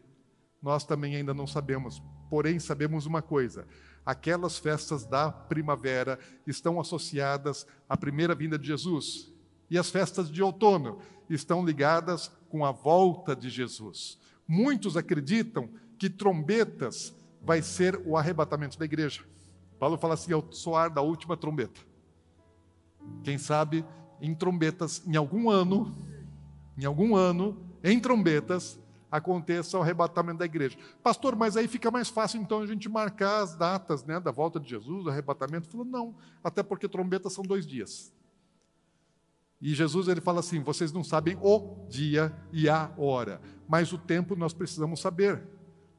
nós 0.62 0.84
também 0.86 1.16
ainda 1.16 1.34
não 1.34 1.48
sabemos. 1.48 2.02
Porém, 2.30 2.60
sabemos 2.60 3.06
uma 3.06 3.22
coisa: 3.22 3.68
aquelas 4.06 4.58
festas 4.58 5.06
da 5.06 5.32
primavera 5.32 6.20
estão 6.46 6.80
associadas 6.80 7.66
à 7.88 7.96
primeira 7.96 8.36
vinda 8.36 8.58
de 8.58 8.68
Jesus. 8.68 9.32
E 9.70 9.78
as 9.78 9.89
festas 9.89 10.30
de 10.30 10.43
outono 10.43 11.00
estão 11.30 11.66
ligadas 11.66 12.32
com 12.50 12.64
a 12.64 12.72
volta 12.72 13.36
de 13.36 13.50
Jesus. 13.50 14.20
Muitos 14.48 14.96
acreditam 14.96 15.70
que 15.98 16.10
trombetas 16.10 17.16
vai 17.41 17.62
ser 17.62 18.00
o 18.06 18.16
arrebatamento 18.16 18.78
da 18.78 18.86
igreja. 18.86 19.24
Paulo 19.80 19.98
fala 19.98 20.14
assim: 20.14 20.34
ao 20.34 20.52
soar 20.52 20.93
da 20.93 21.02
última 21.02 21.36
trombeta. 21.36 21.82
Quem 23.24 23.38
sabe 23.38 23.86
em 24.22 24.34
trombetas, 24.34 25.01
em 25.05 25.16
algum 25.16 25.49
ano, 25.49 25.95
em 26.78 26.86
algum 26.86 27.16
ano, 27.16 27.57
em 27.84 27.99
trombetas, 27.99 28.80
aconteça 29.11 29.78
o 29.78 29.82
arrebatamento 29.82 30.39
da 30.39 30.45
igreja. 30.45 30.78
Pastor, 31.01 31.36
mas 31.36 31.55
aí 31.55 31.68
fica 31.68 31.89
mais 31.89 32.09
fácil 32.09 32.41
então 32.41 32.61
a 32.61 32.66
gente 32.66 32.89
marcar 32.89 33.43
as 33.43 33.55
datas 33.55 34.03
né, 34.03 34.20
da 34.20 34.32
volta 34.32 34.59
de 34.59 34.70
Jesus, 34.70 35.03
do 35.03 35.09
arrebatamento. 35.09 35.68
Falou, 35.68 35.86
não, 35.86 36.16
até 36.43 36.61
porque 36.61 36.88
trombetas 36.88 37.34
são 37.34 37.43
dois 37.43 37.66
dias. 37.66 38.13
E 39.61 39.74
Jesus 39.74 40.07
ele 40.07 40.22
fala 40.22 40.41
assim: 40.41 40.61
vocês 40.61 40.91
não 40.91 41.03
sabem 41.03 41.38
o 41.41 41.88
dia 41.89 42.36
e 42.51 42.68
a 42.68 42.91
hora, 42.97 43.41
mas 43.68 43.91
o 43.93 43.97
tempo 43.97 44.36
nós 44.36 44.53
precisamos 44.53 44.99
saber. 44.99 45.41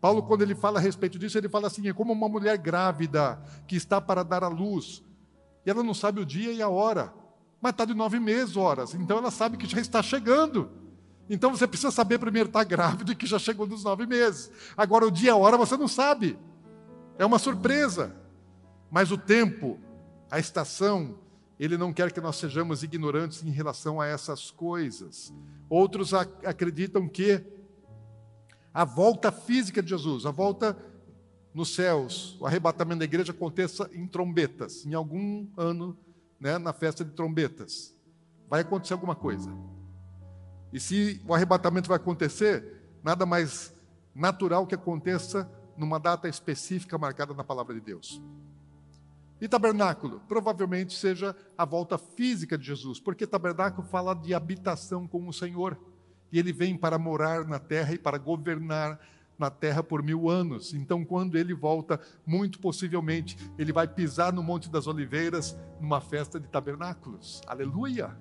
Paulo, 0.00 0.22
quando 0.22 0.42
ele 0.42 0.54
fala 0.54 0.78
a 0.78 0.82
respeito 0.82 1.18
disso, 1.18 1.38
ele 1.38 1.48
fala 1.48 1.66
assim: 1.66 1.88
é 1.88 1.92
como 1.92 2.12
uma 2.12 2.28
mulher 2.28 2.58
grávida 2.58 3.42
que 3.66 3.76
está 3.76 4.00
para 4.00 4.22
dar 4.22 4.44
à 4.44 4.48
luz, 4.48 5.02
e 5.64 5.70
ela 5.70 5.82
não 5.82 5.94
sabe 5.94 6.20
o 6.20 6.26
dia 6.26 6.52
e 6.52 6.60
a 6.60 6.68
hora, 6.68 7.12
mas 7.66 7.72
está 7.72 7.84
de 7.84 7.94
nove 7.94 8.20
meses 8.20 8.56
horas, 8.56 8.94
então 8.94 9.18
ela 9.18 9.28
sabe 9.28 9.56
que 9.56 9.66
já 9.66 9.80
está 9.80 10.00
chegando. 10.00 10.70
Então 11.28 11.50
você 11.50 11.66
precisa 11.66 11.90
saber 11.90 12.16
primeiro 12.16 12.48
estar 12.48 12.60
tá 12.60 12.64
grávido 12.64 13.10
e 13.10 13.16
que 13.16 13.26
já 13.26 13.40
chegou 13.40 13.66
dos 13.66 13.82
nove 13.82 14.06
meses. 14.06 14.52
Agora, 14.76 15.04
o 15.04 15.10
dia 15.10 15.30
e 15.30 15.32
a 15.32 15.36
hora 15.36 15.56
você 15.56 15.76
não 15.76 15.88
sabe. 15.88 16.38
É 17.18 17.26
uma 17.26 17.40
surpresa. 17.40 18.14
Mas 18.88 19.10
o 19.10 19.18
tempo, 19.18 19.80
a 20.30 20.38
estação, 20.38 21.18
ele 21.58 21.76
não 21.76 21.92
quer 21.92 22.12
que 22.12 22.20
nós 22.20 22.36
sejamos 22.36 22.84
ignorantes 22.84 23.42
em 23.42 23.50
relação 23.50 24.00
a 24.00 24.06
essas 24.06 24.48
coisas. 24.48 25.34
Outros 25.68 26.14
acreditam 26.14 27.08
que 27.08 27.42
a 28.72 28.84
volta 28.84 29.32
física 29.32 29.82
de 29.82 29.88
Jesus, 29.88 30.24
a 30.24 30.30
volta 30.30 30.78
nos 31.52 31.74
céus, 31.74 32.36
o 32.38 32.46
arrebatamento 32.46 33.00
da 33.00 33.06
igreja 33.06 33.32
aconteça 33.32 33.90
em 33.92 34.06
trombetas, 34.06 34.86
em 34.86 34.94
algum 34.94 35.48
ano, 35.56 35.98
né, 36.41 36.59
na 36.59 36.72
festa 36.72 37.05
de 37.05 37.12
trombetas. 37.12 37.95
Vai 38.49 38.61
acontecer 38.61 38.93
alguma 38.93 39.14
coisa. 39.14 39.51
E 40.72 40.80
se 40.80 41.22
o 41.26 41.34
arrebatamento 41.34 41.89
vai 41.89 41.97
acontecer, 41.97 42.82
nada 43.03 43.24
mais 43.24 43.74
natural 44.14 44.66
que 44.66 44.74
aconteça 44.74 45.51
numa 45.76 45.99
data 45.99 46.28
específica 46.28 46.97
marcada 46.97 47.34
na 47.34 47.45
palavra 47.45 47.74
de 47.74 47.80
Deus. 47.80 48.20
E 49.41 49.47
tabernáculo? 49.47 50.20
Provavelmente 50.26 50.95
seja 50.95 51.37
a 51.57 51.64
volta 51.64 51.99
física 51.99 52.57
de 52.57 52.64
Jesus, 52.64 52.99
porque 52.99 53.26
tabernáculo 53.26 53.87
fala 53.87 54.14
de 54.14 54.32
habitação 54.32 55.07
com 55.07 55.28
o 55.28 55.32
Senhor. 55.32 55.78
E 56.32 56.39
ele 56.39 56.53
vem 56.53 56.76
para 56.76 56.99
morar 56.99 57.47
na 57.47 57.59
terra 57.59 57.93
e 57.93 57.99
para 57.99 58.18
governar 58.18 58.99
na 59.39 59.51
terra 59.51 59.82
por 59.82 60.03
mil 60.03 60.28
anos. 60.28 60.72
Então, 60.74 61.05
quando 61.05 61.37
ele 61.37 61.55
volta, 61.55 62.01
muito 62.24 62.59
possivelmente, 62.59 63.37
ele 63.59 63.72
vai 63.72 63.87
pisar 63.87 64.32
no 64.32 64.43
Monte 64.43 64.70
das 64.70 64.87
Oliveiras 64.87 65.57
numa 65.80 66.01
festa 66.01 66.41
de 66.41 66.49
tabernáculos. 66.49 67.41
Aleluia! 67.47 68.16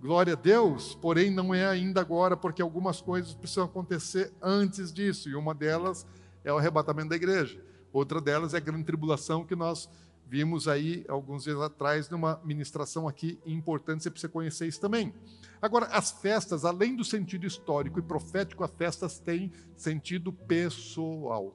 Glória 0.00 0.32
a 0.32 0.36
Deus, 0.36 0.96
porém 0.96 1.30
não 1.30 1.54
é 1.54 1.64
ainda 1.64 2.00
agora, 2.00 2.36
porque 2.36 2.60
algumas 2.60 3.00
coisas 3.00 3.34
precisam 3.34 3.64
acontecer 3.64 4.32
antes 4.42 4.92
disso, 4.92 5.28
e 5.28 5.36
uma 5.36 5.54
delas 5.54 6.04
é 6.42 6.52
o 6.52 6.58
arrebatamento 6.58 7.10
da 7.10 7.16
igreja. 7.16 7.62
Outra 7.92 8.20
delas 8.20 8.52
é 8.52 8.56
a 8.56 8.60
grande 8.60 8.82
tribulação 8.82 9.44
que 9.44 9.54
nós 9.54 9.88
vimos 10.32 10.66
aí 10.66 11.04
alguns 11.08 11.44
dias 11.44 11.60
atrás 11.60 12.08
numa 12.08 12.40
ministração 12.42 13.06
aqui 13.06 13.38
importante, 13.44 14.02
você 14.02 14.10
precisa 14.10 14.32
conhecer 14.32 14.66
isso 14.66 14.80
também. 14.80 15.12
Agora, 15.60 15.84
as 15.88 16.10
festas, 16.10 16.64
além 16.64 16.96
do 16.96 17.04
sentido 17.04 17.46
histórico 17.46 17.98
e 17.98 18.02
profético, 18.02 18.64
as 18.64 18.70
festas 18.70 19.18
têm 19.18 19.52
sentido 19.76 20.32
pessoal. 20.32 21.54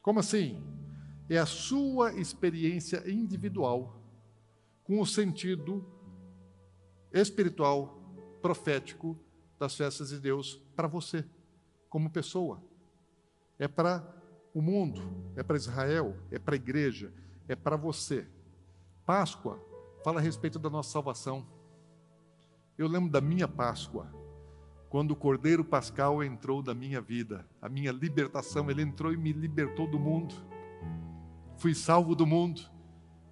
Como 0.00 0.18
assim? 0.18 0.64
É 1.28 1.36
a 1.36 1.44
sua 1.44 2.14
experiência 2.14 3.02
individual 3.06 4.00
com 4.82 4.98
o 4.98 5.06
sentido 5.06 5.86
espiritual, 7.12 8.00
profético 8.40 9.20
das 9.58 9.76
festas 9.76 10.08
de 10.08 10.18
Deus 10.18 10.62
para 10.74 10.88
você, 10.88 11.26
como 11.90 12.08
pessoa. 12.08 12.64
É 13.58 13.68
para 13.68 14.02
o 14.54 14.62
mundo, 14.62 15.02
é 15.36 15.42
para 15.42 15.58
Israel, 15.58 16.16
é 16.30 16.38
para 16.38 16.54
a 16.54 16.56
igreja, 16.56 17.12
é 17.48 17.54
para 17.54 17.76
você. 17.76 18.26
Páscoa 19.04 19.60
fala 20.04 20.20
a 20.20 20.22
respeito 20.22 20.58
da 20.58 20.70
nossa 20.70 20.90
salvação. 20.90 21.46
Eu 22.76 22.88
lembro 22.88 23.10
da 23.10 23.20
minha 23.20 23.48
Páscoa, 23.48 24.06
quando 24.88 25.12
o 25.12 25.16
Cordeiro 25.16 25.64
Pascal 25.64 26.22
entrou 26.22 26.62
na 26.62 26.74
minha 26.74 27.00
vida, 27.00 27.46
a 27.60 27.68
minha 27.68 27.92
libertação, 27.92 28.70
ele 28.70 28.82
entrou 28.82 29.12
e 29.12 29.16
me 29.16 29.32
libertou 29.32 29.88
do 29.88 29.98
mundo. 29.98 30.34
Fui 31.56 31.74
salvo 31.74 32.14
do 32.14 32.26
mundo, 32.26 32.62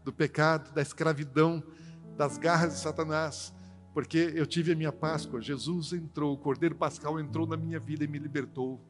do 0.02 0.12
pecado, 0.12 0.72
da 0.72 0.82
escravidão, 0.82 1.62
das 2.16 2.38
garras 2.38 2.74
de 2.74 2.80
Satanás 2.80 3.54
porque 3.94 4.32
eu 4.34 4.44
tive 4.44 4.72
a 4.72 4.74
minha 4.76 4.90
Páscoa, 4.90 5.40
Jesus 5.40 5.92
entrou, 5.92 6.34
o 6.34 6.36
Cordeiro 6.36 6.74
Pascal 6.74 7.20
entrou 7.20 7.46
na 7.46 7.56
minha 7.56 7.78
vida 7.78 8.02
e 8.02 8.08
me 8.08 8.18
libertou. 8.18 8.80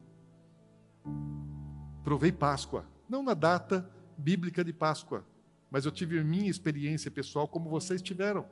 Provei 2.03 2.31
Páscoa, 2.31 2.85
não 3.07 3.21
na 3.21 3.35
data 3.35 3.87
bíblica 4.17 4.63
de 4.63 4.73
Páscoa, 4.73 5.25
mas 5.69 5.85
eu 5.85 5.91
tive 5.91 6.23
minha 6.23 6.49
experiência 6.49 7.11
pessoal 7.11 7.47
como 7.47 7.69
vocês 7.69 8.01
tiveram. 8.01 8.45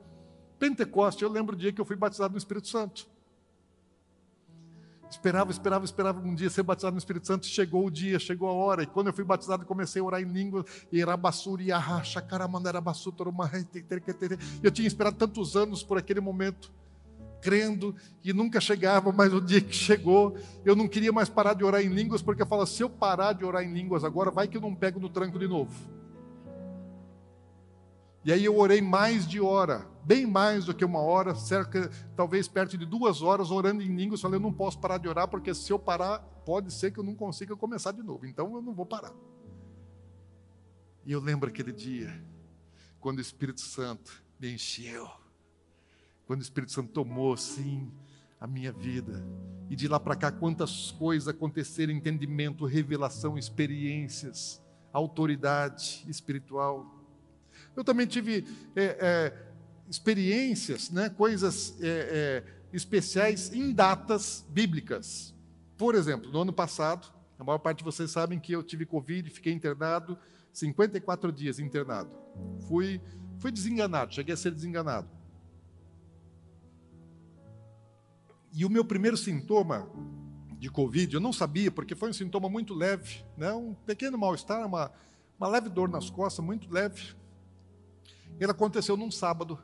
Pentecoste, 0.58 1.22
eu 1.22 1.30
lembro 1.30 1.54
o 1.54 1.58
dia 1.58 1.72
que 1.72 1.80
eu 1.80 1.84
fui 1.84 1.96
batizado 1.96 2.32
no 2.32 2.38
Espírito 2.38 2.68
Santo. 2.68 3.08
Esperava, 5.10 5.50
esperava, 5.50 5.84
esperava 5.84 6.20
um 6.20 6.34
dia 6.34 6.50
ser 6.50 6.62
batizado 6.64 6.94
no 6.94 6.98
Espírito 6.98 7.26
Santo. 7.26 7.46
Chegou 7.46 7.86
o 7.86 7.90
dia, 7.90 8.18
chegou 8.18 8.48
a 8.48 8.52
hora. 8.52 8.82
E 8.82 8.86
quando 8.86 9.06
eu 9.08 9.12
fui 9.12 9.24
batizado, 9.24 9.64
comecei 9.64 10.02
a 10.02 10.04
orar 10.04 10.20
em 10.20 10.24
língua. 10.24 10.64
E 10.90 11.00
eu 14.62 14.70
tinha 14.70 14.88
esperado 14.88 15.16
tantos 15.16 15.56
anos 15.56 15.82
por 15.82 15.98
aquele 15.98 16.20
momento, 16.20 16.72
crendo, 17.44 17.94
e 18.24 18.32
nunca 18.32 18.58
chegava. 18.58 19.12
Mas 19.12 19.34
o 19.34 19.40
dia 19.40 19.60
que 19.60 19.74
chegou, 19.74 20.34
eu 20.64 20.74
não 20.74 20.88
queria 20.88 21.12
mais 21.12 21.28
parar 21.28 21.52
de 21.52 21.62
orar 21.62 21.82
em 21.82 21.88
línguas, 21.88 22.22
porque 22.22 22.40
eu 22.40 22.46
falo: 22.46 22.64
se 22.64 22.82
eu 22.82 22.88
parar 22.88 23.34
de 23.34 23.44
orar 23.44 23.62
em 23.62 23.72
línguas 23.72 24.02
agora, 24.02 24.30
vai 24.30 24.48
que 24.48 24.56
eu 24.56 24.62
não 24.62 24.74
pego 24.74 24.98
no 24.98 25.10
tranco 25.10 25.38
de 25.38 25.46
novo. 25.46 25.74
E 28.24 28.32
aí 28.32 28.42
eu 28.42 28.56
orei 28.56 28.80
mais 28.80 29.28
de 29.28 29.38
hora, 29.38 29.86
bem 30.02 30.24
mais 30.24 30.64
do 30.64 30.72
que 30.72 30.82
uma 30.82 31.00
hora, 31.00 31.34
cerca, 31.34 31.90
talvez 32.16 32.48
perto 32.48 32.78
de 32.78 32.86
duas 32.86 33.20
horas, 33.20 33.50
orando 33.50 33.82
em 33.82 33.94
línguas. 33.94 34.22
Falei, 34.22 34.38
eu 34.38 34.42
não 34.42 34.52
posso 34.52 34.78
parar 34.78 34.96
de 34.96 35.06
orar, 35.06 35.28
porque 35.28 35.54
se 35.54 35.70
eu 35.70 35.78
parar, 35.78 36.20
pode 36.46 36.72
ser 36.72 36.90
que 36.90 36.98
eu 36.98 37.04
não 37.04 37.14
consiga 37.14 37.54
começar 37.54 37.92
de 37.92 38.02
novo. 38.02 38.24
Então 38.24 38.54
eu 38.54 38.62
não 38.62 38.72
vou 38.72 38.86
parar. 38.86 39.12
E 41.04 41.12
eu 41.12 41.20
lembro 41.20 41.50
aquele 41.50 41.70
dia, 41.70 42.18
quando 42.98 43.18
o 43.18 43.20
Espírito 43.20 43.60
Santo 43.60 44.24
me 44.40 44.54
encheu, 44.54 45.06
quando 46.26 46.40
o 46.40 46.42
Espírito 46.42 46.72
Santo 46.72 46.92
tomou, 46.92 47.36
sim, 47.36 47.90
a 48.40 48.46
minha 48.46 48.72
vida. 48.72 49.24
E 49.70 49.76
de 49.76 49.88
lá 49.88 49.98
para 49.98 50.16
cá, 50.16 50.30
quantas 50.30 50.90
coisas 50.92 51.28
aconteceram: 51.28 51.92
entendimento, 51.92 52.64
revelação, 52.64 53.38
experiências, 53.38 54.62
autoridade 54.92 56.04
espiritual. 56.08 57.02
Eu 57.76 57.82
também 57.82 58.06
tive 58.06 58.46
é, 58.76 58.84
é, 59.00 59.46
experiências, 59.88 60.90
né, 60.90 61.08
coisas 61.08 61.76
é, 61.80 62.42
é 62.50 62.54
especiais 62.72 63.52
em 63.52 63.72
datas 63.72 64.44
bíblicas. 64.50 65.32
Por 65.76 65.94
exemplo, 65.94 66.30
no 66.32 66.40
ano 66.40 66.52
passado, 66.52 67.06
a 67.38 67.44
maior 67.44 67.58
parte 67.58 67.78
de 67.78 67.84
vocês 67.84 68.10
sabem 68.10 68.38
que 68.38 68.52
eu 68.52 68.62
tive 68.62 68.84
Covid, 68.84 69.30
fiquei 69.30 69.52
internado 69.52 70.18
54 70.52 71.32
dias 71.32 71.58
internado. 71.58 72.10
Fui, 72.68 73.00
fui 73.38 73.52
desenganado, 73.52 74.14
cheguei 74.14 74.34
a 74.34 74.36
ser 74.36 74.52
desenganado. 74.52 75.08
E 78.54 78.64
o 78.64 78.70
meu 78.70 78.84
primeiro 78.84 79.16
sintoma 79.16 79.90
de 80.58 80.70
Covid, 80.70 81.12
eu 81.12 81.20
não 81.20 81.32
sabia, 81.32 81.72
porque 81.72 81.96
foi 81.96 82.10
um 82.10 82.12
sintoma 82.12 82.48
muito 82.48 82.72
leve, 82.72 83.24
né? 83.36 83.52
um 83.52 83.74
pequeno 83.74 84.16
mal-estar, 84.16 84.64
uma, 84.64 84.92
uma 85.36 85.48
leve 85.48 85.68
dor 85.68 85.88
nas 85.88 86.08
costas, 86.08 86.44
muito 86.44 86.72
leve. 86.72 87.14
Ele 88.38 88.50
aconteceu 88.50 88.96
num 88.96 89.10
sábado. 89.10 89.58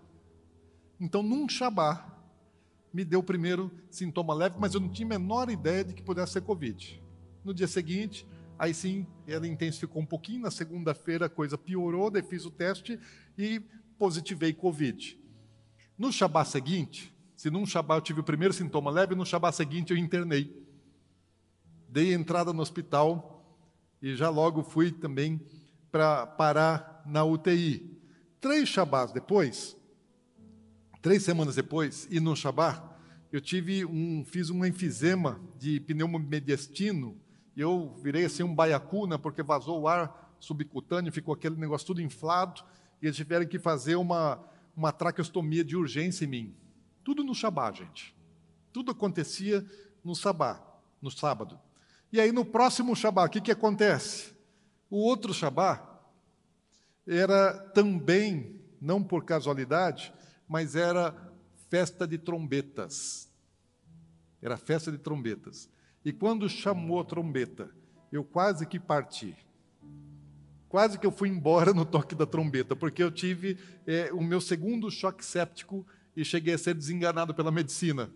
Então, 1.00 1.22
num 1.22 1.48
Shabá, 1.48 2.04
me 2.92 3.04
deu 3.04 3.20
o 3.20 3.22
primeiro 3.22 3.70
sintoma 3.88 4.34
leve, 4.34 4.56
mas 4.58 4.74
eu 4.74 4.80
não 4.80 4.88
tinha 4.88 5.06
a 5.06 5.18
menor 5.18 5.48
ideia 5.48 5.84
de 5.84 5.94
que 5.94 6.02
pudesse 6.02 6.32
ser 6.32 6.42
Covid. 6.42 7.00
No 7.44 7.54
dia 7.54 7.68
seguinte, 7.68 8.26
Aí 8.60 8.74
sim, 8.74 9.06
ela 9.26 9.48
intensificou 9.48 10.02
um 10.02 10.06
pouquinho. 10.06 10.42
Na 10.42 10.50
segunda-feira 10.50 11.24
a 11.24 11.30
coisa 11.30 11.56
piorou, 11.56 12.10
daí 12.10 12.22
fiz 12.22 12.44
o 12.44 12.50
teste 12.50 13.00
e 13.38 13.58
positivei 13.98 14.52
Covid. 14.52 15.18
No 15.96 16.12
Shabá 16.12 16.44
seguinte, 16.44 17.10
se 17.40 17.48
num 17.48 17.64
Shabá 17.64 17.96
eu 17.96 18.02
tive 18.02 18.20
o 18.20 18.22
primeiro 18.22 18.52
sintoma 18.52 18.90
leve, 18.90 19.14
no 19.14 19.24
Shabá 19.24 19.50
seguinte 19.50 19.94
eu 19.94 19.96
internei. 19.96 20.62
Dei 21.88 22.12
entrada 22.12 22.52
no 22.52 22.60
hospital 22.60 23.58
e 24.02 24.14
já 24.14 24.28
logo 24.28 24.62
fui 24.62 24.92
também 24.92 25.40
para 25.90 26.26
parar 26.26 27.02
na 27.06 27.24
UTI. 27.24 27.98
Três 28.42 28.68
Shabás 28.68 29.10
depois, 29.10 29.74
três 31.00 31.22
semanas 31.22 31.54
depois, 31.54 32.06
e 32.10 32.20
no 32.20 32.36
Shabá, 32.36 32.94
eu 33.32 33.40
tive 33.40 33.86
um, 33.86 34.22
fiz 34.22 34.50
um 34.50 34.62
enfisema 34.62 35.40
de 35.58 35.80
pneumomediastino 35.80 37.18
eu 37.56 37.94
virei 38.02 38.26
assim 38.26 38.42
um 38.42 38.54
baiacuna, 38.54 39.18
porque 39.18 39.42
vazou 39.42 39.80
o 39.80 39.88
ar 39.88 40.36
subcutâneo, 40.38 41.10
ficou 41.10 41.32
aquele 41.32 41.56
negócio 41.56 41.86
tudo 41.86 42.02
inflado, 42.02 42.62
e 43.00 43.06
eles 43.06 43.16
tiveram 43.16 43.46
que 43.46 43.58
fazer 43.58 43.96
uma, 43.96 44.38
uma 44.76 44.92
traqueostomia 44.92 45.64
de 45.64 45.74
urgência 45.74 46.26
em 46.26 46.28
mim. 46.28 46.54
Tudo 47.04 47.24
no 47.24 47.34
Shabá, 47.34 47.70
gente. 47.72 48.14
Tudo 48.72 48.92
acontecia 48.92 49.64
no 50.04 50.14
Sabá, 50.14 50.62
no 51.00 51.10
sábado. 51.10 51.58
E 52.12 52.20
aí 52.20 52.32
no 52.32 52.44
próximo 52.44 52.96
Shabá, 52.96 53.26
o 53.26 53.28
que, 53.28 53.40
que 53.40 53.52
acontece? 53.52 54.34
O 54.88 54.98
outro 54.98 55.32
Shabá 55.32 56.00
era 57.06 57.52
também, 57.74 58.60
não 58.80 59.02
por 59.02 59.24
casualidade, 59.24 60.12
mas 60.48 60.74
era 60.74 61.14
festa 61.68 62.06
de 62.06 62.18
trombetas. 62.18 63.28
Era 64.42 64.56
festa 64.56 64.90
de 64.90 64.98
trombetas. 64.98 65.68
E 66.04 66.12
quando 66.12 66.48
chamou 66.48 67.00
a 67.00 67.04
trombeta, 67.04 67.70
eu 68.10 68.24
quase 68.24 68.66
que 68.66 68.80
parti. 68.80 69.36
Quase 70.68 70.98
que 70.98 71.06
eu 71.06 71.12
fui 71.12 71.28
embora 71.28 71.72
no 71.72 71.84
toque 71.84 72.14
da 72.14 72.26
trombeta, 72.26 72.74
porque 72.74 73.02
eu 73.02 73.10
tive 73.10 73.58
é, 73.86 74.12
o 74.12 74.20
meu 74.20 74.40
segundo 74.40 74.90
choque 74.90 75.24
séptico 75.24 75.86
e 76.16 76.24
cheguei 76.24 76.54
a 76.54 76.58
ser 76.58 76.74
desenganado 76.74 77.34
pela 77.34 77.50
medicina. 77.50 78.10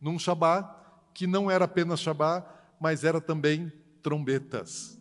Num 0.00 0.18
Shabá, 0.18 1.08
que 1.14 1.26
não 1.26 1.50
era 1.50 1.64
apenas 1.64 2.00
Shabá, 2.00 2.44
mas 2.80 3.04
era 3.04 3.20
também 3.20 3.72
trombetas. 4.02 4.98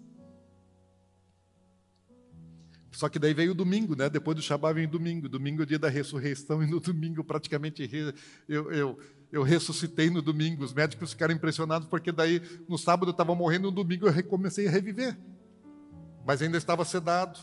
Só 2.92 3.08
que 3.08 3.20
daí 3.20 3.34
veio 3.34 3.52
o 3.52 3.56
domingo, 3.56 3.96
né? 3.96 4.10
Depois 4.10 4.36
do 4.36 4.42
Shabá 4.42 4.74
vem 4.74 4.86
o 4.86 4.90
domingo. 4.90 5.30
Domingo 5.30 5.62
é 5.62 5.64
o 5.64 5.66
dia 5.66 5.80
da 5.80 5.88
ressurreição, 5.88 6.62
e 6.62 6.68
no 6.68 6.80
domingo 6.80 7.24
praticamente 7.24 7.90
eu, 8.48 8.72
eu 8.72 9.00
eu 9.32 9.44
ressuscitei 9.44 10.10
no 10.10 10.22
domingo. 10.22 10.64
Os 10.64 10.74
médicos 10.74 11.12
ficaram 11.12 11.34
impressionados 11.34 11.88
porque 11.88 12.12
daí 12.12 12.42
no 12.68 12.78
sábado 12.78 13.10
eu 13.10 13.12
estava 13.12 13.36
morrendo, 13.36 13.64
no 13.64 13.72
domingo 13.72 14.08
eu 14.08 14.12
recomecei 14.12 14.68
a 14.68 14.72
reviver. 14.72 15.18
Mas 16.26 16.42
ainda 16.42 16.58
estava 16.58 16.84
sedado, 16.84 17.40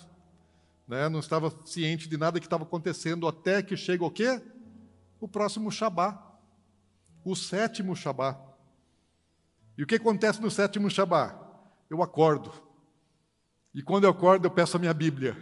né? 0.87 1.09
não 1.09 1.21
estava 1.21 1.53
ciente 1.65 2.09
de 2.09 2.17
nada 2.17 2.39
que 2.39 2.47
estava 2.47 2.65
acontecendo 2.65 3.27
até 3.27 3.63
que 3.63 3.77
chega 3.77 4.05
o 4.05 4.11
quê? 4.11 4.41
O 5.21 5.27
próximo 5.27 5.71
Shabá, 5.71 6.39
o 7.25 7.35
sétimo 7.35 7.97
Shabá. 7.97 8.41
E 9.77 9.83
o 9.83 9.87
que 9.87 9.97
acontece 9.97 10.41
no 10.41 10.51
sétimo 10.51 10.91
Shabá? 10.91 11.39
Eu 11.89 12.03
acordo. 12.03 12.53
E 13.75 13.83
quando 13.83 14.05
eu 14.05 14.11
acordo, 14.11 14.47
eu 14.47 14.51
peço 14.51 14.77
a 14.77 14.81
minha 14.81 14.95
Bíblia. 14.95 15.37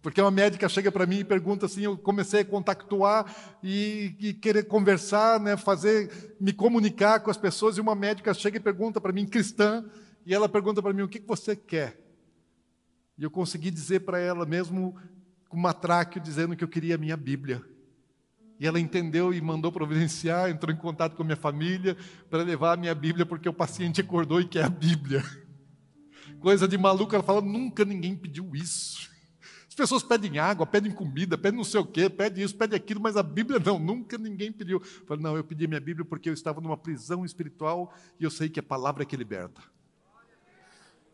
Porque 0.00 0.20
uma 0.20 0.30
médica 0.30 0.68
chega 0.68 0.92
para 0.92 1.06
mim 1.06 1.18
e 1.18 1.24
pergunta 1.24 1.66
assim, 1.66 1.82
eu 1.82 1.98
comecei 1.98 2.40
a 2.40 2.44
contactuar 2.44 3.34
e, 3.62 4.14
e, 4.20 4.32
querer 4.32 4.64
conversar, 4.64 5.40
né, 5.40 5.56
fazer, 5.56 6.36
me 6.40 6.52
comunicar 6.52 7.20
com 7.20 7.30
as 7.30 7.36
pessoas, 7.36 7.76
e 7.76 7.80
uma 7.80 7.96
médica 7.96 8.32
chega 8.32 8.56
e 8.56 8.60
pergunta 8.60 9.00
para 9.00 9.12
mim, 9.12 9.26
cristã, 9.26 9.84
e 10.24 10.32
ela 10.32 10.48
pergunta 10.48 10.80
para 10.80 10.92
mim, 10.92 11.02
o 11.02 11.08
que 11.08 11.18
você 11.18 11.56
quer? 11.56 12.00
E 13.18 13.24
eu 13.24 13.30
consegui 13.30 13.70
dizer 13.70 14.00
para 14.00 14.20
ela, 14.20 14.46
mesmo 14.46 14.96
com 15.48 15.56
matráquio, 15.56 16.20
dizendo 16.20 16.54
que 16.54 16.62
eu 16.62 16.68
queria 16.68 16.94
a 16.94 16.98
minha 16.98 17.16
Bíblia. 17.16 17.64
E 18.58 18.66
ela 18.66 18.80
entendeu 18.80 19.32
e 19.32 19.40
mandou 19.40 19.70
providenciar, 19.70 20.50
entrou 20.50 20.74
em 20.74 20.78
contato 20.78 21.14
com 21.14 21.22
a 21.22 21.26
minha 21.26 21.36
família 21.36 21.96
para 22.28 22.42
levar 22.42 22.74
a 22.74 22.76
minha 22.76 22.94
Bíblia, 22.94 23.24
porque 23.24 23.48
o 23.48 23.52
paciente 23.52 24.00
acordou 24.00 24.40
e 24.40 24.44
quer 24.44 24.64
a 24.64 24.68
Bíblia. 24.68 25.24
Coisa 26.40 26.66
de 26.66 26.76
maluco, 26.76 27.14
ela 27.14 27.24
fala, 27.24 27.40
nunca 27.40 27.84
ninguém 27.84 28.16
pediu 28.16 28.54
isso 28.54 29.08
pessoas 29.78 30.02
pedem 30.02 30.40
água, 30.40 30.66
pedem 30.66 30.90
comida, 30.90 31.38
pedem 31.38 31.56
não 31.56 31.64
sei 31.64 31.80
o 31.80 31.86
quê, 31.86 32.10
pedem 32.10 32.44
isso, 32.44 32.56
pedem 32.56 32.76
aquilo, 32.76 33.00
mas 33.00 33.16
a 33.16 33.22
Bíblia 33.22 33.60
não, 33.64 33.78
nunca 33.78 34.18
ninguém 34.18 34.50
pediu. 34.50 34.78
Eu 34.78 35.06
falei, 35.06 35.22
não, 35.22 35.36
eu 35.36 35.44
pedi 35.44 35.68
minha 35.68 35.80
Bíblia 35.80 36.04
porque 36.04 36.28
eu 36.28 36.34
estava 36.34 36.60
numa 36.60 36.76
prisão 36.76 37.24
espiritual 37.24 37.94
e 38.18 38.24
eu 38.24 38.30
sei 38.30 38.48
que 38.48 38.58
a 38.58 38.62
palavra 38.62 39.04
é 39.04 39.06
que 39.06 39.16
liberta. 39.16 39.62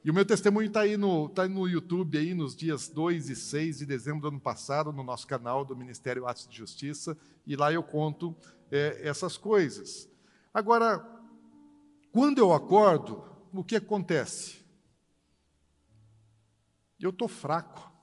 E 0.05 0.11
o 0.11 0.15
meu 0.15 0.25
testemunho 0.25 0.69
está 0.69 0.81
aí, 0.81 0.97
no, 0.97 1.29
tá 1.29 1.49
no 1.49 1.67
YouTube, 1.67 2.19
aí, 2.19 2.35
nos 2.35 2.55
dias 2.55 2.89
2 2.89 3.31
e 3.31 3.37
6 3.37 3.79
de 3.79 3.87
dezembro 3.87 4.21
do 4.21 4.29
ano 4.29 4.41
passado, 4.41 4.93
no 4.93 5.03
nosso 5.03 5.27
canal 5.27 5.65
do 5.65 5.75
Ministério 5.75 6.27
Atos 6.27 6.47
de 6.47 6.57
Justiça, 6.57 7.17
e 7.47 7.57
lá 7.57 7.73
eu 7.73 7.83
conto 7.83 8.37
é, 8.71 9.01
essas 9.03 9.39
coisas. 9.39 10.09
Agora, 10.53 11.03
quando 12.13 12.39
eu 12.39 12.53
acordo, 12.53 13.25
o 13.53 13.65
que 13.65 13.77
acontece? 13.77 14.63
Eu 17.01 17.11
estou 17.11 17.29
fraco 17.29 17.95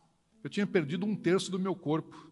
eu 0.43 0.49
tinha 0.49 0.65
perdido 0.65 1.05
um 1.05 1.15
terço 1.15 1.51
do 1.51 1.59
meu 1.59 1.75
corpo. 1.75 2.29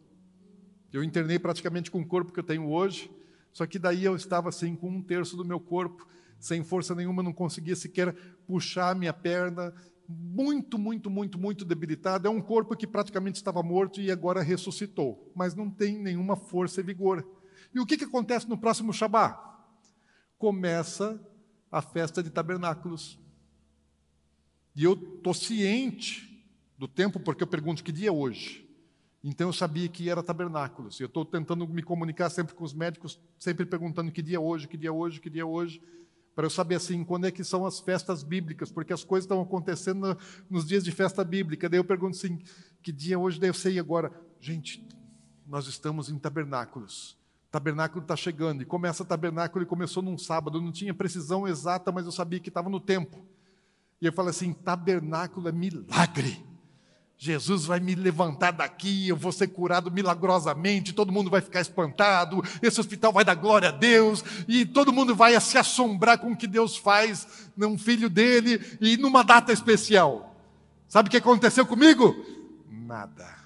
Eu 0.91 1.03
internei 1.03 1.37
praticamente 1.37 1.91
com 1.91 2.01
o 2.01 2.05
corpo 2.05 2.33
que 2.33 2.39
eu 2.39 2.43
tenho 2.43 2.67
hoje, 2.67 3.11
só 3.53 3.67
que 3.67 3.77
daí 3.77 4.03
eu 4.03 4.15
estava 4.15 4.49
assim 4.49 4.75
com 4.75 4.89
um 4.89 5.01
terço 5.01 5.37
do 5.37 5.45
meu 5.45 5.59
corpo, 5.59 6.07
sem 6.39 6.63
força 6.63 6.95
nenhuma, 6.95 7.21
não 7.21 7.33
conseguia 7.33 7.75
sequer 7.75 8.15
puxar 8.49 8.89
a 8.89 8.95
minha 8.95 9.13
perna, 9.13 9.71
muito, 10.07 10.79
muito, 10.79 11.07
muito, 11.07 11.37
muito 11.37 11.63
debilitado. 11.63 12.27
É 12.27 12.31
um 12.31 12.41
corpo 12.41 12.75
que 12.75 12.87
praticamente 12.87 13.35
estava 13.35 13.61
morto 13.61 14.01
e 14.01 14.09
agora 14.09 14.41
ressuscitou, 14.41 15.31
mas 15.35 15.53
não 15.53 15.69
tem 15.69 15.99
nenhuma 15.99 16.35
força 16.35 16.81
e 16.81 16.83
vigor. 16.83 17.23
E 17.71 17.79
o 17.79 17.85
que, 17.85 17.95
que 17.95 18.05
acontece 18.05 18.49
no 18.49 18.57
próximo 18.57 18.91
Shabá? 18.91 19.67
Começa 20.39 21.23
a 21.71 21.79
festa 21.79 22.23
de 22.23 22.31
tabernáculos. 22.31 23.19
E 24.75 24.83
eu 24.83 24.93
estou 24.93 25.35
ciente 25.35 26.43
do 26.75 26.87
tempo, 26.87 27.19
porque 27.19 27.43
eu 27.43 27.47
pergunto 27.47 27.83
que 27.83 27.91
dia 27.91 28.09
é 28.09 28.11
hoje. 28.11 28.67
Então 29.23 29.49
eu 29.49 29.53
sabia 29.53 29.87
que 29.87 30.09
era 30.09 30.23
tabernáculos. 30.23 30.99
Eu 30.99 31.05
estou 31.05 31.23
tentando 31.23 31.67
me 31.67 31.83
comunicar 31.83 32.31
sempre 32.31 32.55
com 32.55 32.63
os 32.63 32.73
médicos, 32.73 33.19
sempre 33.37 33.63
perguntando 33.63 34.11
que 34.11 34.23
dia 34.23 34.37
é 34.37 34.39
hoje, 34.39 34.67
que 34.67 34.77
dia 34.77 34.89
é 34.89 34.91
hoje, 34.91 35.19
que 35.19 35.29
dia 35.29 35.43
é 35.43 35.45
hoje, 35.45 35.79
para 36.39 36.45
eu 36.45 36.49
saber 36.49 36.75
assim 36.75 37.03
quando 37.03 37.27
é 37.27 37.31
que 37.31 37.43
são 37.43 37.65
as 37.65 37.81
festas 37.81 38.23
bíblicas, 38.23 38.71
porque 38.71 38.93
as 38.93 39.03
coisas 39.03 39.25
estão 39.25 39.41
acontecendo 39.41 40.17
nos 40.49 40.65
dias 40.65 40.85
de 40.85 40.89
festa 40.89 41.21
bíblica. 41.21 41.67
Daí 41.67 41.77
eu 41.77 41.83
pergunto 41.83 42.15
assim, 42.15 42.39
que 42.81 42.93
dia 42.93 43.15
é 43.15 43.17
hoje? 43.17 43.41
Daí 43.41 43.49
eu 43.49 43.53
sei 43.53 43.77
agora, 43.77 44.09
gente, 44.39 44.87
nós 45.45 45.67
estamos 45.67 46.09
em 46.09 46.17
tabernáculos. 46.17 47.17
Tabernáculo 47.51 48.01
está 48.01 48.15
chegando 48.15 48.61
e 48.61 48.65
começa 48.65 49.03
tabernáculo 49.03 49.63
e 49.63 49.67
começou 49.67 50.01
num 50.01 50.17
sábado. 50.17 50.61
Não 50.61 50.71
tinha 50.71 50.93
precisão 50.93 51.45
exata, 51.45 51.91
mas 51.91 52.05
eu 52.05 52.11
sabia 52.13 52.39
que 52.39 52.47
estava 52.47 52.69
no 52.69 52.79
tempo. 52.79 53.21
E 54.01 54.05
eu 54.05 54.13
falei 54.13 54.29
assim: 54.29 54.53
tabernáculo 54.53 55.49
é 55.49 55.51
milagre. 55.51 56.41
Jesus 57.21 57.65
vai 57.65 57.81
me 57.81 57.95
levantar 57.95 58.51
daqui, 58.51 59.09
eu 59.09 59.17
vou 59.17 59.33
ser 59.33 59.49
curado 59.49 59.91
milagrosamente, 59.91 60.93
todo 60.93 61.11
mundo 61.11 61.29
vai 61.29 61.41
ficar 61.41 61.59
espantado, 61.59 62.41
esse 62.61 62.79
hospital 62.79 63.11
vai 63.11 63.25
dar 63.25 63.35
glória 63.35 63.67
a 63.67 63.73
Deus, 63.73 64.23
e 64.47 64.65
todo 64.65 64.93
mundo 64.93 65.13
vai 65.13 65.37
se 65.41 65.57
assombrar 65.57 66.17
com 66.17 66.31
o 66.31 66.37
que 66.37 66.47
Deus 66.47 66.77
faz 66.77 67.49
num 67.57 67.77
filho 67.77 68.09
dele 68.09 68.61
e 68.79 68.95
numa 68.95 69.21
data 69.21 69.51
especial. 69.51 70.33
Sabe 70.87 71.09
o 71.09 71.11
que 71.11 71.17
aconteceu 71.17 71.65
comigo? 71.65 72.15
Nada. 72.71 73.37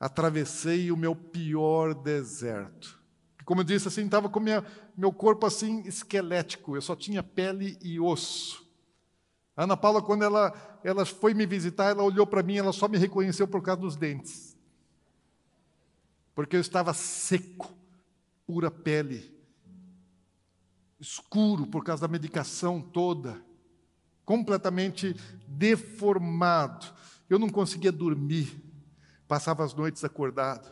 Atravessei 0.00 0.90
o 0.90 0.96
meu 0.96 1.14
pior 1.14 1.92
deserto. 1.92 2.98
Como 3.44 3.60
eu 3.60 3.64
disse, 3.64 3.88
assim, 3.88 4.06
estava 4.06 4.30
com 4.30 4.40
minha, 4.40 4.64
meu 4.96 5.12
corpo 5.12 5.44
assim 5.44 5.82
esquelético, 5.82 6.74
eu 6.74 6.80
só 6.80 6.96
tinha 6.96 7.22
pele 7.22 7.78
e 7.82 8.00
osso. 8.00 8.66
A 9.58 9.64
Ana 9.64 9.76
Paula, 9.76 10.00
quando 10.00 10.22
ela, 10.22 10.52
ela 10.84 11.04
foi 11.04 11.34
me 11.34 11.44
visitar, 11.44 11.86
ela 11.86 12.04
olhou 12.04 12.24
para 12.24 12.44
mim, 12.44 12.58
ela 12.58 12.72
só 12.72 12.86
me 12.86 12.96
reconheceu 12.96 13.48
por 13.48 13.60
causa 13.60 13.80
dos 13.80 13.96
dentes. 13.96 14.56
Porque 16.32 16.54
eu 16.54 16.60
estava 16.60 16.94
seco, 16.94 17.74
pura 18.46 18.70
pele, 18.70 19.36
escuro 21.00 21.66
por 21.66 21.82
causa 21.82 22.02
da 22.02 22.06
medicação 22.06 22.80
toda, 22.80 23.42
completamente 24.24 25.16
deformado. 25.48 26.86
Eu 27.28 27.36
não 27.36 27.48
conseguia 27.48 27.90
dormir, 27.90 28.62
passava 29.26 29.64
as 29.64 29.74
noites 29.74 30.04
acordado, 30.04 30.70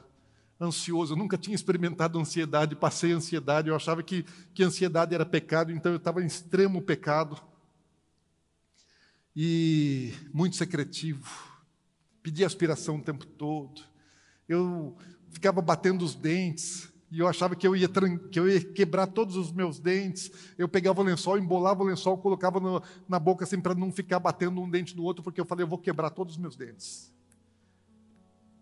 ansioso. 0.61 1.15
Eu 1.15 1.19
nunca 1.19 1.37
tinha 1.37 1.57
experimentado 1.57 2.21
ansiedade, 2.21 2.77
passei 2.77 3.11
ansiedade. 3.11 3.69
Eu 3.69 3.75
achava 3.75 4.01
que, 4.01 4.25
que 4.55 4.63
ansiedade 4.63 5.13
era 5.13 5.27
pecado, 5.27 5.73
então 5.73 5.91
eu 5.91 5.99
estava 5.99 6.23
em 6.23 6.27
extremo 6.27 6.81
pecado 6.81 7.37
e 9.37 10.15
muito 10.33 10.57
secretivo, 10.57 11.31
pedia 12.23 12.47
aspiração 12.47 12.97
o 12.97 13.03
tempo 13.03 13.27
todo. 13.27 13.83
Eu 14.49 14.97
ficava 15.29 15.61
batendo 15.61 16.03
os 16.03 16.15
dentes 16.15 16.91
e 17.11 17.19
eu 17.19 17.29
achava 17.29 17.55
que 17.55 17.67
eu 17.67 17.77
ia, 17.77 17.87
que 18.31 18.41
eu 18.41 18.49
ia 18.49 18.65
quebrar 18.65 19.07
todos 19.07 19.37
os 19.37 19.53
meus 19.53 19.79
dentes. 19.79 20.31
Eu 20.57 20.67
pegava 20.67 21.03
o 21.03 21.05
lençol, 21.05 21.37
embolava 21.37 21.83
o 21.83 21.87
lençol, 21.87 22.17
colocava 22.17 22.59
no, 22.59 22.83
na 23.07 23.19
boca 23.19 23.45
assim 23.45 23.61
para 23.61 23.75
não 23.75 23.93
ficar 23.93 24.19
batendo 24.19 24.59
um 24.61 24.71
dente 24.71 24.97
no 24.97 25.03
outro, 25.03 25.23
porque 25.23 25.41
eu 25.41 25.45
falei, 25.45 25.65
eu 25.65 25.69
vou 25.69 25.79
quebrar 25.79 26.09
todos 26.09 26.37
os 26.37 26.41
meus 26.41 26.57
dentes. 26.57 27.13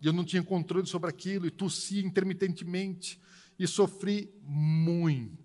E 0.03 0.07
eu 0.07 0.13
não 0.13 0.25
tinha 0.25 0.43
controle 0.43 0.87
sobre 0.87 1.09
aquilo, 1.09 1.47
e 1.47 1.51
tossia 1.51 2.05
intermitentemente, 2.05 3.21
e 3.59 3.67
sofri 3.67 4.35
muito. 4.43 5.44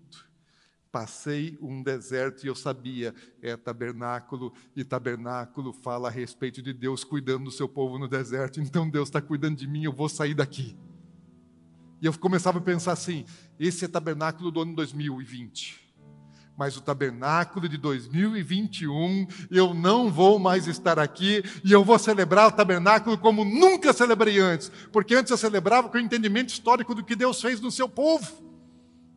Passei 0.92 1.56
um 1.62 1.84
deserto 1.84 2.42
e 2.42 2.48
eu 2.48 2.54
sabia, 2.56 3.14
é 3.40 3.56
tabernáculo, 3.56 4.52
e 4.74 4.82
tabernáculo 4.82 5.72
fala 5.72 6.08
a 6.08 6.10
respeito 6.10 6.60
de 6.60 6.72
Deus 6.72 7.04
cuidando 7.04 7.44
do 7.44 7.50
seu 7.52 7.68
povo 7.68 7.96
no 7.96 8.08
deserto. 8.08 8.60
Então 8.60 8.90
Deus 8.90 9.08
está 9.08 9.20
cuidando 9.20 9.56
de 9.56 9.68
mim, 9.68 9.84
eu 9.84 9.92
vou 9.92 10.08
sair 10.08 10.34
daqui. 10.34 10.76
E 12.02 12.06
eu 12.06 12.18
começava 12.18 12.58
a 12.58 12.60
pensar 12.60 12.90
assim: 12.90 13.24
esse 13.56 13.84
é 13.84 13.88
tabernáculo 13.88 14.50
do 14.50 14.62
ano 14.62 14.74
2020. 14.74 15.78
Mas 16.58 16.76
o 16.76 16.80
tabernáculo 16.80 17.68
de 17.68 17.78
2021, 17.78 19.28
eu 19.48 19.72
não 19.72 20.10
vou 20.10 20.40
mais 20.40 20.66
estar 20.66 20.98
aqui 20.98 21.42
e 21.64 21.70
eu 21.70 21.84
vou 21.84 22.00
celebrar 22.00 22.48
o 22.48 22.52
tabernáculo 22.52 23.16
como 23.16 23.44
nunca 23.44 23.92
celebrei 23.92 24.40
antes, 24.40 24.70
porque 24.92 25.14
antes 25.14 25.30
eu 25.30 25.38
celebrava 25.38 25.88
com 25.88 25.96
o 25.96 26.00
entendimento 26.00 26.48
histórico 26.48 26.96
do 26.96 27.04
que 27.04 27.14
Deus 27.14 27.40
fez 27.40 27.60
no 27.60 27.70
seu 27.70 27.88
povo 27.88 28.49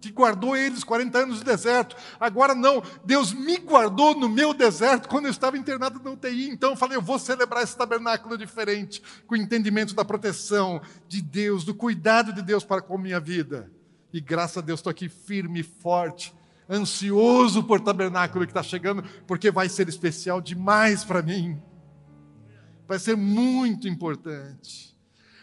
que 0.03 0.11
guardou 0.11 0.55
eles 0.57 0.83
40 0.83 1.17
anos 1.17 1.39
no 1.39 1.45
deserto. 1.45 1.95
Agora 2.19 2.53
não, 2.53 2.83
Deus 3.05 3.31
me 3.31 3.57
guardou 3.57 4.13
no 4.13 4.27
meu 4.27 4.53
deserto 4.53 5.07
quando 5.07 5.25
eu 5.25 5.31
estava 5.31 5.57
internado 5.57 6.01
na 6.03 6.11
UTI. 6.11 6.49
Então 6.49 6.71
eu 6.71 6.75
falei, 6.75 6.97
eu 6.97 7.01
vou 7.01 7.17
celebrar 7.17 7.63
esse 7.63 7.77
tabernáculo 7.77 8.37
diferente, 8.37 9.01
com 9.25 9.35
o 9.35 9.37
entendimento 9.37 9.95
da 9.95 10.03
proteção 10.03 10.81
de 11.07 11.21
Deus, 11.21 11.63
do 11.63 11.73
cuidado 11.73 12.33
de 12.33 12.41
Deus 12.41 12.65
para 12.65 12.81
com 12.81 12.95
a 12.95 12.99
minha 12.99 13.19
vida. 13.19 13.71
E 14.11 14.19
graças 14.19 14.57
a 14.57 14.61
Deus 14.61 14.79
estou 14.79 14.91
aqui 14.91 15.07
firme 15.07 15.63
forte, 15.63 16.33
ansioso 16.69 17.63
por 17.63 17.79
tabernáculo 17.79 18.45
que 18.45 18.51
está 18.51 18.63
chegando, 18.63 19.03
porque 19.25 19.49
vai 19.49 19.69
ser 19.69 19.87
especial 19.87 20.41
demais 20.41 21.03
para 21.03 21.21
mim. 21.21 21.61
Vai 22.87 22.99
ser 22.99 23.15
muito 23.15 23.87
importante. 23.87 24.93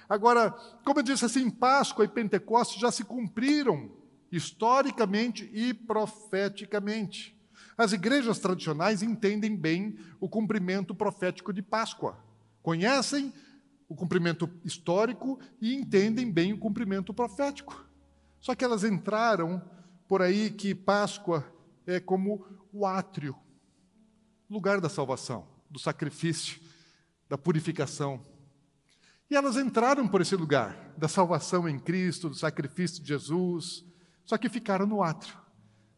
Agora, 0.09 0.51
como 0.85 0.99
eu 0.99 1.05
disse 1.05 1.25
assim, 1.25 1.49
Páscoa 1.49 2.05
e 2.05 2.09
Pentecostes 2.09 2.81
já 2.81 2.91
se 2.91 3.05
cumpriram 3.05 3.91
historicamente 4.31 5.51
e 5.53 5.75
profeticamente. 5.75 7.37
As 7.77 7.93
igrejas 7.93 8.39
tradicionais 8.39 9.03
entendem 9.03 9.57
bem 9.57 9.99
o 10.21 10.29
cumprimento 10.29 10.95
profético 10.95 11.53
de 11.53 11.63
Páscoa. 11.63 12.19
Conhecem 12.63 13.33
o 13.89 13.95
cumprimento 13.95 14.49
histórico 14.65 15.41
e 15.61 15.75
entendem 15.75 16.31
bem 16.31 16.53
o 16.53 16.59
cumprimento 16.59 17.13
profético. 17.13 17.85
Só 18.39 18.55
que 18.55 18.65
elas 18.65 18.85
entraram 18.85 19.63
por 20.07 20.23
aí 20.23 20.51
que 20.51 20.75
Páscoa 20.75 21.45
é 21.87 21.99
como 21.99 22.47
o 22.73 22.87
átrio, 22.87 23.37
lugar 24.49 24.81
da 24.81 24.89
salvação, 24.89 25.47
do 25.69 25.79
sacrifício, 25.79 26.61
da 27.29 27.39
purificação. 27.39 28.21
E 29.31 29.37
elas 29.37 29.57
entraram 29.57 30.07
por 30.07 30.21
esse 30.21 30.37
lugar 30.37 30.93
da 30.97 31.09
salvação 31.09 31.69
em 31.69 31.79
Cristo, 31.79 32.29
do 32.29 32.35
sacrifício 32.35 33.03
de 33.03 33.09
Jesus, 33.09 33.85
só 34.31 34.39
que 34.39 34.49
ficaram 34.49 34.87
no 34.87 35.03
átrio, 35.03 35.37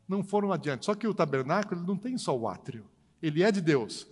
não 0.09 0.25
foram 0.25 0.51
adiante. 0.55 0.87
Só 0.87 0.95
que 0.95 1.07
o 1.07 1.13
tabernáculo 1.13 1.87
não 1.87 1.99
tem 1.99 2.17
só 2.17 2.35
o 2.35 2.49
átrio, 2.49 2.87
ele 3.23 3.43
é 3.43 3.53
de 3.53 3.61
Deus, 3.61 4.07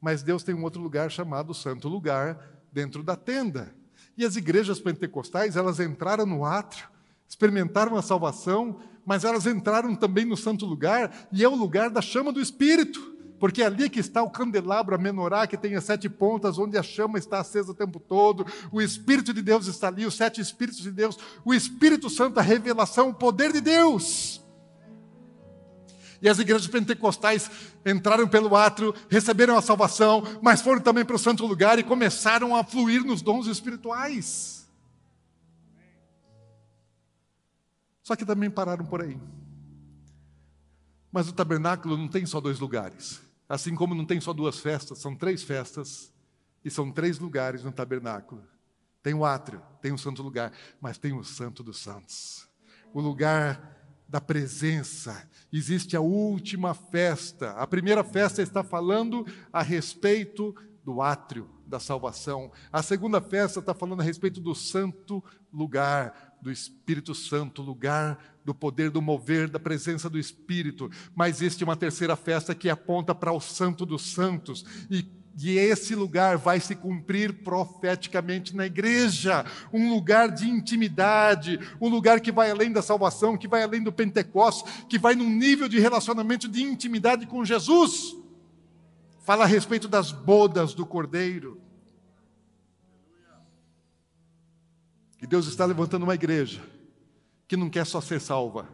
mas 0.00 0.22
Deus 0.22 0.42
tem 0.42 0.54
um 0.54 0.62
outro 0.62 0.80
lugar 0.80 1.10
chamado 1.10 1.52
Santo 1.52 1.86
Lugar 1.86 2.40
dentro 2.72 3.02
da 3.02 3.14
tenda. 3.16 3.74
E 4.16 4.24
as 4.24 4.34
igrejas 4.34 4.80
pentecostais, 4.80 5.56
elas 5.56 5.78
entraram 5.78 6.24
no 6.24 6.42
átrio, 6.42 6.88
experimentaram 7.28 7.98
a 7.98 8.02
salvação, 8.02 8.80
mas 9.04 9.24
elas 9.24 9.44
entraram 9.44 9.94
também 9.94 10.24
no 10.24 10.38
santo 10.38 10.64
lugar, 10.64 11.28
e 11.30 11.44
é 11.44 11.48
o 11.48 11.54
lugar 11.54 11.90
da 11.90 12.00
chama 12.00 12.32
do 12.32 12.40
Espírito 12.40 13.15
porque 13.38 13.62
é 13.62 13.66
ali 13.66 13.90
que 13.90 14.00
está 14.00 14.22
o 14.22 14.30
candelabro, 14.30 14.94
a 14.94 14.98
menorá, 14.98 15.46
que 15.46 15.56
tem 15.56 15.74
as 15.74 15.84
sete 15.84 16.08
pontas, 16.08 16.58
onde 16.58 16.78
a 16.78 16.82
chama 16.82 17.18
está 17.18 17.40
acesa 17.40 17.72
o 17.72 17.74
tempo 17.74 18.00
todo, 18.00 18.46
o 18.72 18.80
Espírito 18.80 19.32
de 19.32 19.42
Deus 19.42 19.66
está 19.66 19.88
ali, 19.88 20.06
os 20.06 20.14
sete 20.14 20.40
Espíritos 20.40 20.82
de 20.82 20.90
Deus, 20.90 21.18
o 21.44 21.52
Espírito 21.52 22.08
Santo, 22.08 22.38
a 22.38 22.42
revelação, 22.42 23.10
o 23.10 23.14
poder 23.14 23.52
de 23.52 23.60
Deus. 23.60 24.42
E 26.20 26.28
as 26.28 26.38
igrejas 26.38 26.66
pentecostais 26.66 27.50
entraram 27.84 28.26
pelo 28.26 28.56
átrio, 28.56 28.94
receberam 29.08 29.56
a 29.56 29.62
salvação, 29.62 30.22
mas 30.42 30.62
foram 30.62 30.80
também 30.80 31.04
para 31.04 31.16
o 31.16 31.18
santo 31.18 31.46
lugar 31.46 31.78
e 31.78 31.82
começaram 31.82 32.56
a 32.56 32.64
fluir 32.64 33.04
nos 33.04 33.20
dons 33.20 33.46
espirituais. 33.46 34.66
Só 38.02 38.16
que 38.16 38.24
também 38.24 38.48
pararam 38.48 38.86
por 38.86 39.02
aí. 39.02 39.18
Mas 41.12 41.28
o 41.28 41.32
tabernáculo 41.32 41.96
não 41.96 42.08
tem 42.08 42.24
só 42.24 42.40
dois 42.40 42.60
lugares. 42.60 43.25
Assim 43.48 43.74
como 43.74 43.94
não 43.94 44.04
tem 44.04 44.20
só 44.20 44.32
duas 44.32 44.58
festas, 44.58 44.98
são 44.98 45.14
três 45.14 45.42
festas 45.42 46.12
e 46.64 46.70
são 46.70 46.90
três 46.90 47.18
lugares 47.18 47.62
no 47.62 47.72
tabernáculo. 47.72 48.42
Tem 49.02 49.14
o 49.14 49.24
átrio, 49.24 49.62
tem 49.80 49.92
o 49.92 49.98
santo 49.98 50.22
lugar, 50.22 50.52
mas 50.80 50.98
tem 50.98 51.12
o 51.12 51.22
santo 51.22 51.62
dos 51.62 51.78
santos. 51.78 52.48
O 52.92 53.00
lugar 53.00 53.76
da 54.08 54.20
presença. 54.20 55.28
Existe 55.52 55.96
a 55.96 56.00
última 56.00 56.74
festa. 56.74 57.50
A 57.52 57.66
primeira 57.66 58.04
festa 58.04 58.42
está 58.42 58.62
falando 58.62 59.26
a 59.52 59.62
respeito 59.62 60.54
do 60.84 61.02
átrio 61.02 61.50
da 61.66 61.80
salvação. 61.80 62.52
A 62.72 62.82
segunda 62.82 63.20
festa 63.20 63.58
está 63.58 63.74
falando 63.74 64.00
a 64.00 64.04
respeito 64.04 64.40
do 64.40 64.54
santo 64.54 65.22
lugar, 65.52 66.25
do 66.46 66.52
Espírito 66.52 67.12
Santo, 67.12 67.60
lugar 67.60 68.36
do 68.44 68.54
poder 68.54 68.88
do 68.88 69.02
mover, 69.02 69.48
da 69.48 69.58
presença 69.58 70.08
do 70.08 70.16
Espírito. 70.16 70.88
Mas 71.12 71.40
existe 71.40 71.64
uma 71.64 71.74
terceira 71.74 72.14
festa 72.14 72.54
que 72.54 72.70
aponta 72.70 73.12
para 73.12 73.32
o 73.32 73.40
Santo 73.40 73.84
dos 73.84 74.12
Santos. 74.12 74.64
E 74.88 75.16
e 75.38 75.58
esse 75.58 75.94
lugar 75.94 76.38
vai 76.38 76.58
se 76.58 76.74
cumprir 76.74 77.42
profeticamente 77.44 78.56
na 78.56 78.64
igreja, 78.64 79.44
um 79.70 79.92
lugar 79.92 80.30
de 80.30 80.48
intimidade, 80.48 81.60
um 81.78 81.90
lugar 81.90 82.22
que 82.22 82.32
vai 82.32 82.50
além 82.50 82.72
da 82.72 82.80
salvação, 82.80 83.36
que 83.36 83.46
vai 83.46 83.62
além 83.62 83.82
do 83.82 83.92
Pentecostes, 83.92 84.86
que 84.88 84.98
vai 84.98 85.14
num 85.14 85.28
nível 85.28 85.68
de 85.68 85.78
relacionamento 85.78 86.48
de 86.48 86.62
intimidade 86.62 87.26
com 87.26 87.44
Jesus. 87.44 88.16
Fala 89.26 89.44
a 89.44 89.46
respeito 89.46 89.88
das 89.88 90.10
bodas 90.10 90.72
do 90.72 90.86
Cordeiro. 90.86 91.65
E 95.26 95.28
Deus 95.28 95.48
está 95.48 95.64
levantando 95.64 96.04
uma 96.04 96.14
igreja 96.14 96.62
que 97.48 97.56
não 97.56 97.68
quer 97.68 97.84
só 97.84 98.00
ser 98.00 98.20
salva, 98.20 98.68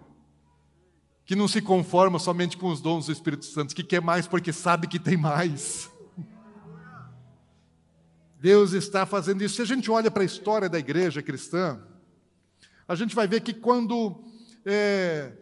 que 1.25 1.35
não 1.35 1.49
se 1.49 1.63
conforma 1.63 2.19
somente 2.19 2.59
com 2.59 2.69
os 2.69 2.79
dons 2.79 3.07
do 3.07 3.13
Espírito 3.13 3.47
Santo, 3.47 3.75
que 3.75 3.83
quer 3.83 4.03
mais 4.03 4.27
porque 4.27 4.53
sabe 4.53 4.87
que 4.87 4.99
tem 4.99 5.17
mais. 5.17 5.91
Deus 8.39 8.73
está 8.73 9.07
fazendo 9.07 9.43
isso. 9.43 9.57
Se 9.57 9.63
a 9.63 9.65
gente 9.65 9.91
olha 9.91 10.11
para 10.11 10.25
a 10.25 10.27
história 10.27 10.69
da 10.69 10.79
igreja 10.79 11.23
cristã, 11.23 11.83
a 12.87 12.95
gente 12.95 13.15
vai 13.15 13.27
ver 13.27 13.41
que 13.41 13.55
quando 13.55 14.23
é, 14.67 15.33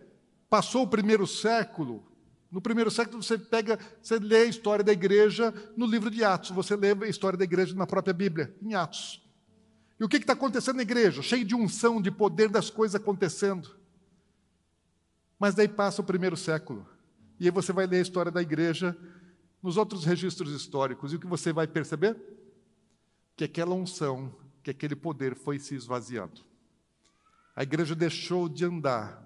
passou 0.48 0.84
o 0.84 0.88
primeiro 0.88 1.26
século, 1.26 2.06
No 2.52 2.60
primeiro 2.60 2.88
século 2.88 3.20
você 3.20 3.36
pega, 3.36 3.80
você 4.00 4.16
lê 4.20 4.42
a 4.42 4.44
história 4.44 4.84
da 4.84 4.92
igreja 4.92 5.52
no 5.76 5.86
livro 5.86 6.08
de 6.08 6.22
Atos, 6.22 6.50
você 6.50 6.76
lê 6.76 6.92
a 6.92 7.08
história 7.08 7.36
da 7.36 7.42
igreja 7.42 7.74
na 7.74 7.86
própria 7.86 8.14
Bíblia, 8.14 8.54
em 8.62 8.74
Atos. 8.74 9.28
E 10.00 10.04
o 10.04 10.08
que 10.08 10.16
está 10.16 10.32
acontecendo 10.32 10.76
na 10.76 10.82
igreja? 10.82 11.20
Cheio 11.20 11.44
de 11.44 11.54
unção, 11.54 12.00
de 12.00 12.10
poder 12.10 12.48
das 12.48 12.70
coisas 12.70 12.94
acontecendo. 12.94 13.76
Mas 15.38 15.54
daí 15.54 15.68
passa 15.68 16.00
o 16.00 16.04
primeiro 16.04 16.38
século. 16.38 16.88
E 17.38 17.44
aí 17.44 17.50
você 17.50 17.70
vai 17.70 17.86
ler 17.86 17.98
a 17.98 18.02
história 18.02 18.32
da 18.32 18.40
igreja 18.40 18.96
nos 19.62 19.76
outros 19.76 20.06
registros 20.06 20.54
históricos. 20.54 21.12
E 21.12 21.16
o 21.16 21.20
que 21.20 21.26
você 21.26 21.52
vai 21.52 21.66
perceber? 21.66 22.16
Que 23.36 23.44
aquela 23.44 23.74
unção, 23.74 24.34
que 24.62 24.70
aquele 24.70 24.96
poder 24.96 25.36
foi 25.36 25.58
se 25.58 25.74
esvaziando. 25.74 26.40
A 27.54 27.62
igreja 27.62 27.94
deixou 27.94 28.48
de 28.48 28.64
andar 28.64 29.22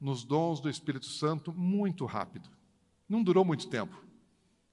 nos 0.00 0.22
dons 0.22 0.60
do 0.60 0.70
Espírito 0.70 1.06
Santo 1.06 1.52
muito 1.52 2.06
rápido. 2.06 2.48
Não 3.08 3.24
durou 3.24 3.44
muito 3.44 3.68
tempo. 3.68 4.04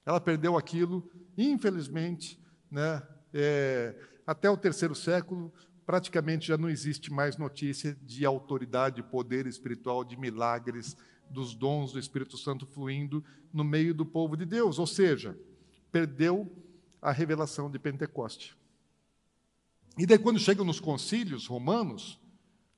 Ela 0.06 0.22
perdeu 0.22 0.56
aquilo, 0.58 1.10
infelizmente, 1.36 2.40
né, 2.70 3.02
é, 3.34 3.96
até 4.30 4.48
o 4.48 4.56
terceiro 4.56 4.94
século, 4.94 5.52
praticamente 5.88 6.50
já 6.50 6.56
não 6.56 6.70
existe 6.70 7.12
mais 7.12 7.36
notícia 7.36 7.98
de 8.04 8.24
autoridade, 8.28 9.02
poder 9.02 9.48
espiritual, 9.48 10.04
de 10.04 10.16
milagres, 10.16 10.96
dos 11.28 11.56
dons 11.56 11.94
do 11.94 11.98
Espírito 11.98 12.38
Santo 12.38 12.64
fluindo 12.68 13.26
no 13.52 13.64
meio 13.64 13.92
do 13.92 14.06
povo 14.06 14.38
de 14.38 14.46
Deus. 14.46 14.78
Ou 14.78 14.86
seja, 14.86 15.36
perdeu 15.92 16.48
a 17.02 17.12
revelação 17.12 17.72
de 17.72 17.80
Pentecoste. 17.80 18.56
E 19.98 20.06
daí, 20.06 20.20
quando 20.20 20.38
chegam 20.38 20.64
nos 20.64 20.80
concílios 20.80 21.48
romanos, 21.48 22.20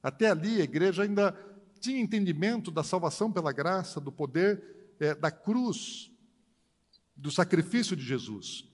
até 0.01 0.29
ali 0.31 0.61
a 0.61 0.63
igreja 0.63 1.03
ainda 1.03 1.37
tinha 1.81 1.99
entendimento 1.99 2.71
da 2.71 2.81
salvação 2.81 3.29
pela 3.29 3.51
graça, 3.51 3.99
do 3.99 4.09
poder 4.11 4.93
é, 5.01 5.13
da 5.13 5.29
cruz, 5.29 6.09
do 7.13 7.29
sacrifício 7.29 7.93
de 7.93 8.03
Jesus. 8.03 8.70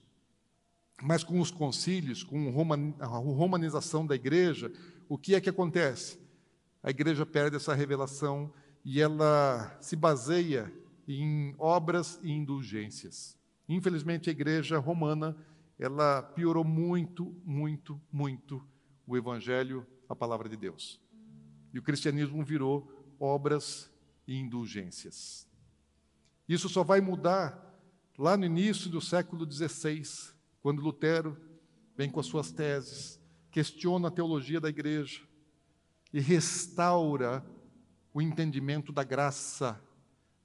Mas 1.02 1.22
com 1.22 1.40
os 1.40 1.50
concílios, 1.50 2.22
com 2.22 2.48
a 2.98 3.06
romanização 3.06 4.06
da 4.06 4.14
igreja, 4.14 4.72
o 5.08 5.16
que 5.16 5.34
é 5.34 5.40
que 5.40 5.48
acontece? 5.48 6.18
A 6.82 6.90
igreja 6.90 7.24
perde 7.24 7.56
essa 7.56 7.74
revelação 7.74 8.52
e 8.84 9.00
ela 9.00 9.76
se 9.80 9.94
baseia 9.94 10.72
em 11.06 11.54
obras 11.58 12.18
e 12.22 12.30
indulgências. 12.30 13.38
Infelizmente, 13.68 14.28
a 14.28 14.32
igreja 14.32 14.78
romana 14.78 15.36
ela 15.78 16.22
piorou 16.22 16.64
muito, 16.64 17.34
muito, 17.44 18.00
muito 18.10 18.66
o 19.06 19.16
evangelho, 19.16 19.86
a 20.08 20.16
palavra 20.16 20.48
de 20.48 20.56
Deus. 20.56 21.00
E 21.72 21.78
o 21.78 21.82
cristianismo 21.82 22.44
virou 22.44 22.90
obras 23.20 23.90
e 24.26 24.36
indulgências. 24.36 25.46
Isso 26.48 26.68
só 26.68 26.82
vai 26.82 27.00
mudar 27.00 27.64
lá 28.18 28.36
no 28.36 28.44
início 28.44 28.90
do 28.90 29.00
século 29.00 29.50
XVI, 29.50 30.02
quando 30.62 30.82
Lutero 30.82 31.36
vem 31.96 32.10
com 32.10 32.20
as 32.20 32.26
suas 32.26 32.52
teses, 32.52 33.20
questiona 33.50 34.08
a 34.08 34.10
teologia 34.10 34.60
da 34.60 34.68
igreja 34.68 35.22
e 36.12 36.20
restaura 36.20 37.44
o 38.12 38.22
entendimento 38.22 38.92
da 38.92 39.04
graça, 39.04 39.80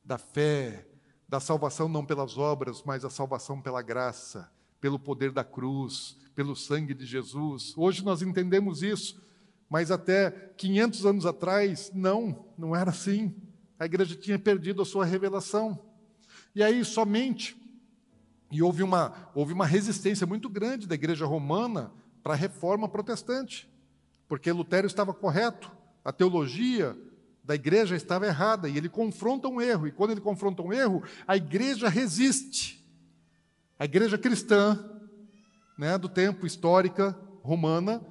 da 0.04 0.18
fé, 0.18 0.88
da 1.28 1.40
salvação 1.40 1.88
não 1.88 2.06
pelas 2.06 2.38
obras, 2.38 2.84
mas 2.84 3.06
a 3.06 3.10
salvação 3.10 3.62
pela 3.62 3.82
graça, 3.82 4.52
pelo 4.80 5.00
poder 5.00 5.32
da 5.32 5.44
cruz, 5.44 6.18
pelo 6.36 6.56
sangue 6.56 6.94
de 6.94 7.06
Jesus. 7.06 7.74
Hoje 7.78 8.04
nós 8.04 8.22
entendemos 8.22 8.84
isso, 8.84 9.22
mas 9.70 9.92
até 9.92 10.30
500 10.58 11.06
anos 11.06 11.26
atrás, 11.26 11.92
não, 11.94 12.46
não 12.58 12.76
era 12.76 12.92
assim. 12.92 13.36
A 13.80 13.86
igreja 13.86 14.16
tinha 14.16 14.38
perdido 14.38 14.82
a 14.82 14.86
sua 14.86 15.06
revelação. 15.06 15.80
E 16.54 16.62
aí 16.62 16.84
somente, 16.86 17.56
e 18.54 18.62
houve 18.62 18.84
uma, 18.84 19.32
houve 19.34 19.52
uma 19.52 19.66
resistência 19.66 20.28
muito 20.28 20.48
grande 20.48 20.88
da 20.88 20.94
igreja 20.94 21.26
romana 21.26 21.92
para 22.22 22.34
a 22.34 22.38
reforma 22.38 22.88
protestante, 22.88 23.68
porque 24.28 24.52
Lutero 24.52 24.86
estava 24.86 25.14
correto, 25.14 25.72
a 26.06 26.14
teologia 26.14 26.96
da 27.44 27.56
igreja 27.56 27.96
estava 27.96 28.28
errada, 28.28 28.70
e 28.70 28.78
ele 28.78 28.88
confronta 28.88 29.48
um 29.48 29.60
erro, 29.60 29.88
e 29.88 29.92
quando 29.92 30.12
ele 30.12 30.22
confronta 30.22 30.62
um 30.62 30.72
erro, 30.72 31.04
a 31.28 31.36
igreja 31.36 31.90
resiste. 31.90 32.82
A 33.78 33.86
igreja 33.86 34.18
cristã, 34.18 34.80
né, 35.78 35.98
do 35.98 36.08
tempo 36.08 36.46
histórica 36.46 37.18
romana, 37.42 38.02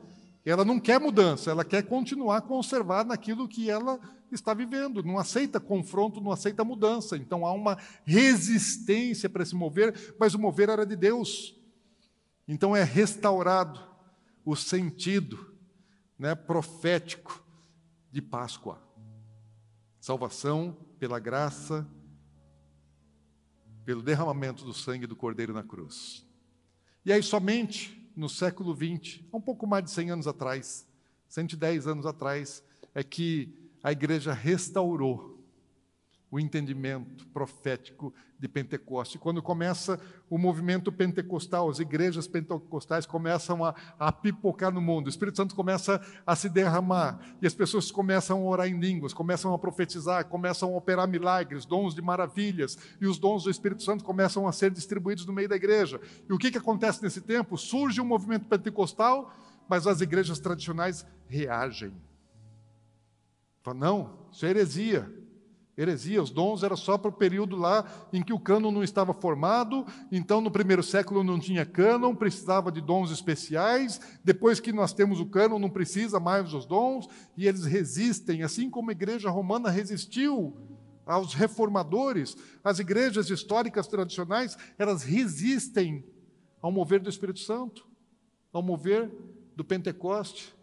ela 0.45 0.65
não 0.65 0.81
quer 0.81 0.99
mudança, 1.01 1.53
ela 1.53 1.65
quer 1.65 1.85
continuar 1.85 2.43
conservar 2.43 3.05
naquilo 3.05 3.49
que 3.49 3.71
ela 3.71 4.01
está 4.35 4.55
vivendo, 4.55 5.03
não 5.03 5.19
aceita 5.19 5.61
confronto, 5.61 6.21
não 6.21 6.33
aceita 6.33 6.65
mudança. 6.65 7.17
Então 7.17 7.47
há 7.47 7.53
uma 7.53 7.79
resistência 8.05 9.29
para 9.29 9.45
se 9.45 9.55
mover, 9.55 10.15
mas 10.19 10.35
o 10.35 10.39
mover 10.39 10.69
era 10.69 10.87
de 10.87 10.97
Deus. 10.97 11.59
Então 12.47 12.75
é 12.75 12.83
restaurado 12.83 13.81
o 14.45 14.57
sentido 14.57 15.55
né, 16.19 16.35
profético 16.35 17.45
de 18.11 18.21
Páscoa. 18.21 18.81
Salvação 20.01 20.77
pela 20.99 21.19
graça, 21.19 21.89
pelo 23.85 24.03
derramamento 24.03 24.65
do 24.65 24.73
sangue 24.75 25.07
do 25.07 25.17
Cordeiro 25.17 25.53
na 25.53 25.63
cruz. 25.63 26.27
E 27.05 27.13
aí, 27.13 27.23
somente 27.23 28.11
no 28.15 28.29
século 28.29 28.75
XX, 28.75 29.21
um 29.33 29.41
pouco 29.41 29.67
mais 29.67 29.85
de 29.85 29.91
100 29.91 30.11
anos 30.13 30.27
atrás, 30.27 30.87
110 31.29 31.87
anos 31.87 32.07
atrás, 32.07 32.63
é 32.95 33.03
que 33.03 33.62
a 33.83 33.93
igreja 33.93 34.33
restaurou 34.33 35.33
o 36.33 36.41
entendimento 36.41 37.27
profético 37.27 38.15
de 38.39 38.49
Pentecoste. 38.49 39.19
Quando 39.19 39.43
começa 39.43 40.01
o 40.31 40.39
movimento 40.39 40.91
pentecostal, 40.91 41.69
as 41.69 41.79
igrejas 41.79 42.27
pentecostais 42.27 43.05
começam 43.05 43.63
a, 43.63 43.75
a, 43.99 44.11
pipocar 44.11 44.73
no 44.73 44.81
mundo, 44.81 45.07
o 45.07 45.11
Espírito 45.11 45.37
Santo 45.37 45.55
começa 45.55 46.01
a 46.27 46.35
se 46.35 46.49
derramar, 46.49 47.21
e 47.43 47.47
as 47.47 47.53
pessoas 47.53 47.91
começam 47.91 48.41
a 48.41 48.51
orar 48.51 48.67
em 48.67 48.81
línguas, 48.81 49.13
começam 49.13 49.53
a 49.53 49.59
profetizar, 49.59 50.25
começam 50.25 50.73
a 50.73 50.77
operar 50.79 51.07
milagres, 51.07 51.67
dons 51.67 51.95
de 51.95 52.01
maravilhas, 52.01 52.79
e 52.99 53.07
os 53.07 53.19
dons 53.19 53.45
do 53.45 53.51
Espírito 53.51 53.83
Santo 53.83 54.03
começam 54.03 54.49
a 54.49 54.53
ser 54.53 54.71
distribuídos 54.71 55.27
no 55.27 55.35
meio 55.35 55.51
da 55.51 55.57
igreja. 55.57 56.01
E 56.27 56.33
o 56.33 56.39
que, 56.39 56.51
que 56.51 56.59
acontece 56.59 57.03
nesse 57.03 57.21
tempo? 57.21 57.59
Surge 57.59 58.01
um 58.01 58.07
movimento 58.07 58.47
pentecostal, 58.47 59.31
mas 59.69 59.87
as 59.87 60.01
igrejas 60.01 60.39
tradicionais 60.39 61.05
reagem 61.29 61.93
Fala, 63.63 63.79
não, 63.79 64.29
isso 64.33 64.45
é 64.45 64.51
heresia. 64.51 65.23
Heresia, 65.77 66.23
os 66.23 66.31
dons 66.31 66.63
era 66.63 66.77
só 66.77 66.99
para 66.99 67.09
o 67.09 67.15
período 67.15 67.57
lá 67.57 67.87
em 68.13 68.23
que 68.23 68.33
o 68.33 68.39
cânon 68.39 68.71
não 68.71 68.85
estava 68.85 69.15
formado, 69.15 69.87
então 70.11 70.41
no 70.41 70.51
primeiro 70.51 70.83
século 70.83 71.25
não 71.25 71.41
tinha 71.41 71.65
cânon, 71.65 72.15
precisava 72.15 72.71
de 72.71 72.81
dons 72.83 73.11
especiais, 73.11 73.99
depois 74.23 74.61
que 74.61 74.71
nós 74.71 74.93
temos 74.93 75.19
o 75.19 75.27
cânon 75.27 75.59
não 75.59 75.71
precisa 75.71 76.21
mais 76.21 76.51
dos 76.51 76.67
dons, 76.67 77.09
e 77.37 77.49
eles 77.49 77.65
resistem, 77.65 78.43
assim 78.43 78.69
como 78.69 78.91
a 78.91 78.93
igreja 78.93 79.31
romana 79.31 79.71
resistiu 79.71 80.55
aos 81.07 81.33
reformadores, 81.33 82.37
as 82.63 82.79
igrejas 82.79 83.31
históricas 83.31 83.87
tradicionais, 83.87 84.59
elas 84.79 85.03
resistem 85.03 86.05
ao 86.61 86.71
mover 86.71 87.01
do 87.01 87.09
Espírito 87.09 87.41
Santo, 87.41 87.89
ao 88.53 88.63
mover 88.63 89.11
do 89.57 89.65
Pentecoste. 89.65 90.55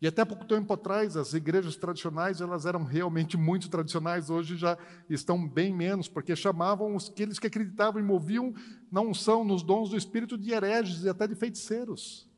E 0.00 0.06
até 0.06 0.24
pouco 0.26 0.44
tempo 0.44 0.72
atrás, 0.74 1.16
as 1.16 1.32
igrejas 1.32 1.74
tradicionais, 1.74 2.42
elas 2.42 2.66
eram 2.66 2.84
realmente 2.84 3.36
muito 3.36 3.70
tradicionais, 3.70 4.28
hoje 4.28 4.56
já 4.56 4.76
estão 5.08 5.48
bem 5.48 5.74
menos, 5.74 6.06
porque 6.06 6.36
chamavam 6.36 6.96
aqueles 6.96 7.38
que 7.38 7.46
acreditavam 7.46 8.00
e 8.00 8.04
moviam 8.04 8.52
na 8.92 9.00
unção, 9.00 9.42
nos 9.42 9.62
dons 9.62 9.88
do 9.88 9.96
Espírito 9.96 10.36
de 10.36 10.52
hereges 10.52 11.02
e 11.02 11.08
até 11.08 11.26
de 11.26 11.34
feiticeiros. 11.34 12.28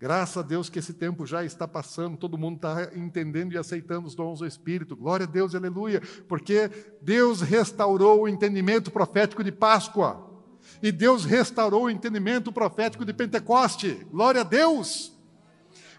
Graças 0.00 0.38
a 0.38 0.42
Deus 0.42 0.70
que 0.70 0.78
esse 0.78 0.94
tempo 0.94 1.26
já 1.26 1.44
está 1.44 1.68
passando, 1.68 2.16
todo 2.16 2.38
mundo 2.38 2.56
está 2.56 2.96
entendendo 2.96 3.52
e 3.52 3.58
aceitando 3.58 4.06
os 4.06 4.14
dons 4.14 4.38
do 4.38 4.46
Espírito. 4.46 4.96
Glória 4.96 5.26
a 5.26 5.28
Deus, 5.28 5.54
aleluia, 5.54 6.00
porque 6.26 6.70
Deus 7.02 7.42
restaurou 7.42 8.22
o 8.22 8.28
entendimento 8.28 8.90
profético 8.90 9.44
de 9.44 9.52
Páscoa. 9.52 10.26
E 10.82 10.92
Deus 10.92 11.24
restaurou 11.24 11.84
o 11.84 11.90
entendimento 11.90 12.52
profético 12.52 13.04
de 13.04 13.12
Pentecoste. 13.12 14.06
Glória 14.10 14.42
a 14.42 14.44
Deus! 14.44 15.17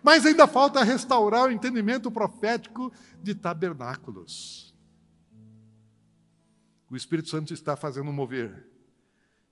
Mas 0.04 0.26
ainda 0.26 0.47
falta 0.47 0.84
restaurar 0.84 1.47
o 1.47 1.52
entendimento 1.52 2.10
profético 2.10 2.91
de 3.22 3.36
tabernáculos. 3.36 4.74
O 6.89 6.95
Espírito 6.95 7.30
Santo 7.30 7.54
está 7.54 7.76
fazendo 7.76 8.12
mover. 8.12 8.68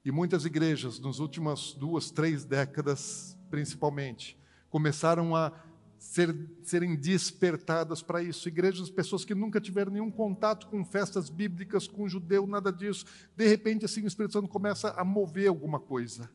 E 0.03 0.11
muitas 0.11 0.45
igrejas, 0.45 0.99
nas 0.99 1.19
últimas 1.19 1.73
duas, 1.73 2.09
três 2.09 2.45
décadas, 2.45 3.37
principalmente, 3.49 4.39
começaram 4.69 5.35
a 5.35 5.51
ser, 5.99 6.33
serem 6.63 6.95
despertadas 6.95 8.01
para 8.01 8.23
isso. 8.23 8.47
Igrejas, 8.47 8.89
pessoas 8.89 9.25
que 9.25 9.35
nunca 9.35 9.59
tiveram 9.59 9.91
nenhum 9.91 10.09
contato 10.09 10.67
com 10.67 10.83
festas 10.85 11.29
bíblicas, 11.29 11.87
com 11.87 12.07
judeu, 12.07 12.47
nada 12.47 12.71
disso. 12.71 13.05
De 13.35 13.47
repente, 13.47 13.85
assim, 13.85 14.01
o 14.03 14.07
Espírito 14.07 14.33
Santo 14.33 14.47
começa 14.47 14.91
a 14.91 15.03
mover 15.03 15.49
alguma 15.49 15.79
coisa 15.79 16.29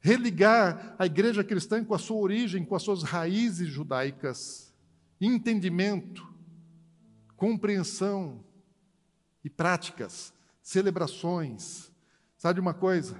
religar 0.00 0.94
a 0.98 1.06
igreja 1.06 1.42
cristã 1.42 1.84
com 1.84 1.94
a 1.94 1.98
sua 1.98 2.18
origem, 2.18 2.64
com 2.64 2.74
as 2.74 2.82
suas 2.82 3.02
raízes 3.02 3.68
judaicas, 3.68 4.74
entendimento, 5.20 6.26
compreensão, 7.36 8.44
e 9.48 9.50
práticas, 9.50 10.32
celebrações. 10.62 11.90
Sabe 12.36 12.60
uma 12.60 12.74
coisa? 12.74 13.16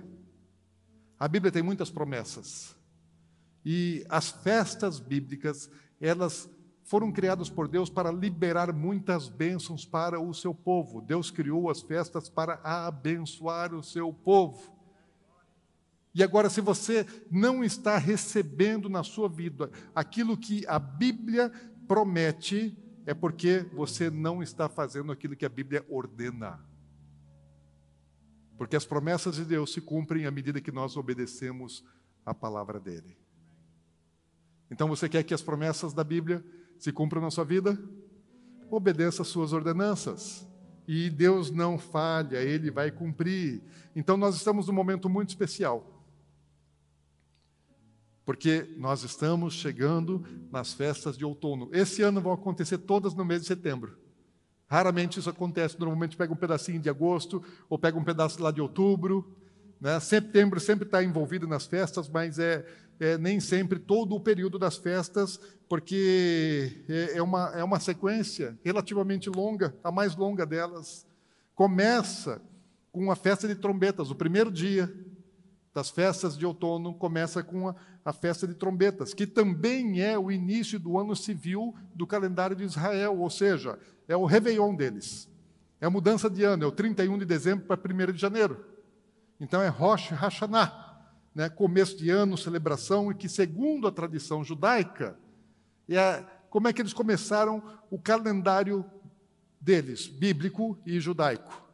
A 1.18 1.26
Bíblia 1.26 1.51
tem 1.51 1.62
muitas 1.62 1.91
promessas. 1.91 2.76
E 3.64 4.05
as 4.09 4.31
festas 4.31 5.01
bíblicas, 5.01 5.70
elas 6.01 6.49
foram 6.85 7.11
criadas 7.11 7.51
por 7.51 7.68
Deus 7.68 7.91
para 7.91 8.12
liberar 8.12 8.72
muitas 8.72 9.29
bênçãos 9.29 9.85
para 9.85 10.20
o 10.20 10.33
seu 10.33 10.55
povo. 10.55 11.01
Deus 11.01 11.31
criou 11.31 11.68
as 11.70 11.81
festas 11.81 12.29
para 12.29 12.61
abençoar 12.62 13.74
o 13.74 13.83
seu 13.83 14.12
povo. 14.12 14.78
E 16.14 16.22
agora, 16.22 16.48
se 16.50 16.61
você 16.61 17.06
não 17.30 17.62
está 17.62 17.98
recebendo 17.98 18.88
na 18.88 19.02
sua 19.02 19.28
vida 19.28 19.70
aquilo 19.94 20.36
que 20.36 20.66
a 20.66 20.78
Bíblia 20.78 21.50
promete, 21.86 22.76
é 23.06 23.14
porque 23.14 23.66
você 23.72 24.11
não 24.11 24.42
está 24.42 24.68
fazendo 24.68 25.12
aquilo 25.12 25.36
que 25.36 25.46
a 25.46 25.48
Bíblia 25.48 25.84
ordena. 25.88 26.61
Porque 28.56 28.76
as 28.76 28.84
promessas 28.84 29.36
de 29.36 29.44
Deus 29.44 29.72
se 29.72 29.80
cumprem 29.80 30.26
à 30.26 30.30
medida 30.30 30.61
que 30.61 30.72
nós 30.72 30.96
obedecemos 30.96 31.84
a 32.26 32.34
palavra 32.34 32.80
dele. 32.80 33.16
Então 34.70 34.88
você 34.88 35.09
quer 35.09 35.22
que 35.22 35.32
as 35.32 35.40
promessas 35.40 35.94
da 35.94 36.04
Bíblia 36.04 36.44
se 36.78 36.92
cumpram 36.92 37.22
na 37.22 37.30
sua 37.30 37.44
vida? 37.44 37.78
Obedeça 38.70 39.22
às 39.22 39.28
suas 39.28 39.52
ordenanças. 39.52 40.46
E 40.86 41.09
Deus 41.09 41.50
não 41.50 41.78
falha, 41.78 42.42
ele 42.42 42.70
vai 42.70 42.90
cumprir. 42.90 43.62
Então 43.94 44.16
nós 44.16 44.36
estamos 44.36 44.66
num 44.66 44.74
momento 44.74 45.09
muito 45.09 45.30
especial. 45.30 45.97
Porque 48.29 48.68
nós 48.76 49.05
estamos 49.05 49.55
chegando 49.55 50.22
nas 50.53 50.74
festas 50.74 51.16
de 51.16 51.24
outono. 51.24 51.70
Esse 51.72 52.03
ano 52.03 52.20
vão 52.20 52.31
acontecer 52.31 52.76
todas 52.76 53.14
no 53.14 53.24
mês 53.24 53.41
de 53.41 53.47
setembro. 53.47 53.97
Raramente 54.66 55.18
isso 55.18 55.31
acontece, 55.31 55.81
normalmente 55.81 56.14
pega 56.14 56.31
um 56.31 56.37
pedacinho 56.37 56.79
de 56.79 56.91
agosto 56.91 57.43
ou 57.70 57.79
pega 57.79 57.99
um 57.99 58.05
pedaço 58.05 58.43
lá 58.43 58.51
de 58.51 58.61
outubro. 58.61 59.35
Né? 59.81 59.99
Setembro 59.99 60.61
sempre 60.61 60.85
está 60.85 61.03
envolvido 61.03 61.49
nas 61.49 61.66
festas, 61.66 62.07
mas 62.07 62.39
é, 62.39 62.66
é, 63.01 63.16
nem 63.16 63.41
sempre 63.41 63.79
todo 63.79 64.14
o 64.14 64.20
período 64.20 64.59
das 64.59 64.76
festas, 64.76 65.41
porque 65.66 66.85
é, 66.87 67.16
é, 67.16 67.22
uma, 67.22 67.51
é 67.55 67.64
uma 67.64 67.81
sequência 67.81 68.59
relativamente 68.62 69.31
longa, 69.31 69.74
a 69.83 69.91
mais 69.91 70.14
longa 70.14 70.45
delas. 70.45 71.07
Começa 71.55 72.43
com 72.93 73.11
a 73.11 73.16
festa 73.16 73.49
de 73.49 73.55
trombetas, 73.55 74.11
o 74.11 74.14
primeiro 74.14 74.53
dia 74.53 74.95
das 75.79 75.91
festas 75.91 76.37
de 76.37 76.45
outono 76.45 76.93
começa 76.93 77.41
com 77.41 77.68
a, 77.68 77.74
a, 78.05 78.12
festa 78.12 78.49
de 78.49 78.55
trombetas, 78.55 79.14
que 79.14 79.24
também 79.24 80.03
é 80.03 80.18
o 80.18 80.29
início 80.29 80.76
do 80.76 80.99
ano 80.99 81.14
civil 81.14 81.72
do 81.95 82.05
calendário 82.05 82.57
de 82.57 82.64
Israel, 82.64 83.20
ou 83.20 83.31
seja, 83.31 83.79
é 84.09 84.16
o 84.16 84.24
Réveillon 84.24 84.74
deles. 84.74 85.29
É 85.81 85.87
a 85.87 85.91
mudança 85.91 86.29
de 86.29 86.43
ano, 86.43 86.64
é 86.64 86.66
o 86.66 86.72
31 86.72 87.16
de 87.16 87.24
dezembro 87.24 87.64
para 87.64 87.81
1 87.81 88.12
de 88.12 88.20
janeiro. 88.20 88.66
Então 89.39 89.62
é 89.62 89.68
Rosh 89.68 90.11
Hashanah, 90.11 90.99
né, 91.33 91.49
começo 91.49 91.97
de 91.97 92.11
ano, 92.11 92.37
celebração, 92.37 93.12
e 93.12 93.14
que, 93.14 93.29
segundo 93.29 93.87
a 93.87 93.93
tradição 93.93 94.43
judaica, 94.43 95.16
é 95.89 96.24
como 96.51 96.66
é 96.66 96.72
que 96.72 96.83
eles 96.83 96.93
começaram 96.93 97.62
o 97.89 98.01
calendário 98.01 98.85
deles, 99.61 100.09
bíblico 100.09 100.76
e 100.85 100.99
judaico. 100.99 101.68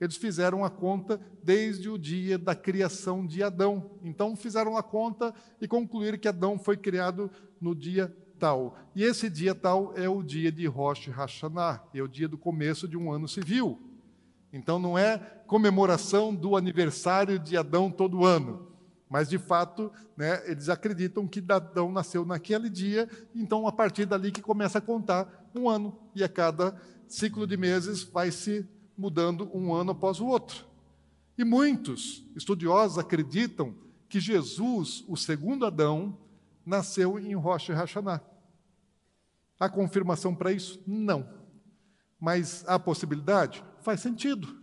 Eles 0.00 0.16
fizeram 0.16 0.64
a 0.64 0.70
conta 0.70 1.20
desde 1.42 1.88
o 1.88 1.96
dia 1.96 2.36
da 2.36 2.54
criação 2.54 3.26
de 3.26 3.42
Adão. 3.42 3.92
Então 4.02 4.36
fizeram 4.36 4.76
a 4.76 4.82
conta 4.82 5.34
e 5.60 5.66
concluíram 5.66 6.18
que 6.18 6.28
Adão 6.28 6.58
foi 6.58 6.76
criado 6.76 7.30
no 7.60 7.74
dia 7.74 8.14
tal. 8.38 8.76
E 8.94 9.02
esse 9.02 9.30
dia 9.30 9.54
tal 9.54 9.94
é 9.96 10.08
o 10.08 10.22
dia 10.22 10.52
de 10.52 10.66
Rosh 10.66 11.08
Hashanah, 11.08 11.82
é 11.94 12.02
o 12.02 12.08
dia 12.08 12.28
do 12.28 12.36
começo 12.36 12.86
de 12.86 12.96
um 12.96 13.10
ano 13.10 13.26
civil. 13.26 13.80
Então 14.52 14.78
não 14.78 14.98
é 14.98 15.18
comemoração 15.46 16.34
do 16.34 16.56
aniversário 16.56 17.38
de 17.38 17.56
Adão 17.56 17.90
todo 17.90 18.24
ano, 18.24 18.68
mas 19.08 19.28
de 19.28 19.38
fato, 19.38 19.92
né, 20.16 20.42
eles 20.50 20.68
acreditam 20.68 21.26
que 21.26 21.44
Adão 21.48 21.92
nasceu 21.92 22.24
naquele 22.24 22.68
dia, 22.68 23.08
então 23.34 23.66
a 23.66 23.72
partir 23.72 24.06
dali 24.06 24.32
que 24.32 24.42
começa 24.42 24.78
a 24.78 24.80
contar 24.80 25.48
um 25.54 25.68
ano 25.68 25.96
e 26.14 26.24
a 26.24 26.28
cada 26.28 26.74
ciclo 27.06 27.46
de 27.46 27.56
meses 27.56 28.02
vai 28.02 28.30
se 28.30 28.66
mudando 28.96 29.50
um 29.52 29.74
ano 29.74 29.92
após 29.92 30.20
o 30.20 30.26
outro. 30.26 30.64
E 31.36 31.44
muitos 31.44 32.24
estudiosos 32.34 32.98
acreditam 32.98 33.74
que 34.08 34.20
Jesus, 34.20 35.04
o 35.06 35.16
segundo 35.16 35.66
Adão, 35.66 36.18
nasceu 36.64 37.18
em 37.18 37.34
Rosh 37.34 37.68
Hashanah. 37.68 38.22
Há 39.58 39.68
confirmação 39.68 40.34
para 40.34 40.52
isso? 40.52 40.82
Não. 40.86 41.28
Mas 42.18 42.64
há 42.66 42.78
possibilidade? 42.78 43.64
Faz 43.80 44.00
sentido. 44.00 44.56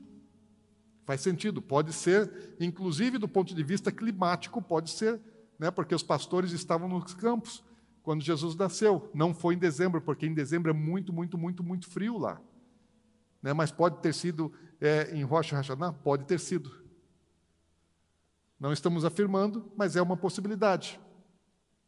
Faz 1.05 1.21
sentido. 1.21 1.61
Pode 1.61 1.93
ser, 1.93 2.55
inclusive 2.59 3.17
do 3.17 3.27
ponto 3.27 3.53
de 3.53 3.63
vista 3.63 3.91
climático, 3.91 4.61
pode 4.61 4.89
ser, 4.89 5.19
né, 5.59 5.69
porque 5.69 5.93
os 5.93 6.03
pastores 6.03 6.51
estavam 6.51 6.87
nos 6.87 7.13
campos 7.13 7.63
quando 8.01 8.23
Jesus 8.23 8.55
nasceu. 8.55 9.09
Não 9.13 9.33
foi 9.33 9.55
em 9.55 9.57
dezembro, 9.59 10.01
porque 10.01 10.25
em 10.25 10.33
dezembro 10.33 10.71
é 10.71 10.73
muito, 10.73 11.13
muito, 11.13 11.37
muito, 11.37 11.63
muito 11.63 11.87
frio 11.89 12.17
lá. 12.17 12.41
Né? 13.43 13.51
Mas 13.51 13.71
pode 13.71 14.01
ter 14.01 14.13
sido 14.13 14.51
é, 14.79 15.13
em 15.13 15.23
Rocha 15.23 15.57
Hashanah? 15.57 15.91
Pode 15.91 16.25
ter 16.25 16.39
sido. 16.39 16.81
Não 18.57 18.71
estamos 18.71 19.03
afirmando, 19.03 19.69
mas 19.75 19.97
é 19.97 20.01
uma 20.01 20.15
possibilidade. 20.15 20.97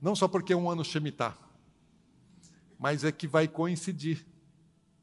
Não 0.00 0.14
só 0.14 0.26
porque 0.26 0.52
é 0.52 0.56
um 0.56 0.70
ano 0.70 0.84
Shemitah, 0.84 1.36
mas 2.78 3.04
é 3.04 3.12
que 3.12 3.26
vai 3.26 3.46
coincidir. 3.46 4.26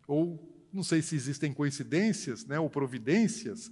Ou, 0.07 0.39
não 0.73 0.83
sei 0.83 1.01
se 1.01 1.15
existem 1.15 1.53
coincidências 1.53 2.45
né, 2.45 2.59
ou 2.59 2.69
providências, 2.69 3.71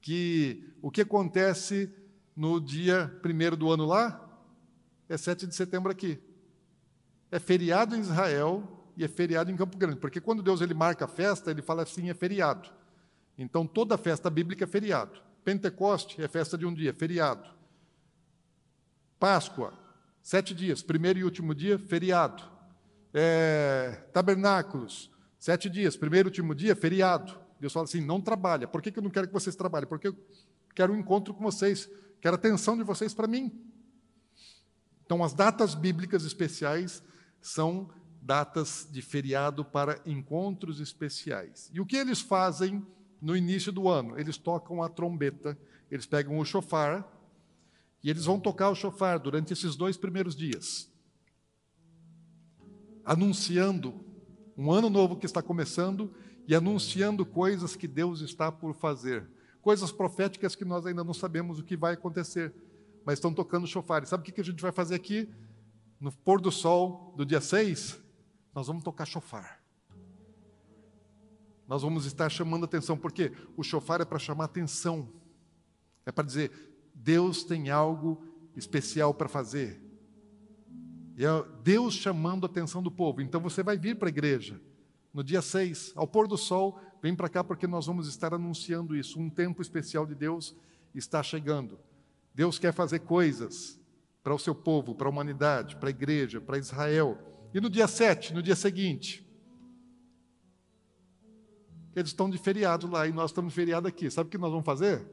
que 0.00 0.72
o 0.80 0.90
que 0.90 1.02
acontece 1.02 1.92
no 2.34 2.60
dia 2.60 3.08
primeiro 3.22 3.56
do 3.56 3.70
ano 3.70 3.84
lá 3.84 4.26
é 5.08 5.16
7 5.16 5.46
de 5.46 5.54
setembro 5.54 5.90
aqui. 5.90 6.18
É 7.30 7.38
feriado 7.38 7.96
em 7.96 8.00
Israel 8.00 8.86
e 8.96 9.04
é 9.04 9.08
feriado 9.08 9.50
em 9.50 9.56
Campo 9.56 9.76
Grande, 9.76 9.96
porque 9.96 10.20
quando 10.20 10.42
Deus 10.42 10.60
ele 10.60 10.74
marca 10.74 11.04
a 11.04 11.08
festa, 11.08 11.50
ele 11.50 11.62
fala 11.62 11.82
assim, 11.82 12.10
é 12.10 12.14
feriado. 12.14 12.70
Então 13.36 13.66
toda 13.66 13.96
festa 13.96 14.28
bíblica 14.28 14.64
é 14.64 14.66
feriado. 14.66 15.29
Pentecoste 15.44 16.22
é 16.22 16.28
festa 16.28 16.56
de 16.56 16.66
um 16.66 16.72
dia, 16.72 16.92
feriado. 16.92 17.48
Páscoa, 19.18 19.72
sete 20.22 20.54
dias, 20.54 20.82
primeiro 20.82 21.18
e 21.18 21.24
último 21.24 21.54
dia, 21.54 21.78
feriado. 21.78 22.42
É, 23.12 24.06
tabernáculos, 24.12 25.10
sete 25.38 25.68
dias, 25.68 25.96
primeiro 25.96 26.28
e 26.28 26.30
último 26.30 26.54
dia, 26.54 26.76
feriado. 26.76 27.38
Deus 27.58 27.72
fala 27.72 27.84
assim: 27.84 28.00
não 28.00 28.20
trabalha. 28.20 28.66
Por 28.66 28.80
que, 28.80 28.90
que 28.90 28.98
eu 28.98 29.02
não 29.02 29.10
quero 29.10 29.26
que 29.26 29.32
vocês 29.32 29.56
trabalhem? 29.56 29.88
Porque 29.88 30.08
eu 30.08 30.16
quero 30.74 30.92
um 30.92 30.96
encontro 30.96 31.34
com 31.34 31.42
vocês, 31.42 31.88
quero 32.20 32.36
a 32.36 32.38
atenção 32.38 32.76
de 32.76 32.82
vocês 32.82 33.12
para 33.12 33.26
mim. 33.26 33.52
Então, 35.04 35.24
as 35.24 35.34
datas 35.34 35.74
bíblicas 35.74 36.24
especiais 36.24 37.02
são 37.40 37.90
datas 38.22 38.86
de 38.90 39.02
feriado 39.02 39.64
para 39.64 40.00
encontros 40.06 40.78
especiais. 40.78 41.70
E 41.72 41.80
o 41.80 41.86
que 41.86 41.96
eles 41.96 42.20
fazem 42.20 42.86
no 43.20 43.36
início 43.36 43.70
do 43.70 43.88
ano? 43.88 44.18
Eles 44.18 44.36
tocam 44.36 44.82
a 44.82 44.88
trombeta, 44.88 45.58
eles 45.90 46.06
pegam 46.06 46.38
o 46.38 46.44
chofar 46.44 47.06
e 48.02 48.10
eles 48.10 48.24
vão 48.24 48.40
tocar 48.40 48.70
o 48.70 48.74
chofar 48.74 49.18
durante 49.18 49.52
esses 49.52 49.76
dois 49.76 49.96
primeiros 49.96 50.34
dias, 50.34 50.90
anunciando 53.04 53.94
um 54.56 54.72
ano 54.72 54.88
novo 54.88 55.16
que 55.16 55.26
está 55.26 55.42
começando 55.42 56.12
e 56.46 56.54
anunciando 56.54 57.24
coisas 57.26 57.76
que 57.76 57.86
Deus 57.86 58.20
está 58.20 58.50
por 58.50 58.74
fazer, 58.74 59.28
coisas 59.60 59.92
proféticas 59.92 60.54
que 60.54 60.64
nós 60.64 60.86
ainda 60.86 61.04
não 61.04 61.14
sabemos 61.14 61.58
o 61.58 61.64
que 61.64 61.76
vai 61.76 61.94
acontecer 61.94 62.54
mas 63.04 63.18
estão 63.18 63.32
tocando 63.32 63.66
chofar. 63.66 64.02
E 64.02 64.06
sabe 64.06 64.28
o 64.28 64.32
que 64.32 64.40
a 64.40 64.44
gente 64.44 64.60
vai 64.60 64.72
fazer 64.72 64.94
aqui? 64.94 65.28
No 65.98 66.12
pôr 66.12 66.40
do 66.40 66.50
sol 66.50 67.14
do 67.16 67.24
dia 67.26 67.40
6, 67.40 68.00
nós 68.54 68.66
vamos 68.66 68.82
tocar 68.82 69.04
chofar. 69.04 69.59
Nós 71.70 71.82
vamos 71.82 72.04
estar 72.04 72.28
chamando 72.28 72.64
atenção, 72.64 72.98
porque 72.98 73.30
o 73.56 73.62
chofar 73.62 74.00
é 74.00 74.04
para 74.04 74.18
chamar 74.18 74.46
atenção, 74.46 75.08
é 76.04 76.10
para 76.10 76.26
dizer: 76.26 76.50
Deus 76.92 77.44
tem 77.44 77.70
algo 77.70 78.20
especial 78.56 79.14
para 79.14 79.28
fazer. 79.28 79.80
E 81.16 81.24
é 81.24 81.28
Deus 81.62 81.94
chamando 81.94 82.44
a 82.44 82.50
atenção 82.50 82.82
do 82.82 82.90
povo. 82.90 83.22
Então 83.22 83.40
você 83.40 83.62
vai 83.62 83.78
vir 83.78 83.94
para 83.94 84.08
a 84.08 84.10
igreja 84.10 84.60
no 85.14 85.22
dia 85.22 85.40
6, 85.40 85.92
ao 85.94 86.08
pôr 86.08 86.26
do 86.26 86.36
sol, 86.36 86.80
vem 87.00 87.14
para 87.14 87.28
cá 87.28 87.44
porque 87.44 87.68
nós 87.68 87.86
vamos 87.86 88.08
estar 88.08 88.34
anunciando 88.34 88.96
isso. 88.96 89.20
Um 89.20 89.30
tempo 89.30 89.62
especial 89.62 90.04
de 90.04 90.16
Deus 90.16 90.56
está 90.92 91.22
chegando. 91.22 91.78
Deus 92.34 92.58
quer 92.58 92.72
fazer 92.72 92.98
coisas 93.00 93.78
para 94.24 94.34
o 94.34 94.38
seu 94.40 94.56
povo, 94.56 94.92
para 94.92 95.06
a 95.06 95.10
humanidade, 95.10 95.76
para 95.76 95.88
a 95.88 95.90
igreja, 95.90 96.40
para 96.40 96.58
Israel. 96.58 97.16
E 97.54 97.60
no 97.60 97.70
dia 97.70 97.86
7, 97.86 98.34
no 98.34 98.42
dia 98.42 98.56
seguinte, 98.56 99.24
eles 101.94 102.10
estão 102.10 102.30
de 102.30 102.38
feriado 102.38 102.88
lá 102.88 103.06
e 103.06 103.12
nós 103.12 103.30
estamos 103.30 103.52
de 103.52 103.56
feriado 103.56 103.88
aqui. 103.88 104.10
Sabe 104.10 104.28
o 104.28 104.30
que 104.30 104.38
nós 104.38 104.50
vamos 104.50 104.64
fazer? 104.64 105.04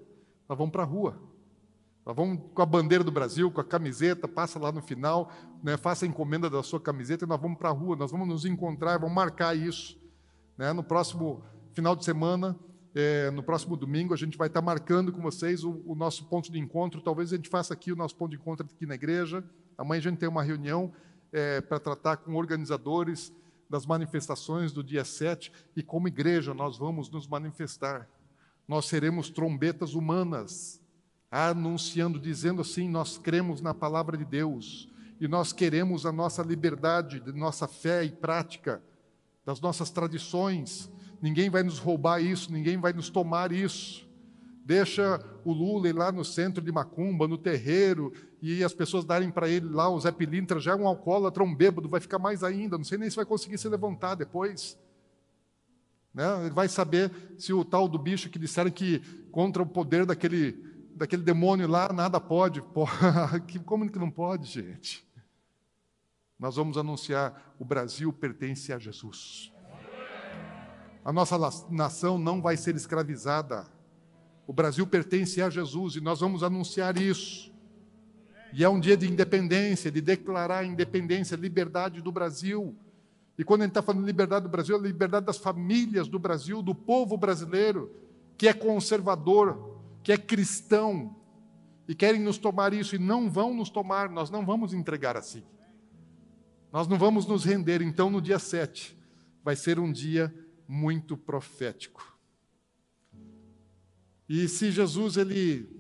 Nós 0.48 0.58
vamos 0.58 0.72
para 0.72 0.84
a 0.84 0.86
rua. 0.86 1.20
Nós 2.06 2.16
vamos 2.16 2.40
com 2.54 2.62
a 2.62 2.66
bandeira 2.66 3.04
do 3.04 3.12
Brasil, 3.12 3.52
com 3.52 3.60
a 3.60 3.66
camiseta, 3.66 4.28
passa 4.30 4.58
lá 4.58 4.72
no 4.72 4.82
final, 4.82 5.30
né, 5.62 5.76
faça 5.76 6.06
a 6.06 6.08
encomenda 6.08 6.50
da 6.50 6.64
sua 6.64 6.80
camiseta 6.80 7.26
e 7.26 7.28
nós 7.28 7.42
vamos 7.42 7.58
para 7.58 7.68
a 7.68 7.74
rua, 7.74 7.98
nós 7.98 8.12
vamos 8.12 8.28
nos 8.30 8.46
encontrar, 8.46 8.98
vamos 8.98 9.14
marcar 9.14 9.58
isso. 9.58 10.00
Né, 10.58 10.72
no 10.72 10.82
próximo 10.82 11.44
final 11.74 11.98
de 11.98 12.06
semana, 12.06 12.58
é, 12.96 13.30
no 13.32 13.44
próximo 13.44 13.76
domingo 13.76 14.14
a 14.14 14.18
gente 14.18 14.38
vai 14.38 14.48
estar 14.48 14.62
marcando 14.62 15.12
com 15.12 15.22
vocês 15.22 15.66
o, 15.66 15.84
o, 15.86 15.96
nosso 15.96 16.26
ponto 16.30 16.50
de 16.50 16.58
encontro. 16.58 17.02
Talvez 17.02 17.34
a 17.34 17.36
gente 17.36 17.50
faça 17.50 17.74
aqui 17.74 17.92
o 17.92 17.96
nosso 17.96 18.16
ponto 18.16 18.32
de 18.32 18.38
encontro 18.38 18.66
aqui 18.66 18.86
na 18.86 18.96
igreja. 18.96 19.44
Amanhã 19.78 20.00
a 20.00 20.04
gente 20.04 20.18
tem 20.18 20.30
uma 20.30 20.42
reunião 20.42 20.94
é, 21.34 21.60
para 21.60 21.78
tratar 21.78 22.18
com 22.18 22.34
organizadores 22.36 23.34
das 23.70 23.86
manifestações 23.86 24.72
do 24.72 24.84
dia 24.84 25.04
7 25.04 25.52
e 25.76 25.84
como 25.84 26.08
igreja 26.08 26.54
nós 26.54 26.78
vamos 26.78 27.10
nos 27.10 27.28
manifestar. 27.28 28.08
Nós 28.68 28.86
seremos 28.86 29.30
trombetas 29.30 29.94
humanas, 29.94 30.82
anunciando, 31.32 32.20
dizendo 32.20 32.62
assim: 32.62 32.90
nós 32.90 33.18
cremos 33.18 33.62
na 33.62 33.74
palavra 33.74 34.18
de 34.18 34.26
Deus 34.26 34.90
e 35.20 35.28
nós 35.28 35.52
queremos 35.52 36.06
a 36.06 36.12
nossa 36.12 36.44
liberdade, 36.44 37.20
de 37.20 37.32
nossa 37.32 37.68
fé 37.68 38.04
e 38.04 38.12
prática, 38.12 38.82
das 39.46 39.60
nossas 39.60 39.90
tradições 39.90 40.92
ninguém 41.22 41.50
vai 41.50 41.64
nos 41.64 41.80
roubar 41.80 42.22
isso, 42.22 42.52
ninguém 42.52 42.78
vai 42.78 42.94
nos 42.94 43.10
tomar 43.10 43.52
isso. 43.52 44.07
Deixa 44.68 45.26
o 45.46 45.54
Lula 45.54 45.88
ir 45.88 45.94
lá 45.94 46.12
no 46.12 46.26
centro 46.26 46.62
de 46.62 46.74
Macumba, 46.74 47.26
no 47.26 47.38
terreiro, 47.38 48.12
e 48.42 48.62
as 48.66 48.74
pessoas 48.74 49.06
darem 49.06 49.32
para 49.32 49.48
ele 49.48 49.70
lá 49.70 49.88
o 49.88 49.98
Zé 49.98 50.12
Pilintra, 50.12 50.60
já 50.60 50.74
é 50.74 50.76
um 50.76 50.86
alcoólatra, 50.86 51.42
um 51.42 51.56
bêbado, 51.56 51.88
vai 51.88 52.02
ficar 52.02 52.20
mais 52.20 52.44
ainda, 52.44 52.78
não 52.78 52.84
sei 52.84 52.98
nem 52.98 53.10
se 53.10 53.16
vai 53.16 53.24
conseguir 53.24 53.58
se 53.58 53.70
levantar 53.70 54.16
depois. 54.16 54.78
Né? 56.14 56.26
Ele 56.42 56.54
vai 56.54 56.68
saber 56.68 57.10
se 57.38 57.54
o 57.54 57.64
tal 57.64 57.88
do 57.88 57.98
bicho 57.98 58.30
que 58.30 58.38
disseram 58.38 58.70
que 58.70 59.00
contra 59.32 59.64
o 59.64 59.66
poder 59.66 60.06
daquele, 60.06 60.62
daquele 60.94 61.24
demônio 61.24 61.66
lá, 61.66 61.94
nada 61.94 62.20
pode. 62.20 62.62
Como 63.64 63.90
que 63.90 63.98
não 63.98 64.12
pode, 64.12 64.48
gente? 64.48 65.08
Nós 66.38 66.58
vamos 66.58 66.78
anunciar: 66.78 67.56
o 67.58 67.64
Brasil 67.64 68.12
pertence 68.12 68.74
a 68.74 68.78
Jesus. 68.78 69.50
A 71.06 71.14
nossa 71.14 71.38
nação 71.70 72.18
não 72.18 72.42
vai 72.42 72.58
ser 72.58 72.76
escravizada. 72.76 73.77
O 74.48 74.54
Brasil 74.54 74.88
pertence 74.88 75.42
a 75.42 75.50
Jesus 75.50 75.98
e 75.98 76.02
nós 76.02 76.22
vamos 76.22 76.42
anunciar 76.42 76.98
isso. 76.98 77.54
E 78.54 78.64
é 78.64 78.70
um 78.70 78.80
dia 78.80 78.96
de 78.96 79.06
independência, 79.06 79.92
de 79.92 80.00
declarar 80.00 80.60
a 80.60 80.66
independência, 80.66 81.36
a 81.36 81.40
liberdade 81.40 82.02
do 82.02 82.12
Brasil. 82.12 82.74
E 83.38 83.44
quando 83.44 83.62
a 83.62 83.64
gente 83.66 83.72
está 83.72 83.82
falando 83.82 84.02
de 84.02 84.08
liberdade 84.08 84.44
do 84.44 84.50
Brasil, 84.50 84.76
é 84.76 84.80
a 84.80 84.82
liberdade 84.82 85.26
das 85.26 85.38
famílias 85.38 86.08
do 86.08 86.18
Brasil, 86.18 86.62
do 86.62 86.74
povo 86.74 87.18
brasileiro, 87.18 87.94
que 88.38 88.48
é 88.48 88.54
conservador, 88.54 89.78
que 90.02 90.14
é 90.14 90.18
cristão, 90.18 91.14
e 91.88 91.94
querem 91.94 92.22
nos 92.22 92.38
tomar 92.38 92.74
isso 92.74 92.96
e 92.96 93.00
não 93.00 93.30
vão 93.30 93.54
nos 93.54 93.70
tomar, 93.70 94.10
nós 94.10 94.30
não 94.30 94.46
vamos 94.46 94.74
entregar 94.74 95.16
assim. 95.16 95.44
Nós 96.72 96.88
não 96.88 96.98
vamos 96.98 97.26
nos 97.26 97.46
render. 97.46 97.82
Então, 97.82 98.10
no 98.10 98.22
dia 98.22 98.40
7, 98.40 98.98
vai 99.44 99.56
ser 99.56 99.80
um 99.80 99.92
dia 99.92 100.34
muito 100.68 101.16
profético. 101.16 102.17
E 104.28 104.48
se 104.48 104.72
Jesus 104.72 105.18
ele 105.18 105.74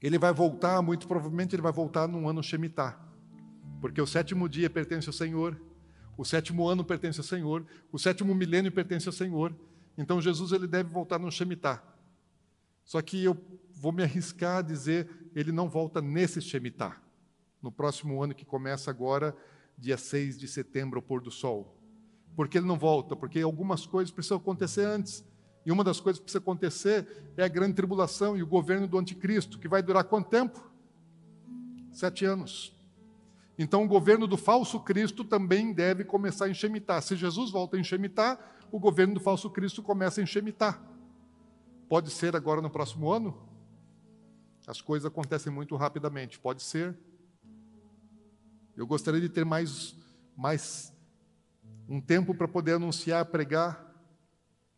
ele 0.00 0.18
vai 0.18 0.32
voltar, 0.32 0.80
muito 0.82 1.08
provavelmente 1.08 1.54
ele 1.54 1.62
vai 1.62 1.72
voltar 1.72 2.06
num 2.06 2.28
ano 2.28 2.42
Shemitah, 2.42 3.00
porque 3.80 4.00
o 4.00 4.06
sétimo 4.06 4.48
dia 4.48 4.68
pertence 4.68 5.08
ao 5.08 5.12
Senhor, 5.12 5.60
o 6.16 6.24
sétimo 6.24 6.68
ano 6.68 6.84
pertence 6.84 7.18
ao 7.18 7.24
Senhor, 7.24 7.66
o 7.90 7.98
sétimo 7.98 8.34
milênio 8.34 8.70
pertence 8.70 9.08
ao 9.08 9.12
Senhor. 9.12 9.54
Então 9.96 10.20
Jesus 10.20 10.52
ele 10.52 10.66
deve 10.66 10.90
voltar 10.90 11.18
no 11.18 11.32
Shemitah. 11.32 11.82
Só 12.84 13.00
que 13.02 13.24
eu 13.24 13.36
vou 13.72 13.90
me 13.90 14.02
arriscar 14.02 14.58
a 14.58 14.62
dizer, 14.62 15.08
ele 15.34 15.50
não 15.50 15.68
volta 15.68 16.00
nesse 16.00 16.40
Shemitah, 16.40 17.00
no 17.60 17.72
próximo 17.72 18.22
ano 18.22 18.34
que 18.34 18.44
começa 18.44 18.90
agora, 18.90 19.36
dia 19.76 19.96
6 19.96 20.38
de 20.38 20.46
setembro, 20.46 20.98
ao 20.98 21.02
pôr 21.02 21.20
do 21.20 21.30
sol 21.30 21.76
porque 22.36 22.58
ele 22.58 22.66
não 22.66 22.78
volta, 22.78 23.16
porque 23.16 23.40
algumas 23.40 23.86
coisas 23.86 24.12
precisam 24.12 24.36
acontecer 24.36 24.84
antes. 24.84 25.24
E 25.66 25.72
uma 25.72 25.82
das 25.82 25.98
coisas 25.98 26.20
que 26.20 26.24
precisa 26.24 26.38
acontecer 26.38 27.32
é 27.36 27.42
a 27.42 27.48
grande 27.48 27.74
tribulação 27.74 28.36
e 28.36 28.42
o 28.42 28.46
governo 28.46 28.86
do 28.86 28.96
anticristo, 28.96 29.58
que 29.58 29.66
vai 29.66 29.82
durar 29.82 30.04
quanto 30.04 30.30
tempo? 30.30 30.64
Sete 31.92 32.24
anos. 32.24 32.72
Então, 33.58 33.84
o 33.84 33.88
governo 33.88 34.28
do 34.28 34.36
falso 34.36 34.78
Cristo 34.78 35.24
também 35.24 35.72
deve 35.72 36.04
começar 36.04 36.44
a 36.44 36.48
enxemitar. 36.48 37.02
Se 37.02 37.16
Jesus 37.16 37.50
volta 37.50 37.76
a 37.76 37.80
enxemitar, 37.80 38.38
o 38.70 38.78
governo 38.78 39.14
do 39.14 39.20
falso 39.20 39.50
Cristo 39.50 39.82
começa 39.82 40.20
a 40.20 40.22
enxemitar. 40.22 40.80
Pode 41.88 42.10
ser 42.10 42.36
agora 42.36 42.62
no 42.62 42.70
próximo 42.70 43.10
ano? 43.10 43.36
As 44.68 44.80
coisas 44.80 45.06
acontecem 45.06 45.52
muito 45.52 45.74
rapidamente. 45.74 46.38
Pode 46.38 46.62
ser. 46.62 46.96
Eu 48.76 48.86
gostaria 48.86 49.20
de 49.20 49.28
ter 49.28 49.44
mais, 49.44 49.96
mais 50.36 50.92
um 51.88 52.00
tempo 52.00 52.34
para 52.34 52.46
poder 52.46 52.74
anunciar, 52.74 53.24
pregar, 53.24 53.85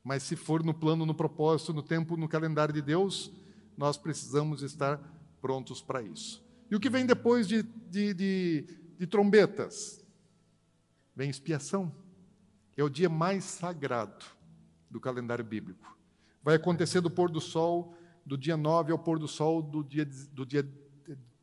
mas 0.09 0.23
se 0.23 0.37
for 0.37 0.65
no 0.65 0.73
plano, 0.73 1.05
no 1.05 1.15
propósito, 1.15 1.75
no 1.75 1.83
tempo, 1.83 2.17
no 2.17 2.27
calendário 2.27 2.73
de 2.73 2.81
Deus, 2.81 3.31
nós 3.77 3.99
precisamos 3.99 4.63
estar 4.63 4.99
prontos 5.39 5.83
para 5.83 6.01
isso. 6.01 6.43
E 6.71 6.75
o 6.75 6.81
que 6.81 6.89
vem 6.89 7.05
depois 7.05 7.47
de, 7.47 7.63
de, 7.63 8.15
de, 8.15 8.65
de 8.99 9.07
trombetas? 9.07 10.03
Vem 11.15 11.29
expiação. 11.29 11.95
É 12.75 12.83
o 12.83 12.89
dia 12.89 13.11
mais 13.11 13.45
sagrado 13.45 14.25
do 14.91 14.99
calendário 14.99 15.45
bíblico. 15.45 15.95
Vai 16.43 16.55
acontecer 16.55 17.03
do 17.03 17.11
pôr 17.11 17.31
do 17.31 17.39
sol 17.39 17.95
do 18.25 18.39
dia 18.39 18.57
9 18.57 18.93
ao 18.93 18.99
pôr 18.99 19.19
do 19.19 19.29
sol 19.29 19.61
do 19.61 19.85
dia, 19.85 20.07
do 20.33 20.47
dia, 20.47 20.67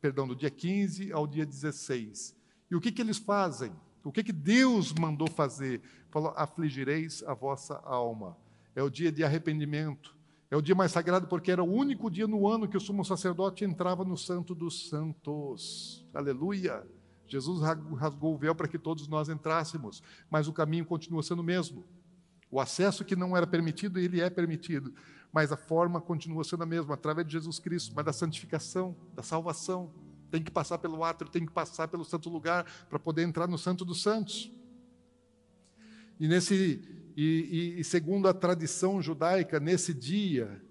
perdão, 0.00 0.26
do 0.26 0.34
dia 0.34 0.50
15 0.50 1.12
ao 1.12 1.24
dia 1.24 1.46
16. 1.46 2.34
E 2.68 2.74
o 2.74 2.80
que, 2.80 2.90
que 2.90 3.00
eles 3.00 3.18
fazem? 3.18 3.72
O 4.02 4.10
que, 4.10 4.24
que 4.24 4.32
Deus 4.32 4.92
mandou 4.92 5.30
fazer? 5.30 5.80
Falou: 6.10 6.32
afligireis 6.34 7.22
a 7.22 7.32
vossa 7.32 7.76
alma. 7.84 8.36
É 8.76 8.82
o 8.82 8.90
dia 8.90 9.10
de 9.10 9.24
arrependimento, 9.24 10.14
É 10.48 10.56
o 10.56 10.62
dia 10.62 10.74
mais 10.74 10.92
sagrado 10.92 11.26
porque 11.26 11.50
era 11.50 11.64
o 11.64 11.68
único 11.68 12.08
dia 12.08 12.26
no 12.28 12.46
ano 12.46 12.68
que 12.68 12.76
o 12.76 12.80
sumo 12.80 13.04
sacerdote 13.04 13.64
entrava 13.64 14.04
no 14.04 14.16
Santo 14.16 14.54
dos 14.54 14.88
Santos. 14.88 16.06
Aleluia! 16.14 16.86
Jesus 17.26 17.60
rasgou 17.96 18.34
o 18.34 18.38
véu 18.38 18.54
para 18.54 18.68
que 18.68 18.78
todos 18.78 19.08
nós 19.08 19.28
entrássemos, 19.28 20.02
mas 20.30 20.46
o 20.46 20.52
caminho 20.52 20.84
continua 20.84 21.22
sendo 21.22 21.40
o 21.40 21.44
mesmo. 21.44 21.84
O 22.48 22.60
acesso 22.60 23.04
que 23.04 23.16
não 23.16 23.36
era 23.36 23.46
permitido, 23.46 23.98
ele 23.98 24.20
é 24.20 24.30
permitido, 24.30 24.94
mas 25.32 25.50
a 25.50 25.56
forma 25.56 26.00
continua 26.00 26.44
sendo 26.44 26.62
a 26.62 26.66
mesma, 26.66 26.94
através 26.94 27.26
de 27.26 27.32
Jesus 27.32 27.58
Cristo, 27.58 27.92
mas 27.96 28.04
da 28.04 28.12
santificação, 28.12 28.94
da 29.14 29.22
salvação. 29.22 29.90
Tem 30.30 30.42
que 30.42 30.50
passar 30.50 30.78
pelo 30.78 31.02
átrio, 31.02 31.30
tem 31.30 31.44
que 31.44 31.52
passar 31.52 31.88
pelo 31.88 32.04
santo 32.04 32.28
lugar 32.30 32.64
para 32.88 32.98
poder 33.00 33.22
entrar 33.22 33.48
no 33.48 33.58
Santo 33.58 33.84
dos 33.84 34.02
Santos. 34.02 34.52
E 36.20 36.28
nesse 36.28 36.95
e, 37.16 37.76
e, 37.78 37.84
segundo 37.84 38.28
a 38.28 38.34
tradição 38.34 39.00
judaica, 39.00 39.58
nesse 39.58 39.94
dia 39.94 40.62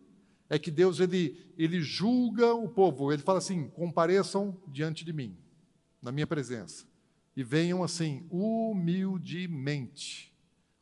é 0.47 0.59
que 0.59 0.69
Deus 0.69 0.99
ele, 0.99 1.51
ele 1.57 1.81
julga 1.81 2.53
o 2.53 2.69
povo. 2.69 3.11
Ele 3.11 3.23
fala 3.23 3.39
assim: 3.39 3.67
compareçam 3.69 4.55
diante 4.67 5.03
de 5.03 5.11
mim, 5.11 5.35
na 5.99 6.11
minha 6.11 6.27
presença, 6.27 6.85
e 7.35 7.43
venham 7.43 7.83
assim, 7.83 8.27
humildemente, 8.29 10.31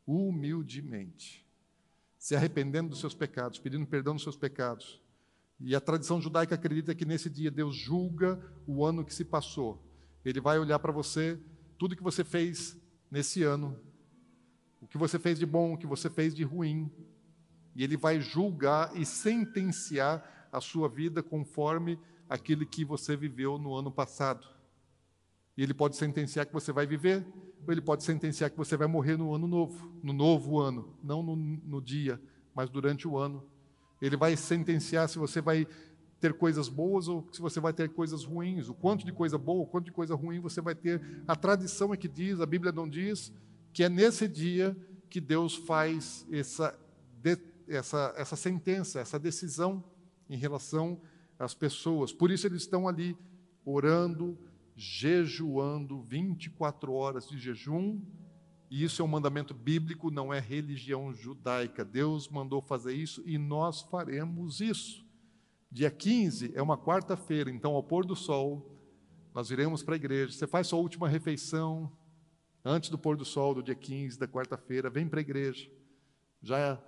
humildemente, 0.05 1.47
se 2.19 2.35
arrependendo 2.35 2.89
dos 2.89 2.99
seus 2.99 3.13
pecados, 3.13 3.57
pedindo 3.57 3.87
perdão 3.87 4.15
dos 4.15 4.23
seus 4.23 4.35
pecados. 4.35 5.01
E 5.61 5.73
a 5.73 5.79
tradição 5.79 6.19
judaica 6.19 6.55
acredita 6.55 6.93
que 6.93 7.05
nesse 7.05 7.29
dia 7.29 7.49
Deus 7.49 7.73
julga 7.73 8.37
o 8.67 8.83
ano 8.83 9.05
que 9.05 9.13
se 9.13 9.23
passou. 9.23 9.81
Ele 10.25 10.41
vai 10.41 10.59
olhar 10.59 10.79
para 10.79 10.91
você, 10.91 11.39
tudo 11.77 11.95
que 11.95 12.03
você 12.03 12.25
fez 12.25 12.77
nesse 13.09 13.43
ano, 13.43 13.79
que 14.93 14.97
você 14.99 15.17
fez 15.17 15.39
de 15.39 15.45
bom, 15.47 15.75
que 15.75 15.87
você 15.87 16.07
fez 16.07 16.35
de 16.35 16.43
ruim, 16.43 16.87
e 17.75 17.83
ele 17.83 17.97
vai 17.97 18.21
julgar 18.21 18.95
e 18.95 19.03
sentenciar 19.03 20.47
a 20.51 20.61
sua 20.61 20.87
vida 20.87 21.23
conforme 21.23 21.99
aquele 22.29 22.63
que 22.63 22.85
você 22.85 23.17
viveu 23.17 23.57
no 23.57 23.73
ano 23.73 23.91
passado. 23.91 24.47
E 25.57 25.63
ele 25.63 25.73
pode 25.73 25.95
sentenciar 25.95 26.45
que 26.45 26.53
você 26.53 26.71
vai 26.71 26.85
viver, 26.85 27.25
ou 27.65 27.73
ele 27.73 27.81
pode 27.81 28.03
sentenciar 28.03 28.51
que 28.51 28.55
você 28.55 28.77
vai 28.77 28.85
morrer 28.85 29.17
no 29.17 29.33
ano 29.33 29.47
novo, 29.47 29.91
no 30.03 30.13
novo 30.13 30.59
ano, 30.59 30.95
não 31.03 31.23
no, 31.23 31.35
no 31.35 31.81
dia, 31.81 32.21
mas 32.53 32.69
durante 32.69 33.07
o 33.07 33.17
ano. 33.17 33.43
Ele 33.99 34.15
vai 34.15 34.37
sentenciar 34.37 35.09
se 35.09 35.17
você 35.17 35.41
vai 35.41 35.65
ter 36.19 36.35
coisas 36.35 36.69
boas 36.69 37.07
ou 37.07 37.27
se 37.31 37.41
você 37.41 37.59
vai 37.59 37.73
ter 37.73 37.89
coisas 37.89 38.23
ruins, 38.23 38.69
o 38.69 38.75
quanto 38.75 39.03
de 39.03 39.11
coisa 39.11 39.39
boa, 39.39 39.63
o 39.63 39.67
quanto 39.67 39.85
de 39.85 39.91
coisa 39.91 40.13
ruim 40.13 40.39
você 40.39 40.61
vai 40.61 40.75
ter. 40.75 41.01
A 41.27 41.35
tradição 41.35 41.91
é 41.91 41.97
que 41.97 42.07
diz, 42.07 42.39
a 42.39 42.45
Bíblia 42.45 42.71
não 42.71 42.87
diz, 42.87 43.33
que 43.73 43.83
é 43.83 43.89
nesse 43.89 44.27
dia 44.27 44.77
que 45.09 45.19
Deus 45.19 45.55
faz 45.55 46.25
essa, 46.31 46.79
essa, 47.67 48.13
essa 48.15 48.35
sentença, 48.35 48.99
essa 48.99 49.19
decisão 49.19 49.83
em 50.29 50.37
relação 50.37 51.01
às 51.37 51.53
pessoas. 51.53 52.13
Por 52.13 52.31
isso 52.31 52.47
eles 52.47 52.61
estão 52.61 52.87
ali 52.87 53.17
orando, 53.65 54.37
jejuando, 54.75 56.01
24 56.01 56.93
horas 56.93 57.27
de 57.27 57.37
jejum, 57.37 57.99
e 58.69 58.83
isso 58.83 59.01
é 59.01 59.05
um 59.05 59.07
mandamento 59.07 59.53
bíblico, 59.53 60.09
não 60.09 60.33
é 60.33 60.39
religião 60.39 61.13
judaica. 61.13 61.85
Deus 61.85 62.27
mandou 62.27 62.61
fazer 62.61 62.93
isso 62.93 63.21
e 63.25 63.37
nós 63.37 63.81
faremos 63.81 64.61
isso. 64.61 65.05
Dia 65.71 65.91
15 65.91 66.53
é 66.55 66.61
uma 66.61 66.77
quarta-feira, 66.77 67.51
então 67.51 67.75
ao 67.75 67.83
pôr 67.83 68.05
do 68.05 68.15
sol, 68.15 68.79
nós 69.33 69.51
iremos 69.51 69.83
para 69.83 69.93
a 69.93 69.97
igreja. 69.97 70.33
Você 70.33 70.47
faz 70.47 70.67
sua 70.67 70.79
última 70.79 71.07
refeição, 71.07 71.91
antes 72.63 72.89
do 72.89 72.97
pôr 72.97 73.17
do 73.17 73.25
sol 73.25 73.53
do 73.53 73.63
dia 73.63 73.75
15 73.75 74.17
da 74.17 74.27
quarta-feira, 74.27 74.89
vem 74.89 75.07
para 75.07 75.19
a 75.19 75.21
igreja. 75.21 75.69
Já 76.41 76.81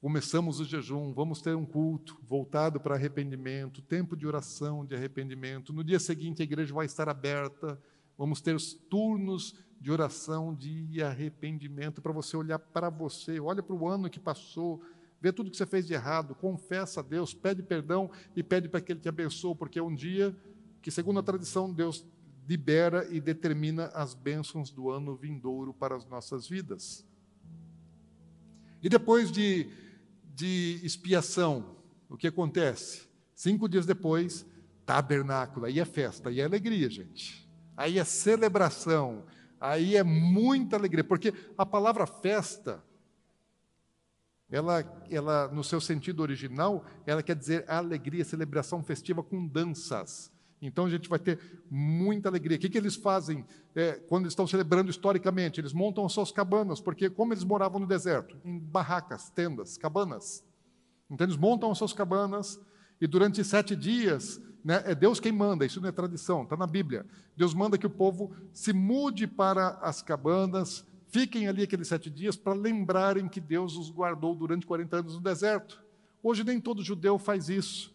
começamos 0.00 0.58
o 0.58 0.64
jejum, 0.64 1.12
vamos 1.12 1.40
ter 1.40 1.54
um 1.54 1.64
culto 1.64 2.18
voltado 2.22 2.80
para 2.80 2.94
arrependimento, 2.94 3.82
tempo 3.82 4.16
de 4.16 4.26
oração 4.26 4.84
de 4.84 4.96
arrependimento. 4.96 5.72
No 5.72 5.84
dia 5.84 6.00
seguinte 6.00 6.42
a 6.42 6.44
igreja 6.44 6.74
vai 6.74 6.86
estar 6.86 7.08
aberta, 7.08 7.80
vamos 8.16 8.40
ter 8.40 8.54
os 8.54 8.74
turnos 8.74 9.54
de 9.80 9.90
oração 9.90 10.54
de 10.54 11.02
arrependimento 11.02 12.00
para 12.00 12.12
você 12.12 12.36
olhar 12.36 12.58
para 12.58 12.88
você, 12.88 13.38
olha 13.38 13.62
para 13.62 13.74
o 13.74 13.88
ano 13.88 14.08
que 14.08 14.18
passou, 14.18 14.82
vê 15.20 15.32
tudo 15.32 15.50
que 15.50 15.56
você 15.56 15.66
fez 15.66 15.86
de 15.86 15.94
errado, 15.94 16.34
confessa 16.34 17.00
a 17.00 17.02
Deus, 17.02 17.34
pede 17.34 17.62
perdão 17.62 18.10
e 18.34 18.42
pede 18.42 18.68
para 18.68 18.80
que 18.80 18.92
Ele 18.92 19.00
te 19.00 19.08
abençoe, 19.08 19.54
porque 19.54 19.78
é 19.78 19.82
um 19.82 19.94
dia 19.94 20.36
que, 20.80 20.90
segundo 20.90 21.20
a 21.20 21.22
tradição, 21.22 21.72
Deus 21.72 22.04
libera 22.48 23.06
e 23.10 23.20
determina 23.20 23.86
as 23.94 24.14
bênçãos 24.14 24.70
do 24.70 24.90
ano 24.90 25.14
vindouro 25.14 25.72
para 25.72 25.96
as 25.96 26.06
nossas 26.06 26.48
vidas. 26.48 27.06
E 28.82 28.88
depois 28.88 29.30
de, 29.30 29.68
de 30.34 30.80
expiação, 30.82 31.76
o 32.08 32.16
que 32.16 32.26
acontece? 32.26 33.08
Cinco 33.34 33.68
dias 33.68 33.86
depois, 33.86 34.44
tabernáculo, 34.84 35.66
aí 35.66 35.78
é 35.78 35.84
festa, 35.84 36.28
aí 36.28 36.40
é 36.40 36.44
alegria, 36.44 36.90
gente. 36.90 37.48
Aí 37.76 37.98
é 37.98 38.04
celebração, 38.04 39.24
aí 39.60 39.96
é 39.96 40.02
muita 40.02 40.76
alegria, 40.76 41.04
porque 41.04 41.32
a 41.56 41.64
palavra 41.64 42.06
festa, 42.06 42.82
ela, 44.50 44.84
ela 45.08 45.48
no 45.48 45.62
seu 45.62 45.80
sentido 45.80 46.20
original, 46.20 46.84
ela 47.06 47.22
quer 47.22 47.36
dizer 47.36 47.64
alegria, 47.70 48.24
celebração 48.24 48.82
festiva 48.82 49.22
com 49.22 49.46
danças. 49.46 50.31
Então 50.62 50.84
a 50.84 50.90
gente 50.90 51.08
vai 51.08 51.18
ter 51.18 51.40
muita 51.68 52.28
alegria. 52.28 52.56
O 52.56 52.60
que, 52.60 52.70
que 52.70 52.78
eles 52.78 52.94
fazem 52.94 53.44
é, 53.74 53.94
quando 54.08 54.28
estão 54.28 54.46
celebrando 54.46 54.90
historicamente? 54.90 55.60
Eles 55.60 55.72
montam 55.72 56.06
as 56.06 56.12
suas 56.12 56.30
cabanas, 56.30 56.80
porque 56.80 57.10
como 57.10 57.32
eles 57.32 57.42
moravam 57.42 57.80
no 57.80 57.86
deserto? 57.86 58.38
Em 58.44 58.60
barracas, 58.60 59.28
tendas, 59.30 59.76
cabanas. 59.76 60.44
Então 61.10 61.26
eles 61.26 61.36
montam 61.36 61.72
as 61.72 61.78
suas 61.78 61.92
cabanas 61.92 62.60
e 63.00 63.08
durante 63.08 63.42
sete 63.42 63.74
dias, 63.74 64.40
né, 64.64 64.84
é 64.86 64.94
Deus 64.94 65.18
quem 65.18 65.32
manda, 65.32 65.66
isso 65.66 65.80
não 65.80 65.88
é 65.88 65.92
tradição, 65.92 66.44
está 66.44 66.56
na 66.56 66.68
Bíblia. 66.68 67.04
Deus 67.36 67.52
manda 67.52 67.76
que 67.76 67.86
o 67.86 67.90
povo 67.90 68.32
se 68.52 68.72
mude 68.72 69.26
para 69.26 69.70
as 69.82 70.00
cabanas, 70.00 70.86
fiquem 71.08 71.48
ali 71.48 71.64
aqueles 71.64 71.88
sete 71.88 72.08
dias 72.08 72.36
para 72.36 72.52
lembrarem 72.52 73.28
que 73.28 73.40
Deus 73.40 73.76
os 73.76 73.90
guardou 73.90 74.32
durante 74.32 74.64
40 74.64 74.98
anos 74.98 75.14
no 75.14 75.20
deserto. 75.20 75.82
Hoje 76.22 76.44
nem 76.44 76.60
todo 76.60 76.84
judeu 76.84 77.18
faz 77.18 77.48
isso 77.48 77.92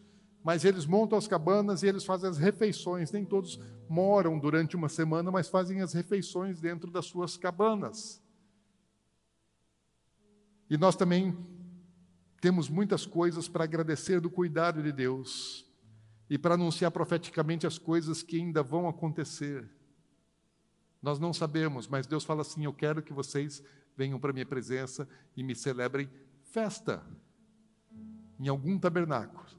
mas 0.48 0.64
eles 0.64 0.86
montam 0.86 1.18
as 1.18 1.28
cabanas 1.28 1.84
e 1.84 1.88
eles 1.88 2.06
fazem 2.06 2.30
as 2.30 2.38
refeições. 2.38 3.12
Nem 3.12 3.26
todos 3.26 3.60
moram 3.90 4.40
durante 4.40 4.78
uma 4.78 4.88
semana, 4.88 5.30
mas 5.30 5.50
fazem 5.50 5.82
as 5.82 5.92
refeições 5.92 6.62
dentro 6.62 6.90
das 6.90 7.06
suas 7.06 7.36
cabanas. 7.36 8.24
E 10.70 10.78
nós 10.78 10.96
também 10.96 11.38
temos 12.40 12.70
muitas 12.70 13.06
coisas 13.06 13.50
para 13.50 13.66
agradecer 13.66 14.22
do 14.22 14.30
cuidado 14.30 14.82
de 14.82 14.94
Deus 14.94 15.70
e 16.30 16.38
para 16.38 16.54
anunciar 16.54 16.92
profeticamente 16.92 17.68
as 17.68 17.78
coisas 17.78 18.24
que 18.24 18.38
ainda 18.38 18.64
vão 18.64 18.88
acontecer. 18.88 19.70
Nós 21.02 21.20
não 21.20 21.34
sabemos, 21.34 21.90
mas 21.90 22.08
Deus 22.08 22.24
fala 22.24 22.40
assim: 22.40 22.64
Eu 22.64 22.72
quero 22.72 23.04
que 23.04 23.12
vocês 23.12 23.62
venham 23.98 24.18
para 24.18 24.32
minha 24.32 24.46
presença 24.46 25.10
e 25.36 25.44
me 25.44 25.54
celebrem 25.54 26.10
festa 26.42 27.06
em 28.40 28.48
algum 28.48 28.80
tabernáculo 28.80 29.58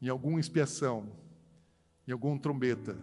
em 0.00 0.08
alguma 0.08 0.40
expiação, 0.40 1.08
em 2.06 2.12
alguma 2.12 2.38
trombeta, 2.38 2.96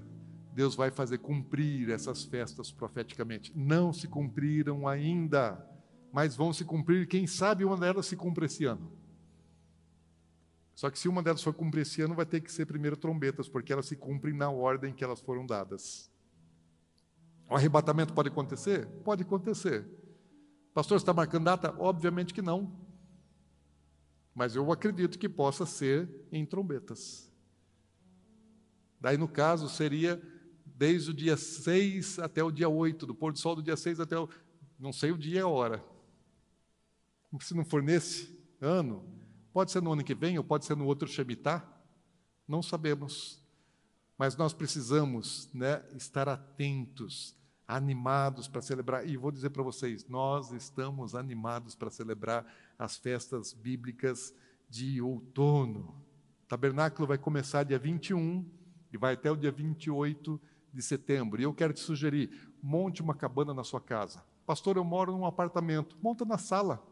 Deus 0.53 0.76
vai 0.76 0.91
fazer 0.91 1.18
cumprir 1.18 1.90
essas 1.90 2.24
festas 2.24 2.72
profeticamente. 2.72 3.52
Não 3.56 3.91
se 3.91 4.07
cumpriram 4.07 4.88
ainda, 4.88 5.65
mas 6.11 6.36
vão 6.36 6.53
se 6.53 6.64
cumprir. 6.64 7.07
Quem 7.07 7.26
sabe 7.26 7.65
uma 7.65 7.76
delas 7.76 8.06
se 8.06 8.15
cumpre 8.15 8.45
esse 8.45 8.65
ano. 8.65 8.91
Só 10.76 10.90
que 10.90 10.98
se 10.98 11.07
uma 11.07 11.24
delas 11.24 11.41
for 11.41 11.53
cumprir 11.53 11.82
esse 11.82 12.02
ano, 12.02 12.15
vai 12.15 12.26
ter 12.26 12.41
que 12.41 12.52
ser 12.52 12.65
primeiro 12.65 12.95
trombetas, 12.95 13.48
porque 13.48 13.74
elas 13.74 13.86
se 13.86 13.95
cumprem 13.95 14.34
na 14.34 14.49
ordem 14.49 14.94
que 14.94 15.03
elas 15.03 15.22
foram 15.22 15.45
dadas. 15.45 16.11
O 17.49 17.56
arrebatamento 17.56 18.14
pode 18.14 18.30
acontecer? 18.30 18.88
Pode 19.03 19.24
acontecer. 19.24 19.86
Pastor, 20.74 20.98
está 20.98 21.14
marcando 21.14 21.45
data? 21.45 21.76
Obviamente 21.78 22.34
que 22.34 22.41
não. 22.41 22.72
Mas 24.34 24.55
eu 24.55 24.72
acredito 24.72 25.19
que 25.19 25.30
possa 25.30 25.65
ser 25.65 26.10
em 26.31 26.45
trombetas. 26.45 27.31
Daí, 28.99 29.18
no 29.18 29.27
caso, 29.27 29.69
seria 29.69 30.22
desde 30.65 31.11
o 31.11 31.14
dia 31.14 31.38
6 31.38 32.19
até 32.19 32.43
o 32.43 32.51
dia 32.51 32.69
8, 32.69 33.05
do 33.05 33.14
pôr 33.14 33.31
do 33.31 33.39
sol 33.39 33.55
do 33.55 33.61
dia 33.61 33.77
6 33.77 33.99
até 33.99 34.18
o. 34.18 34.27
Não 34.80 34.91
sei 34.91 35.11
o 35.11 35.18
dia 35.18 35.39
e 35.39 35.39
a 35.39 35.47
hora. 35.47 35.84
Se 37.41 37.53
não 37.53 37.65
for 37.65 37.81
nesse 37.81 38.38
ano, 38.60 39.03
pode 39.51 39.72
ser 39.72 39.81
no 39.81 39.93
ano 39.93 40.03
que 40.03 40.15
vem 40.15 40.38
ou 40.38 40.43
pode 40.43 40.65
ser 40.65 40.76
no 40.76 40.85
outro 40.85 41.07
Shemitah, 41.07 41.64
não 42.47 42.61
sabemos. 42.61 43.41
Mas 44.18 44.35
nós 44.35 44.53
precisamos 44.53 45.49
né, 45.53 45.84
estar 45.95 46.30
atentos 46.30 47.35
animados 47.68 48.47
para 48.47 48.61
celebrar. 48.61 49.07
E 49.07 49.18
vou 49.18 49.31
dizer 49.31 49.49
para 49.49 49.64
vocês, 49.64 50.07
nós 50.07 50.51
estamos 50.51 51.15
animados 51.15 51.76
para 51.76 51.89
celebrar 51.89 52.45
as 52.84 52.97
festas 52.97 53.53
bíblicas 53.53 54.35
de 54.69 55.01
outono. 55.01 55.95
O 56.43 56.47
tabernáculo 56.49 57.07
vai 57.07 57.18
começar 57.18 57.64
dia 57.64 57.80
21 57.80 58.45
e 58.91 58.97
vai 58.97 59.14
até 59.14 59.31
o 59.31 59.38
dia 59.38 59.53
28 59.53 60.39
de 60.73 60.81
setembro. 60.81 61.39
E 61.39 61.45
eu 61.45 61.53
quero 61.53 61.72
te 61.72 61.80
sugerir, 61.80 62.51
monte 62.61 63.01
uma 63.01 63.15
cabana 63.15 63.53
na 63.53 63.64
sua 63.64 63.80
casa. 63.80 64.22
Pastor, 64.45 64.76
eu 64.76 64.84
moro 64.84 65.14
num 65.14 65.26
apartamento. 65.26 65.97
Monta 66.01 66.26
na 66.26 66.38
sala. 66.38 66.85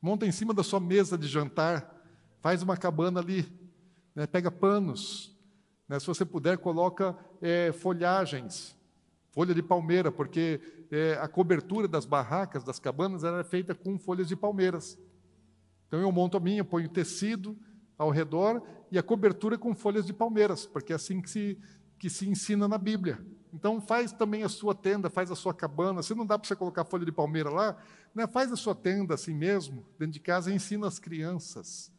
Monta 0.00 0.26
em 0.26 0.32
cima 0.32 0.52
da 0.52 0.62
sua 0.62 0.78
mesa 0.78 1.16
de 1.16 1.26
jantar. 1.26 2.04
Faz 2.42 2.62
uma 2.62 2.76
cabana 2.76 3.20
ali, 3.20 3.50
né? 4.14 4.26
pega 4.26 4.50
panos. 4.50 5.34
Né? 5.88 5.98
Se 5.98 6.06
você 6.06 6.26
puder, 6.26 6.58
coloca 6.58 7.16
é, 7.40 7.72
folhagens, 7.72 8.76
folha 9.32 9.54
de 9.54 9.62
palmeira, 9.62 10.12
porque 10.12 10.60
é, 10.90 11.14
a 11.14 11.26
cobertura 11.26 11.88
das 11.88 12.04
barracas, 12.04 12.62
das 12.62 12.78
cabanas, 12.78 13.24
era 13.24 13.42
feita 13.42 13.74
com 13.74 13.98
folhas 13.98 14.28
de 14.28 14.36
palmeiras. 14.36 14.98
Então 15.86 16.00
eu 16.00 16.10
monto 16.10 16.36
a 16.36 16.40
minha, 16.40 16.64
ponho 16.64 16.88
tecido 16.88 17.56
ao 17.96 18.10
redor 18.10 18.62
e 18.90 18.98
a 18.98 19.02
cobertura 19.02 19.56
com 19.56 19.74
folhas 19.74 20.04
de 20.04 20.12
palmeiras, 20.12 20.66
porque 20.66 20.92
é 20.92 20.96
assim 20.96 21.20
que 21.20 21.30
se, 21.30 21.58
que 21.98 22.10
se 22.10 22.28
ensina 22.28 22.66
na 22.66 22.78
Bíblia. 22.78 23.24
Então 23.52 23.80
faz 23.80 24.12
também 24.12 24.42
a 24.42 24.48
sua 24.48 24.74
tenda, 24.74 25.08
faz 25.08 25.30
a 25.30 25.36
sua 25.36 25.54
cabana. 25.54 26.02
Se 26.02 26.14
não 26.14 26.26
dá 26.26 26.38
para 26.38 26.48
você 26.48 26.56
colocar 26.56 26.84
folha 26.84 27.04
de 27.04 27.12
palmeira 27.12 27.50
lá, 27.50 27.76
né, 28.14 28.26
faz 28.26 28.52
a 28.52 28.56
sua 28.56 28.74
tenda 28.74 29.14
assim 29.14 29.34
mesmo, 29.34 29.86
dentro 29.98 30.12
de 30.12 30.20
casa, 30.20 30.50
e 30.50 30.54
ensina 30.54 30.86
as 30.86 30.98
crianças 30.98 31.92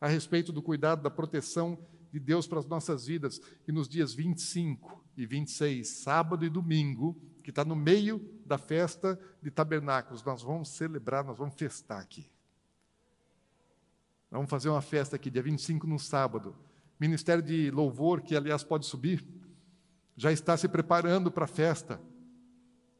a 0.00 0.06
respeito 0.08 0.52
do 0.52 0.62
cuidado, 0.62 1.02
da 1.02 1.10
proteção 1.10 1.78
de 2.12 2.18
Deus 2.18 2.46
para 2.46 2.58
as 2.58 2.66
nossas 2.66 3.06
vidas. 3.06 3.40
E 3.66 3.72
nos 3.72 3.88
dias 3.88 4.12
25 4.12 5.04
e 5.16 5.26
26, 5.26 5.88
sábado 5.88 6.44
e 6.44 6.50
domingo, 6.50 7.20
que 7.42 7.50
está 7.50 7.64
no 7.64 7.76
meio 7.76 8.20
da 8.44 8.58
festa 8.58 9.18
de 9.42 9.50
tabernáculos, 9.50 10.22
nós 10.24 10.42
vamos 10.42 10.70
celebrar, 10.70 11.24
nós 11.24 11.38
vamos 11.38 11.54
festar 11.54 12.00
aqui. 12.00 12.26
Vamos 14.30 14.48
fazer 14.48 14.68
uma 14.68 14.80
festa 14.80 15.16
aqui, 15.16 15.28
dia 15.28 15.42
25 15.42 15.88
no 15.88 15.98
sábado. 15.98 16.54
Ministério 17.00 17.42
de 17.42 17.68
Louvor, 17.70 18.20
que 18.20 18.36
aliás 18.36 18.62
pode 18.62 18.86
subir, 18.86 19.26
já 20.16 20.30
está 20.30 20.56
se 20.56 20.68
preparando 20.68 21.32
para 21.32 21.46
a 21.46 21.48
festa. 21.48 22.00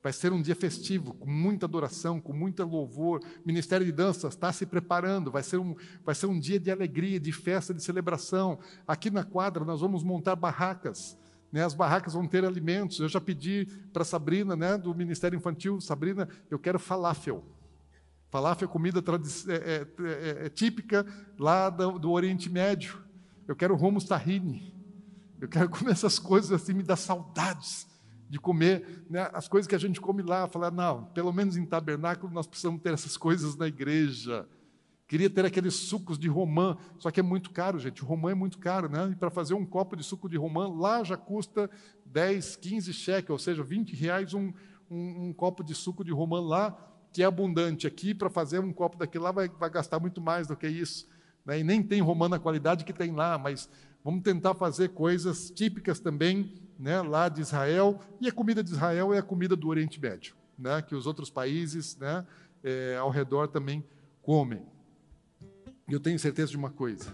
Vai 0.02 0.12
ser 0.12 0.32
um 0.32 0.40
dia 0.42 0.56
festivo, 0.56 1.14
com 1.14 1.30
muita 1.30 1.66
adoração, 1.66 2.20
com 2.20 2.32
muita 2.32 2.64
louvor. 2.64 3.20
Ministério 3.44 3.84
de 3.84 3.92
Danças 3.92 4.34
está 4.34 4.50
se 4.50 4.64
preparando, 4.64 5.30
vai 5.30 5.42
ser, 5.42 5.58
um, 5.58 5.76
vai 6.02 6.14
ser 6.14 6.26
um 6.26 6.40
dia 6.40 6.58
de 6.58 6.70
alegria, 6.70 7.20
de 7.20 7.30
festa, 7.30 7.74
de 7.74 7.82
celebração. 7.82 8.58
Aqui 8.86 9.10
na 9.10 9.22
quadra 9.22 9.62
nós 9.64 9.82
vamos 9.82 10.02
montar 10.02 10.34
barracas. 10.34 11.18
Né? 11.52 11.62
As 11.62 11.74
barracas 11.74 12.14
vão 12.14 12.26
ter 12.26 12.44
alimentos. 12.44 12.98
Eu 12.98 13.08
já 13.08 13.20
pedi 13.20 13.68
para 13.92 14.02
Sabrina, 14.02 14.56
né, 14.56 14.78
do 14.78 14.94
Ministério 14.94 15.36
Infantil, 15.36 15.80
Sabrina, 15.80 16.26
eu 16.50 16.58
quero 16.58 16.78
falafel. 16.78 17.44
Falafel 18.30 18.68
é 18.68 18.70
comida 18.70 19.02
é, 19.48 19.54
é, 19.54 19.86
é, 20.04 20.46
é, 20.46 20.48
típica 20.48 21.04
lá 21.36 21.68
do, 21.68 21.98
do, 21.98 22.12
Oriente 22.12 22.48
Médio. 22.48 23.02
Eu 23.46 23.56
quero 23.56 23.74
hummus 23.74 24.04
tahine. 24.04 24.72
Eu 25.40 25.48
quero 25.48 25.68
comer 25.70 25.90
essas 25.90 26.18
coisas 26.18 26.52
assim, 26.52 26.72
me 26.72 26.84
dá 26.84 26.94
saudades 26.94 27.88
de 28.28 28.38
comer 28.38 29.04
né, 29.10 29.28
as 29.32 29.48
coisas 29.48 29.66
que 29.66 29.74
a 29.74 29.78
gente 29.78 30.00
come 30.00 30.22
lá. 30.22 30.46
Falar, 30.46 30.70
não, 30.70 31.06
pelo 31.06 31.32
menos 31.32 31.56
em 31.56 31.66
tabernáculo 31.66 32.32
nós 32.32 32.46
precisamos 32.46 32.80
ter 32.80 32.94
essas 32.94 33.16
coisas 33.16 33.56
na 33.56 33.66
igreja. 33.66 34.48
Queria 35.08 35.28
ter 35.28 35.44
aqueles 35.44 35.74
sucos 35.74 36.16
de 36.16 36.28
romã, 36.28 36.78
só 37.00 37.10
que 37.10 37.18
é 37.18 37.22
muito 37.24 37.50
caro, 37.50 37.80
gente. 37.80 38.04
O 38.04 38.06
romã 38.06 38.30
é 38.30 38.34
muito 38.34 38.60
caro, 38.60 38.88
né? 38.88 39.10
E 39.10 39.16
para 39.16 39.28
fazer 39.28 39.54
um 39.54 39.66
copo 39.66 39.96
de 39.96 40.04
suco 40.04 40.28
de 40.28 40.36
romã, 40.36 40.68
lá 40.68 41.02
já 41.02 41.16
custa 41.16 41.68
10, 42.06 42.54
15 42.54 42.92
cheques, 42.92 43.30
ou 43.30 43.38
seja, 43.38 43.64
20 43.64 43.96
reais 43.96 44.34
um, 44.34 44.52
um, 44.88 45.26
um 45.26 45.32
copo 45.32 45.64
de 45.64 45.74
suco 45.74 46.04
de 46.04 46.12
romã 46.12 46.40
lá 46.40 46.89
que 47.12 47.22
é 47.22 47.26
abundante 47.26 47.86
aqui, 47.86 48.14
para 48.14 48.30
fazer 48.30 48.60
um 48.60 48.72
copo 48.72 48.96
daquele 48.96 49.24
lá 49.24 49.32
vai, 49.32 49.48
vai 49.48 49.70
gastar 49.70 49.98
muito 49.98 50.20
mais 50.20 50.46
do 50.46 50.56
que 50.56 50.68
isso. 50.68 51.08
Né? 51.44 51.60
E 51.60 51.64
nem 51.64 51.82
tem 51.82 52.00
romã 52.00 52.28
na 52.28 52.38
qualidade 52.38 52.84
que 52.84 52.92
tem 52.92 53.12
lá, 53.12 53.36
mas 53.38 53.68
vamos 54.04 54.22
tentar 54.22 54.54
fazer 54.54 54.90
coisas 54.90 55.50
típicas 55.50 56.00
também 56.00 56.54
né, 56.78 57.02
lá 57.02 57.28
de 57.28 57.40
Israel. 57.40 58.00
E 58.20 58.28
a 58.28 58.32
comida 58.32 58.62
de 58.62 58.70
Israel 58.70 59.12
é 59.12 59.18
a 59.18 59.22
comida 59.22 59.56
do 59.56 59.68
Oriente 59.68 60.00
Médio, 60.00 60.34
né, 60.58 60.80
que 60.82 60.94
os 60.94 61.06
outros 61.06 61.30
países 61.30 61.96
né, 61.96 62.24
é, 62.62 62.96
ao 62.96 63.10
redor 63.10 63.48
também 63.48 63.84
comem. 64.22 64.62
E 65.88 65.92
eu 65.92 66.00
tenho 66.00 66.18
certeza 66.18 66.52
de 66.52 66.56
uma 66.56 66.70
coisa: 66.70 67.12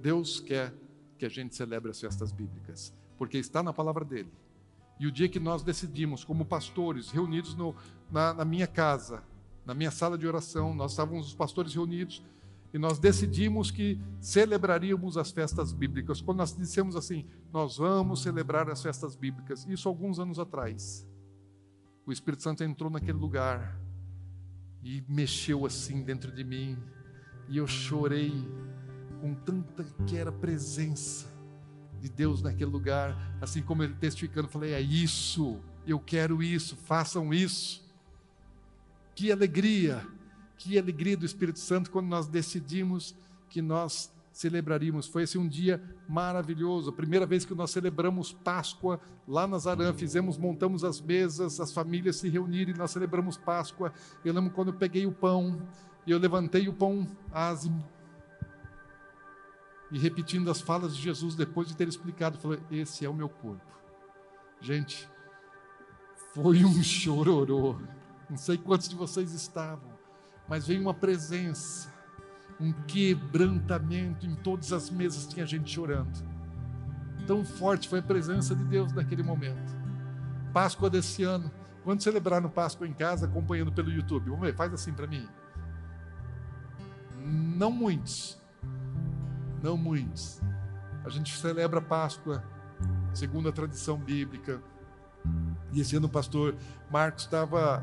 Deus 0.00 0.40
quer 0.40 0.72
que 1.18 1.26
a 1.26 1.28
gente 1.28 1.54
celebre 1.54 1.90
as 1.90 2.00
festas 2.00 2.32
bíblicas, 2.32 2.94
porque 3.18 3.36
está 3.36 3.62
na 3.62 3.72
palavra 3.72 4.04
dele. 4.04 4.32
E 4.98 5.06
o 5.06 5.12
dia 5.12 5.28
que 5.28 5.40
nós 5.40 5.62
decidimos, 5.62 6.24
como 6.24 6.44
pastores, 6.44 7.10
reunidos 7.10 7.54
no, 7.54 7.74
na, 8.10 8.34
na 8.34 8.44
minha 8.44 8.66
casa, 8.66 9.22
na 9.64 9.74
minha 9.74 9.90
sala 9.90 10.18
de 10.18 10.26
oração, 10.26 10.74
nós 10.74 10.92
estávamos 10.92 11.28
os 11.28 11.34
pastores 11.34 11.74
reunidos 11.74 12.22
e 12.72 12.78
nós 12.78 12.98
decidimos 12.98 13.70
que 13.70 14.00
celebraríamos 14.20 15.16
as 15.16 15.30
festas 15.30 15.72
bíblicas. 15.72 16.20
Quando 16.20 16.38
nós 16.38 16.56
dissemos 16.56 16.94
assim, 16.94 17.26
nós 17.52 17.76
vamos 17.78 18.22
celebrar 18.22 18.70
as 18.70 18.82
festas 18.82 19.16
bíblicas, 19.16 19.66
isso 19.68 19.88
alguns 19.88 20.18
anos 20.18 20.38
atrás. 20.38 21.06
O 22.06 22.12
Espírito 22.12 22.42
Santo 22.42 22.62
entrou 22.62 22.90
naquele 22.90 23.18
lugar 23.18 23.76
e 24.82 25.04
mexeu 25.08 25.66
assim 25.66 26.02
dentro 26.02 26.32
de 26.32 26.42
mim, 26.44 26.78
e 27.48 27.56
eu 27.56 27.66
chorei 27.66 28.32
com 29.20 29.34
tanta 29.34 29.84
que 30.06 30.16
era 30.16 30.32
presença 30.32 31.28
de 32.00 32.08
Deus 32.08 32.40
naquele 32.40 32.70
lugar, 32.70 33.36
assim 33.40 33.62
como 33.62 33.82
ele 33.82 33.94
testificando, 33.94 34.48
falei: 34.48 34.72
é 34.72 34.80
isso, 34.80 35.60
eu 35.86 35.98
quero 35.98 36.42
isso, 36.42 36.76
façam 36.76 37.34
isso. 37.34 37.79
Que 39.20 39.30
alegria, 39.30 40.02
que 40.56 40.78
alegria 40.78 41.14
do 41.14 41.26
Espírito 41.26 41.58
Santo 41.58 41.90
quando 41.90 42.06
nós 42.06 42.26
decidimos 42.26 43.14
que 43.50 43.60
nós 43.60 44.10
celebraríamos. 44.32 45.06
Foi 45.08 45.24
esse 45.24 45.36
um 45.36 45.46
dia 45.46 45.78
maravilhoso. 46.08 46.88
A 46.88 46.92
primeira 46.94 47.26
vez 47.26 47.44
que 47.44 47.54
nós 47.54 47.70
celebramos 47.70 48.32
Páscoa 48.32 48.98
lá 49.28 49.46
na 49.46 49.58
Zarã, 49.58 49.92
fizemos, 49.92 50.38
montamos 50.38 50.84
as 50.84 51.02
mesas, 51.02 51.60
as 51.60 51.70
famílias 51.70 52.16
se 52.16 52.30
reuniram 52.30 52.72
e 52.72 52.78
nós 52.78 52.92
celebramos 52.92 53.36
Páscoa. 53.36 53.92
Eu 54.24 54.32
lembro 54.32 54.52
quando 54.52 54.68
eu 54.68 54.74
peguei 54.78 55.04
o 55.04 55.12
pão 55.12 55.68
e 56.06 56.10
eu 56.12 56.18
levantei 56.18 56.66
o 56.66 56.72
pão 56.72 57.06
ázimo 57.30 57.86
e 59.92 59.98
repetindo 59.98 60.50
as 60.50 60.62
falas 60.62 60.96
de 60.96 61.02
Jesus 61.02 61.34
depois 61.34 61.68
de 61.68 61.76
ter 61.76 61.86
explicado, 61.86 62.38
falou: 62.38 62.58
Esse 62.70 63.04
é 63.04 63.08
o 63.10 63.12
meu 63.12 63.28
corpo. 63.28 63.60
Gente, 64.62 65.06
foi 66.32 66.64
um 66.64 66.72
chororô. 66.82 67.76
Não 68.30 68.36
sei 68.36 68.56
quantos 68.56 68.88
de 68.88 68.94
vocês 68.94 69.34
estavam, 69.34 69.90
mas 70.48 70.68
veio 70.68 70.80
uma 70.80 70.94
presença, 70.94 71.92
um 72.60 72.72
quebrantamento 72.72 74.24
em 74.24 74.36
todas 74.36 74.72
as 74.72 74.88
mesas 74.88 75.26
tinha 75.26 75.44
gente 75.44 75.68
chorando. 75.68 76.24
Tão 77.26 77.44
forte 77.44 77.88
foi 77.88 77.98
a 77.98 78.02
presença 78.02 78.54
de 78.54 78.64
Deus 78.64 78.92
naquele 78.92 79.24
momento. 79.24 79.76
Páscoa 80.52 80.88
desse 80.88 81.24
ano. 81.24 81.50
Quando 81.82 82.02
celebrar 82.02 82.40
no 82.40 82.50
Páscoa 82.50 82.86
em 82.86 82.92
casa, 82.92 83.26
acompanhando 83.26 83.72
pelo 83.72 83.90
YouTube? 83.90 84.30
Vamos 84.30 84.40
ver, 84.40 84.54
faz 84.54 84.72
assim 84.72 84.92
para 84.92 85.06
mim. 85.06 85.28
Não 87.18 87.72
muitos, 87.72 88.40
não 89.62 89.76
muitos. 89.76 90.40
A 91.04 91.08
gente 91.08 91.36
celebra 91.36 91.80
Páscoa 91.80 92.44
segundo 93.12 93.48
a 93.48 93.52
tradição 93.52 93.96
bíblica. 93.96 94.62
E 95.72 95.80
esse 95.80 95.96
ano 95.96 96.06
o 96.06 96.10
pastor 96.10 96.54
Marcos 96.90 97.24
estava 97.24 97.82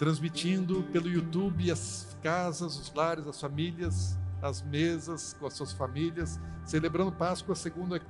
transmitindo 0.00 0.82
pelo 0.84 1.10
YouTube 1.10 1.70
as 1.70 2.16
casas, 2.22 2.74
os 2.78 2.90
lares, 2.94 3.26
as 3.26 3.38
famílias, 3.38 4.18
as 4.40 4.62
mesas 4.62 5.36
com 5.38 5.46
as 5.46 5.52
suas 5.52 5.72
famílias, 5.72 6.40
celebrando 6.64 7.12
Páscoa 7.12 7.54
segundo 7.54 8.00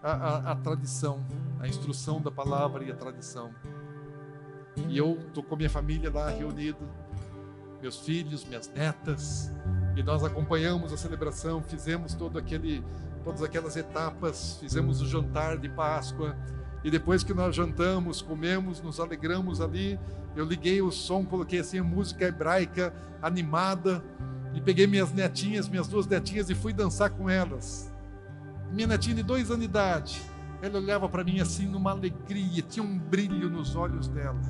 a, 0.00 0.12
a, 0.12 0.52
a 0.52 0.54
tradição, 0.54 1.26
a 1.58 1.66
instrução 1.66 2.20
da 2.20 2.30
palavra 2.30 2.84
e 2.84 2.92
a 2.92 2.94
tradição. 2.94 3.50
E 4.88 4.96
eu 4.96 5.18
estou 5.26 5.42
com 5.42 5.56
minha 5.56 5.68
família 5.68 6.08
lá 6.08 6.30
reunido, 6.30 6.88
meus 7.82 7.98
filhos, 7.98 8.44
minhas 8.44 8.68
netas, 8.68 9.50
e 9.96 10.04
nós 10.04 10.22
acompanhamos 10.22 10.92
a 10.92 10.96
celebração, 10.96 11.64
fizemos 11.64 12.14
todo 12.14 12.38
aquele, 12.38 12.80
todas 13.24 13.42
aquelas 13.42 13.76
etapas, 13.76 14.56
fizemos 14.60 15.02
o 15.02 15.06
jantar 15.06 15.58
de 15.58 15.68
Páscoa. 15.68 16.36
E 16.82 16.90
depois 16.90 17.22
que 17.22 17.34
nós 17.34 17.54
jantamos, 17.54 18.22
comemos, 18.22 18.80
nos 18.80 18.98
alegramos 18.98 19.60
ali, 19.60 19.98
eu 20.34 20.44
liguei 20.44 20.80
o 20.80 20.90
som, 20.90 21.24
coloquei 21.24 21.60
assim 21.60 21.80
música 21.80 22.24
hebraica 22.24 22.94
animada 23.20 24.02
e 24.54 24.60
peguei 24.60 24.86
minhas 24.86 25.12
netinhas, 25.12 25.68
minhas 25.68 25.86
duas 25.86 26.06
netinhas 26.06 26.48
e 26.48 26.54
fui 26.54 26.72
dançar 26.72 27.10
com 27.10 27.28
elas. 27.28 27.92
Minha 28.72 28.86
netinha 28.86 29.16
de 29.16 29.22
dois 29.22 29.50
anos 29.50 29.60
de 29.60 29.64
idade, 29.66 30.22
ela 30.62 30.78
olhava 30.78 31.08
para 31.08 31.24
mim 31.24 31.40
assim 31.40 31.66
numa 31.66 31.90
alegria, 31.90 32.62
tinha 32.62 32.84
um 32.84 32.98
brilho 32.98 33.50
nos 33.50 33.76
olhos 33.76 34.08
dela. 34.08 34.40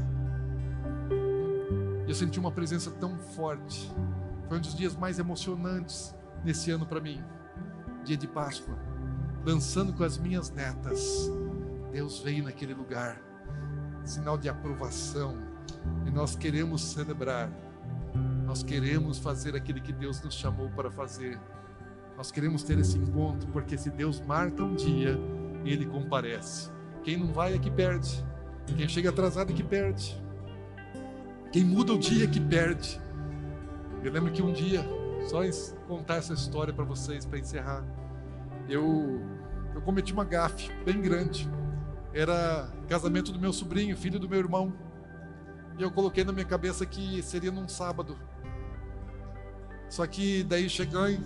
Eu 2.06 2.14
senti 2.14 2.38
uma 2.38 2.50
presença 2.50 2.90
tão 2.90 3.18
forte. 3.18 3.90
Foi 4.48 4.58
um 4.58 4.60
dos 4.60 4.74
dias 4.74 4.96
mais 4.96 5.18
emocionantes 5.18 6.14
nesse 6.44 6.70
ano 6.70 6.84
para 6.84 7.00
mim. 7.00 7.22
Dia 8.04 8.16
de 8.16 8.26
Páscoa, 8.26 8.76
dançando 9.44 9.92
com 9.92 10.02
as 10.02 10.18
minhas 10.18 10.50
netas. 10.50 11.30
Deus 11.92 12.20
veio 12.20 12.44
naquele 12.44 12.74
lugar, 12.74 13.20
sinal 14.04 14.38
de 14.38 14.48
aprovação. 14.48 15.36
E 16.06 16.10
nós 16.10 16.36
queremos 16.36 16.82
celebrar. 16.82 17.50
Nós 18.44 18.62
queremos 18.62 19.18
fazer 19.18 19.54
aquilo 19.54 19.80
que 19.80 19.92
Deus 19.92 20.20
nos 20.22 20.34
chamou 20.34 20.68
para 20.70 20.90
fazer. 20.90 21.38
Nós 22.16 22.30
queremos 22.30 22.62
ter 22.62 22.78
esse 22.78 22.98
encontro, 22.98 23.48
porque 23.52 23.78
se 23.78 23.90
Deus 23.90 24.20
marca 24.20 24.62
um 24.62 24.74
dia, 24.74 25.18
Ele 25.64 25.86
comparece. 25.86 26.70
Quem 27.02 27.16
não 27.16 27.32
vai 27.32 27.54
é 27.54 27.58
que 27.58 27.70
perde. 27.70 28.24
Quem 28.76 28.88
chega 28.88 29.10
atrasado 29.10 29.52
é 29.52 29.54
que 29.54 29.62
perde. 29.62 30.20
Quem 31.52 31.64
muda 31.64 31.92
o 31.94 31.98
dia 31.98 32.24
é 32.24 32.26
que 32.26 32.40
perde. 32.40 33.00
Eu 34.02 34.12
lembro 34.12 34.32
que 34.32 34.42
um 34.42 34.52
dia 34.52 34.82
Só 35.26 35.40
contar 35.86 36.16
essa 36.16 36.32
história 36.32 36.72
para 36.72 36.84
vocês, 36.84 37.26
para 37.26 37.38
encerrar. 37.38 37.84
Eu, 38.68 39.20
eu 39.74 39.80
cometi 39.82 40.12
uma 40.12 40.24
gafe 40.24 40.72
bem 40.84 41.00
grande. 41.00 41.48
Era 42.12 42.68
casamento 42.88 43.32
do 43.32 43.38
meu 43.38 43.52
sobrinho, 43.52 43.96
filho 43.96 44.18
do 44.18 44.28
meu 44.28 44.38
irmão. 44.38 44.72
E 45.78 45.82
eu 45.82 45.90
coloquei 45.90 46.24
na 46.24 46.32
minha 46.32 46.44
cabeça 46.44 46.84
que 46.84 47.22
seria 47.22 47.50
num 47.50 47.68
sábado. 47.68 48.18
Só 49.88 50.06
que 50.06 50.42
daí 50.44 50.68
cheguei 50.68 51.20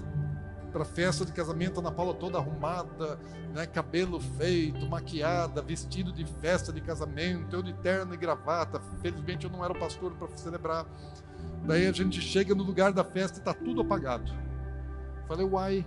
para 0.73 0.85
festa 0.85 1.25
de 1.25 1.33
casamento, 1.33 1.79
Ana 1.79 1.93
Paula 1.93 2.15
toda 2.15 2.37
arrumada, 2.37 3.17
né, 3.55 3.65
cabelo 3.65 4.19
feito, 4.19 4.89
maquiada, 4.89 5.63
vestido 5.63 6.13
de 6.13 6.25
festa 6.25 6.73
de 6.73 6.81
casamento, 6.81 7.55
eu 7.55 7.63
de 7.63 7.73
terno 7.75 8.13
e 8.13 8.17
gravata. 8.17 8.81
Felizmente 9.01 9.45
eu 9.47 9.53
não 9.53 9.65
era 9.65 9.73
o 9.73 9.79
pastor 9.79 10.13
para 10.15 10.29
celebrar. 10.37 10.85
Daí 11.65 11.87
a 11.87 11.93
gente 11.93 12.21
chega 12.21 12.55
no 12.55 12.65
lugar 12.65 12.93
da 12.93 13.05
festa 13.05 13.39
e 13.39 13.41
está 13.41 13.55
tudo 13.55 13.83
apagado. 13.83 14.33
Falei, 15.29 15.47
uai, 15.47 15.87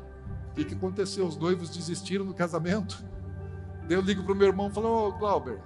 o 0.51 0.53
que, 0.55 0.63
que 0.63 0.73
aconteceu? 0.73 1.27
Os 1.27 1.35
noivos 1.35 1.69
desistiram 1.69 2.25
do 2.25 2.33
casamento? 2.33 3.03
Daí 3.87 3.97
eu 3.97 4.01
ligo 4.01 4.23
para 4.23 4.33
o 4.33 4.35
meu 4.35 4.47
irmão 4.47 4.67
e 4.67 4.71
falo, 4.71 5.07
ô 5.07 5.11
Glauber, 5.13 5.59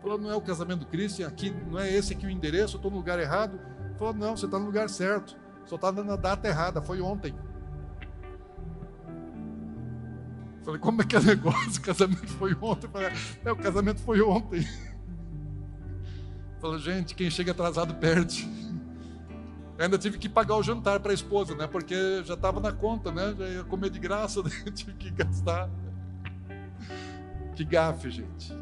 falou, 0.00 0.18
não 0.18 0.30
é 0.30 0.36
o 0.36 0.40
casamento 0.40 0.80
do 0.80 0.86
Christian, 0.86 1.26
aqui 1.26 1.50
não 1.50 1.78
é 1.78 1.90
esse 1.90 2.12
aqui 2.12 2.26
o 2.26 2.30
endereço, 2.30 2.74
eu 2.74 2.78
estou 2.78 2.90
no 2.90 2.98
lugar 2.98 3.18
errado. 3.18 3.58
Falou, 3.96 4.12
não, 4.12 4.36
você 4.36 4.44
está 4.44 4.58
no 4.58 4.66
lugar 4.66 4.88
certo, 4.88 5.36
só 5.64 5.76
está 5.76 5.90
na 5.90 6.16
data 6.16 6.46
errada, 6.46 6.82
foi 6.82 7.00
ontem. 7.00 7.34
Falei, 10.64 10.80
como 10.80 11.02
é 11.02 11.04
que 11.04 11.14
é 11.14 11.18
o 11.18 11.22
negócio? 11.22 11.80
O 11.80 11.82
casamento 11.82 12.28
foi 12.28 12.56
ontem. 12.60 12.88
Falei, 12.88 13.12
é, 13.44 13.52
o 13.52 13.56
casamento 13.56 14.00
foi 14.00 14.20
ontem. 14.22 14.66
Falei, 16.58 16.78
gente, 16.78 17.14
quem 17.14 17.30
chega 17.30 17.52
atrasado 17.52 17.94
perde. 17.94 18.48
Eu 19.76 19.84
ainda 19.84 19.98
tive 19.98 20.18
que 20.18 20.28
pagar 20.28 20.56
o 20.56 20.62
jantar 20.62 21.00
para 21.00 21.10
a 21.10 21.14
esposa, 21.14 21.54
né? 21.54 21.66
Porque 21.66 22.22
já 22.24 22.34
estava 22.34 22.60
na 22.60 22.72
conta, 22.72 23.10
né? 23.10 23.34
Já 23.36 23.46
ia 23.46 23.64
comer 23.64 23.90
de 23.90 23.98
graça, 23.98 24.40
né? 24.44 24.50
tive 24.74 24.94
que 24.94 25.10
gastar. 25.10 25.68
Que 27.54 27.64
gafe, 27.64 28.10
gente. 28.10 28.52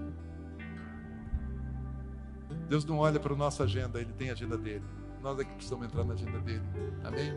Deus 2.69 2.85
não 2.85 2.99
olha 2.99 3.21
para 3.21 3.33
a 3.33 3.37
nossa 3.37 3.65
agenda, 3.65 4.01
Ele 4.01 4.13
tem 4.13 4.31
a 4.31 4.33
agenda 4.33 4.57
dele. 4.57 4.85
Nós 5.23 5.39
é 5.39 5.45
que 5.45 5.55
precisamos 5.55 5.87
entrar 5.87 6.05
na 6.05 6.15
agenda 6.15 6.39
dele. 6.41 6.65
Amém? 7.05 7.33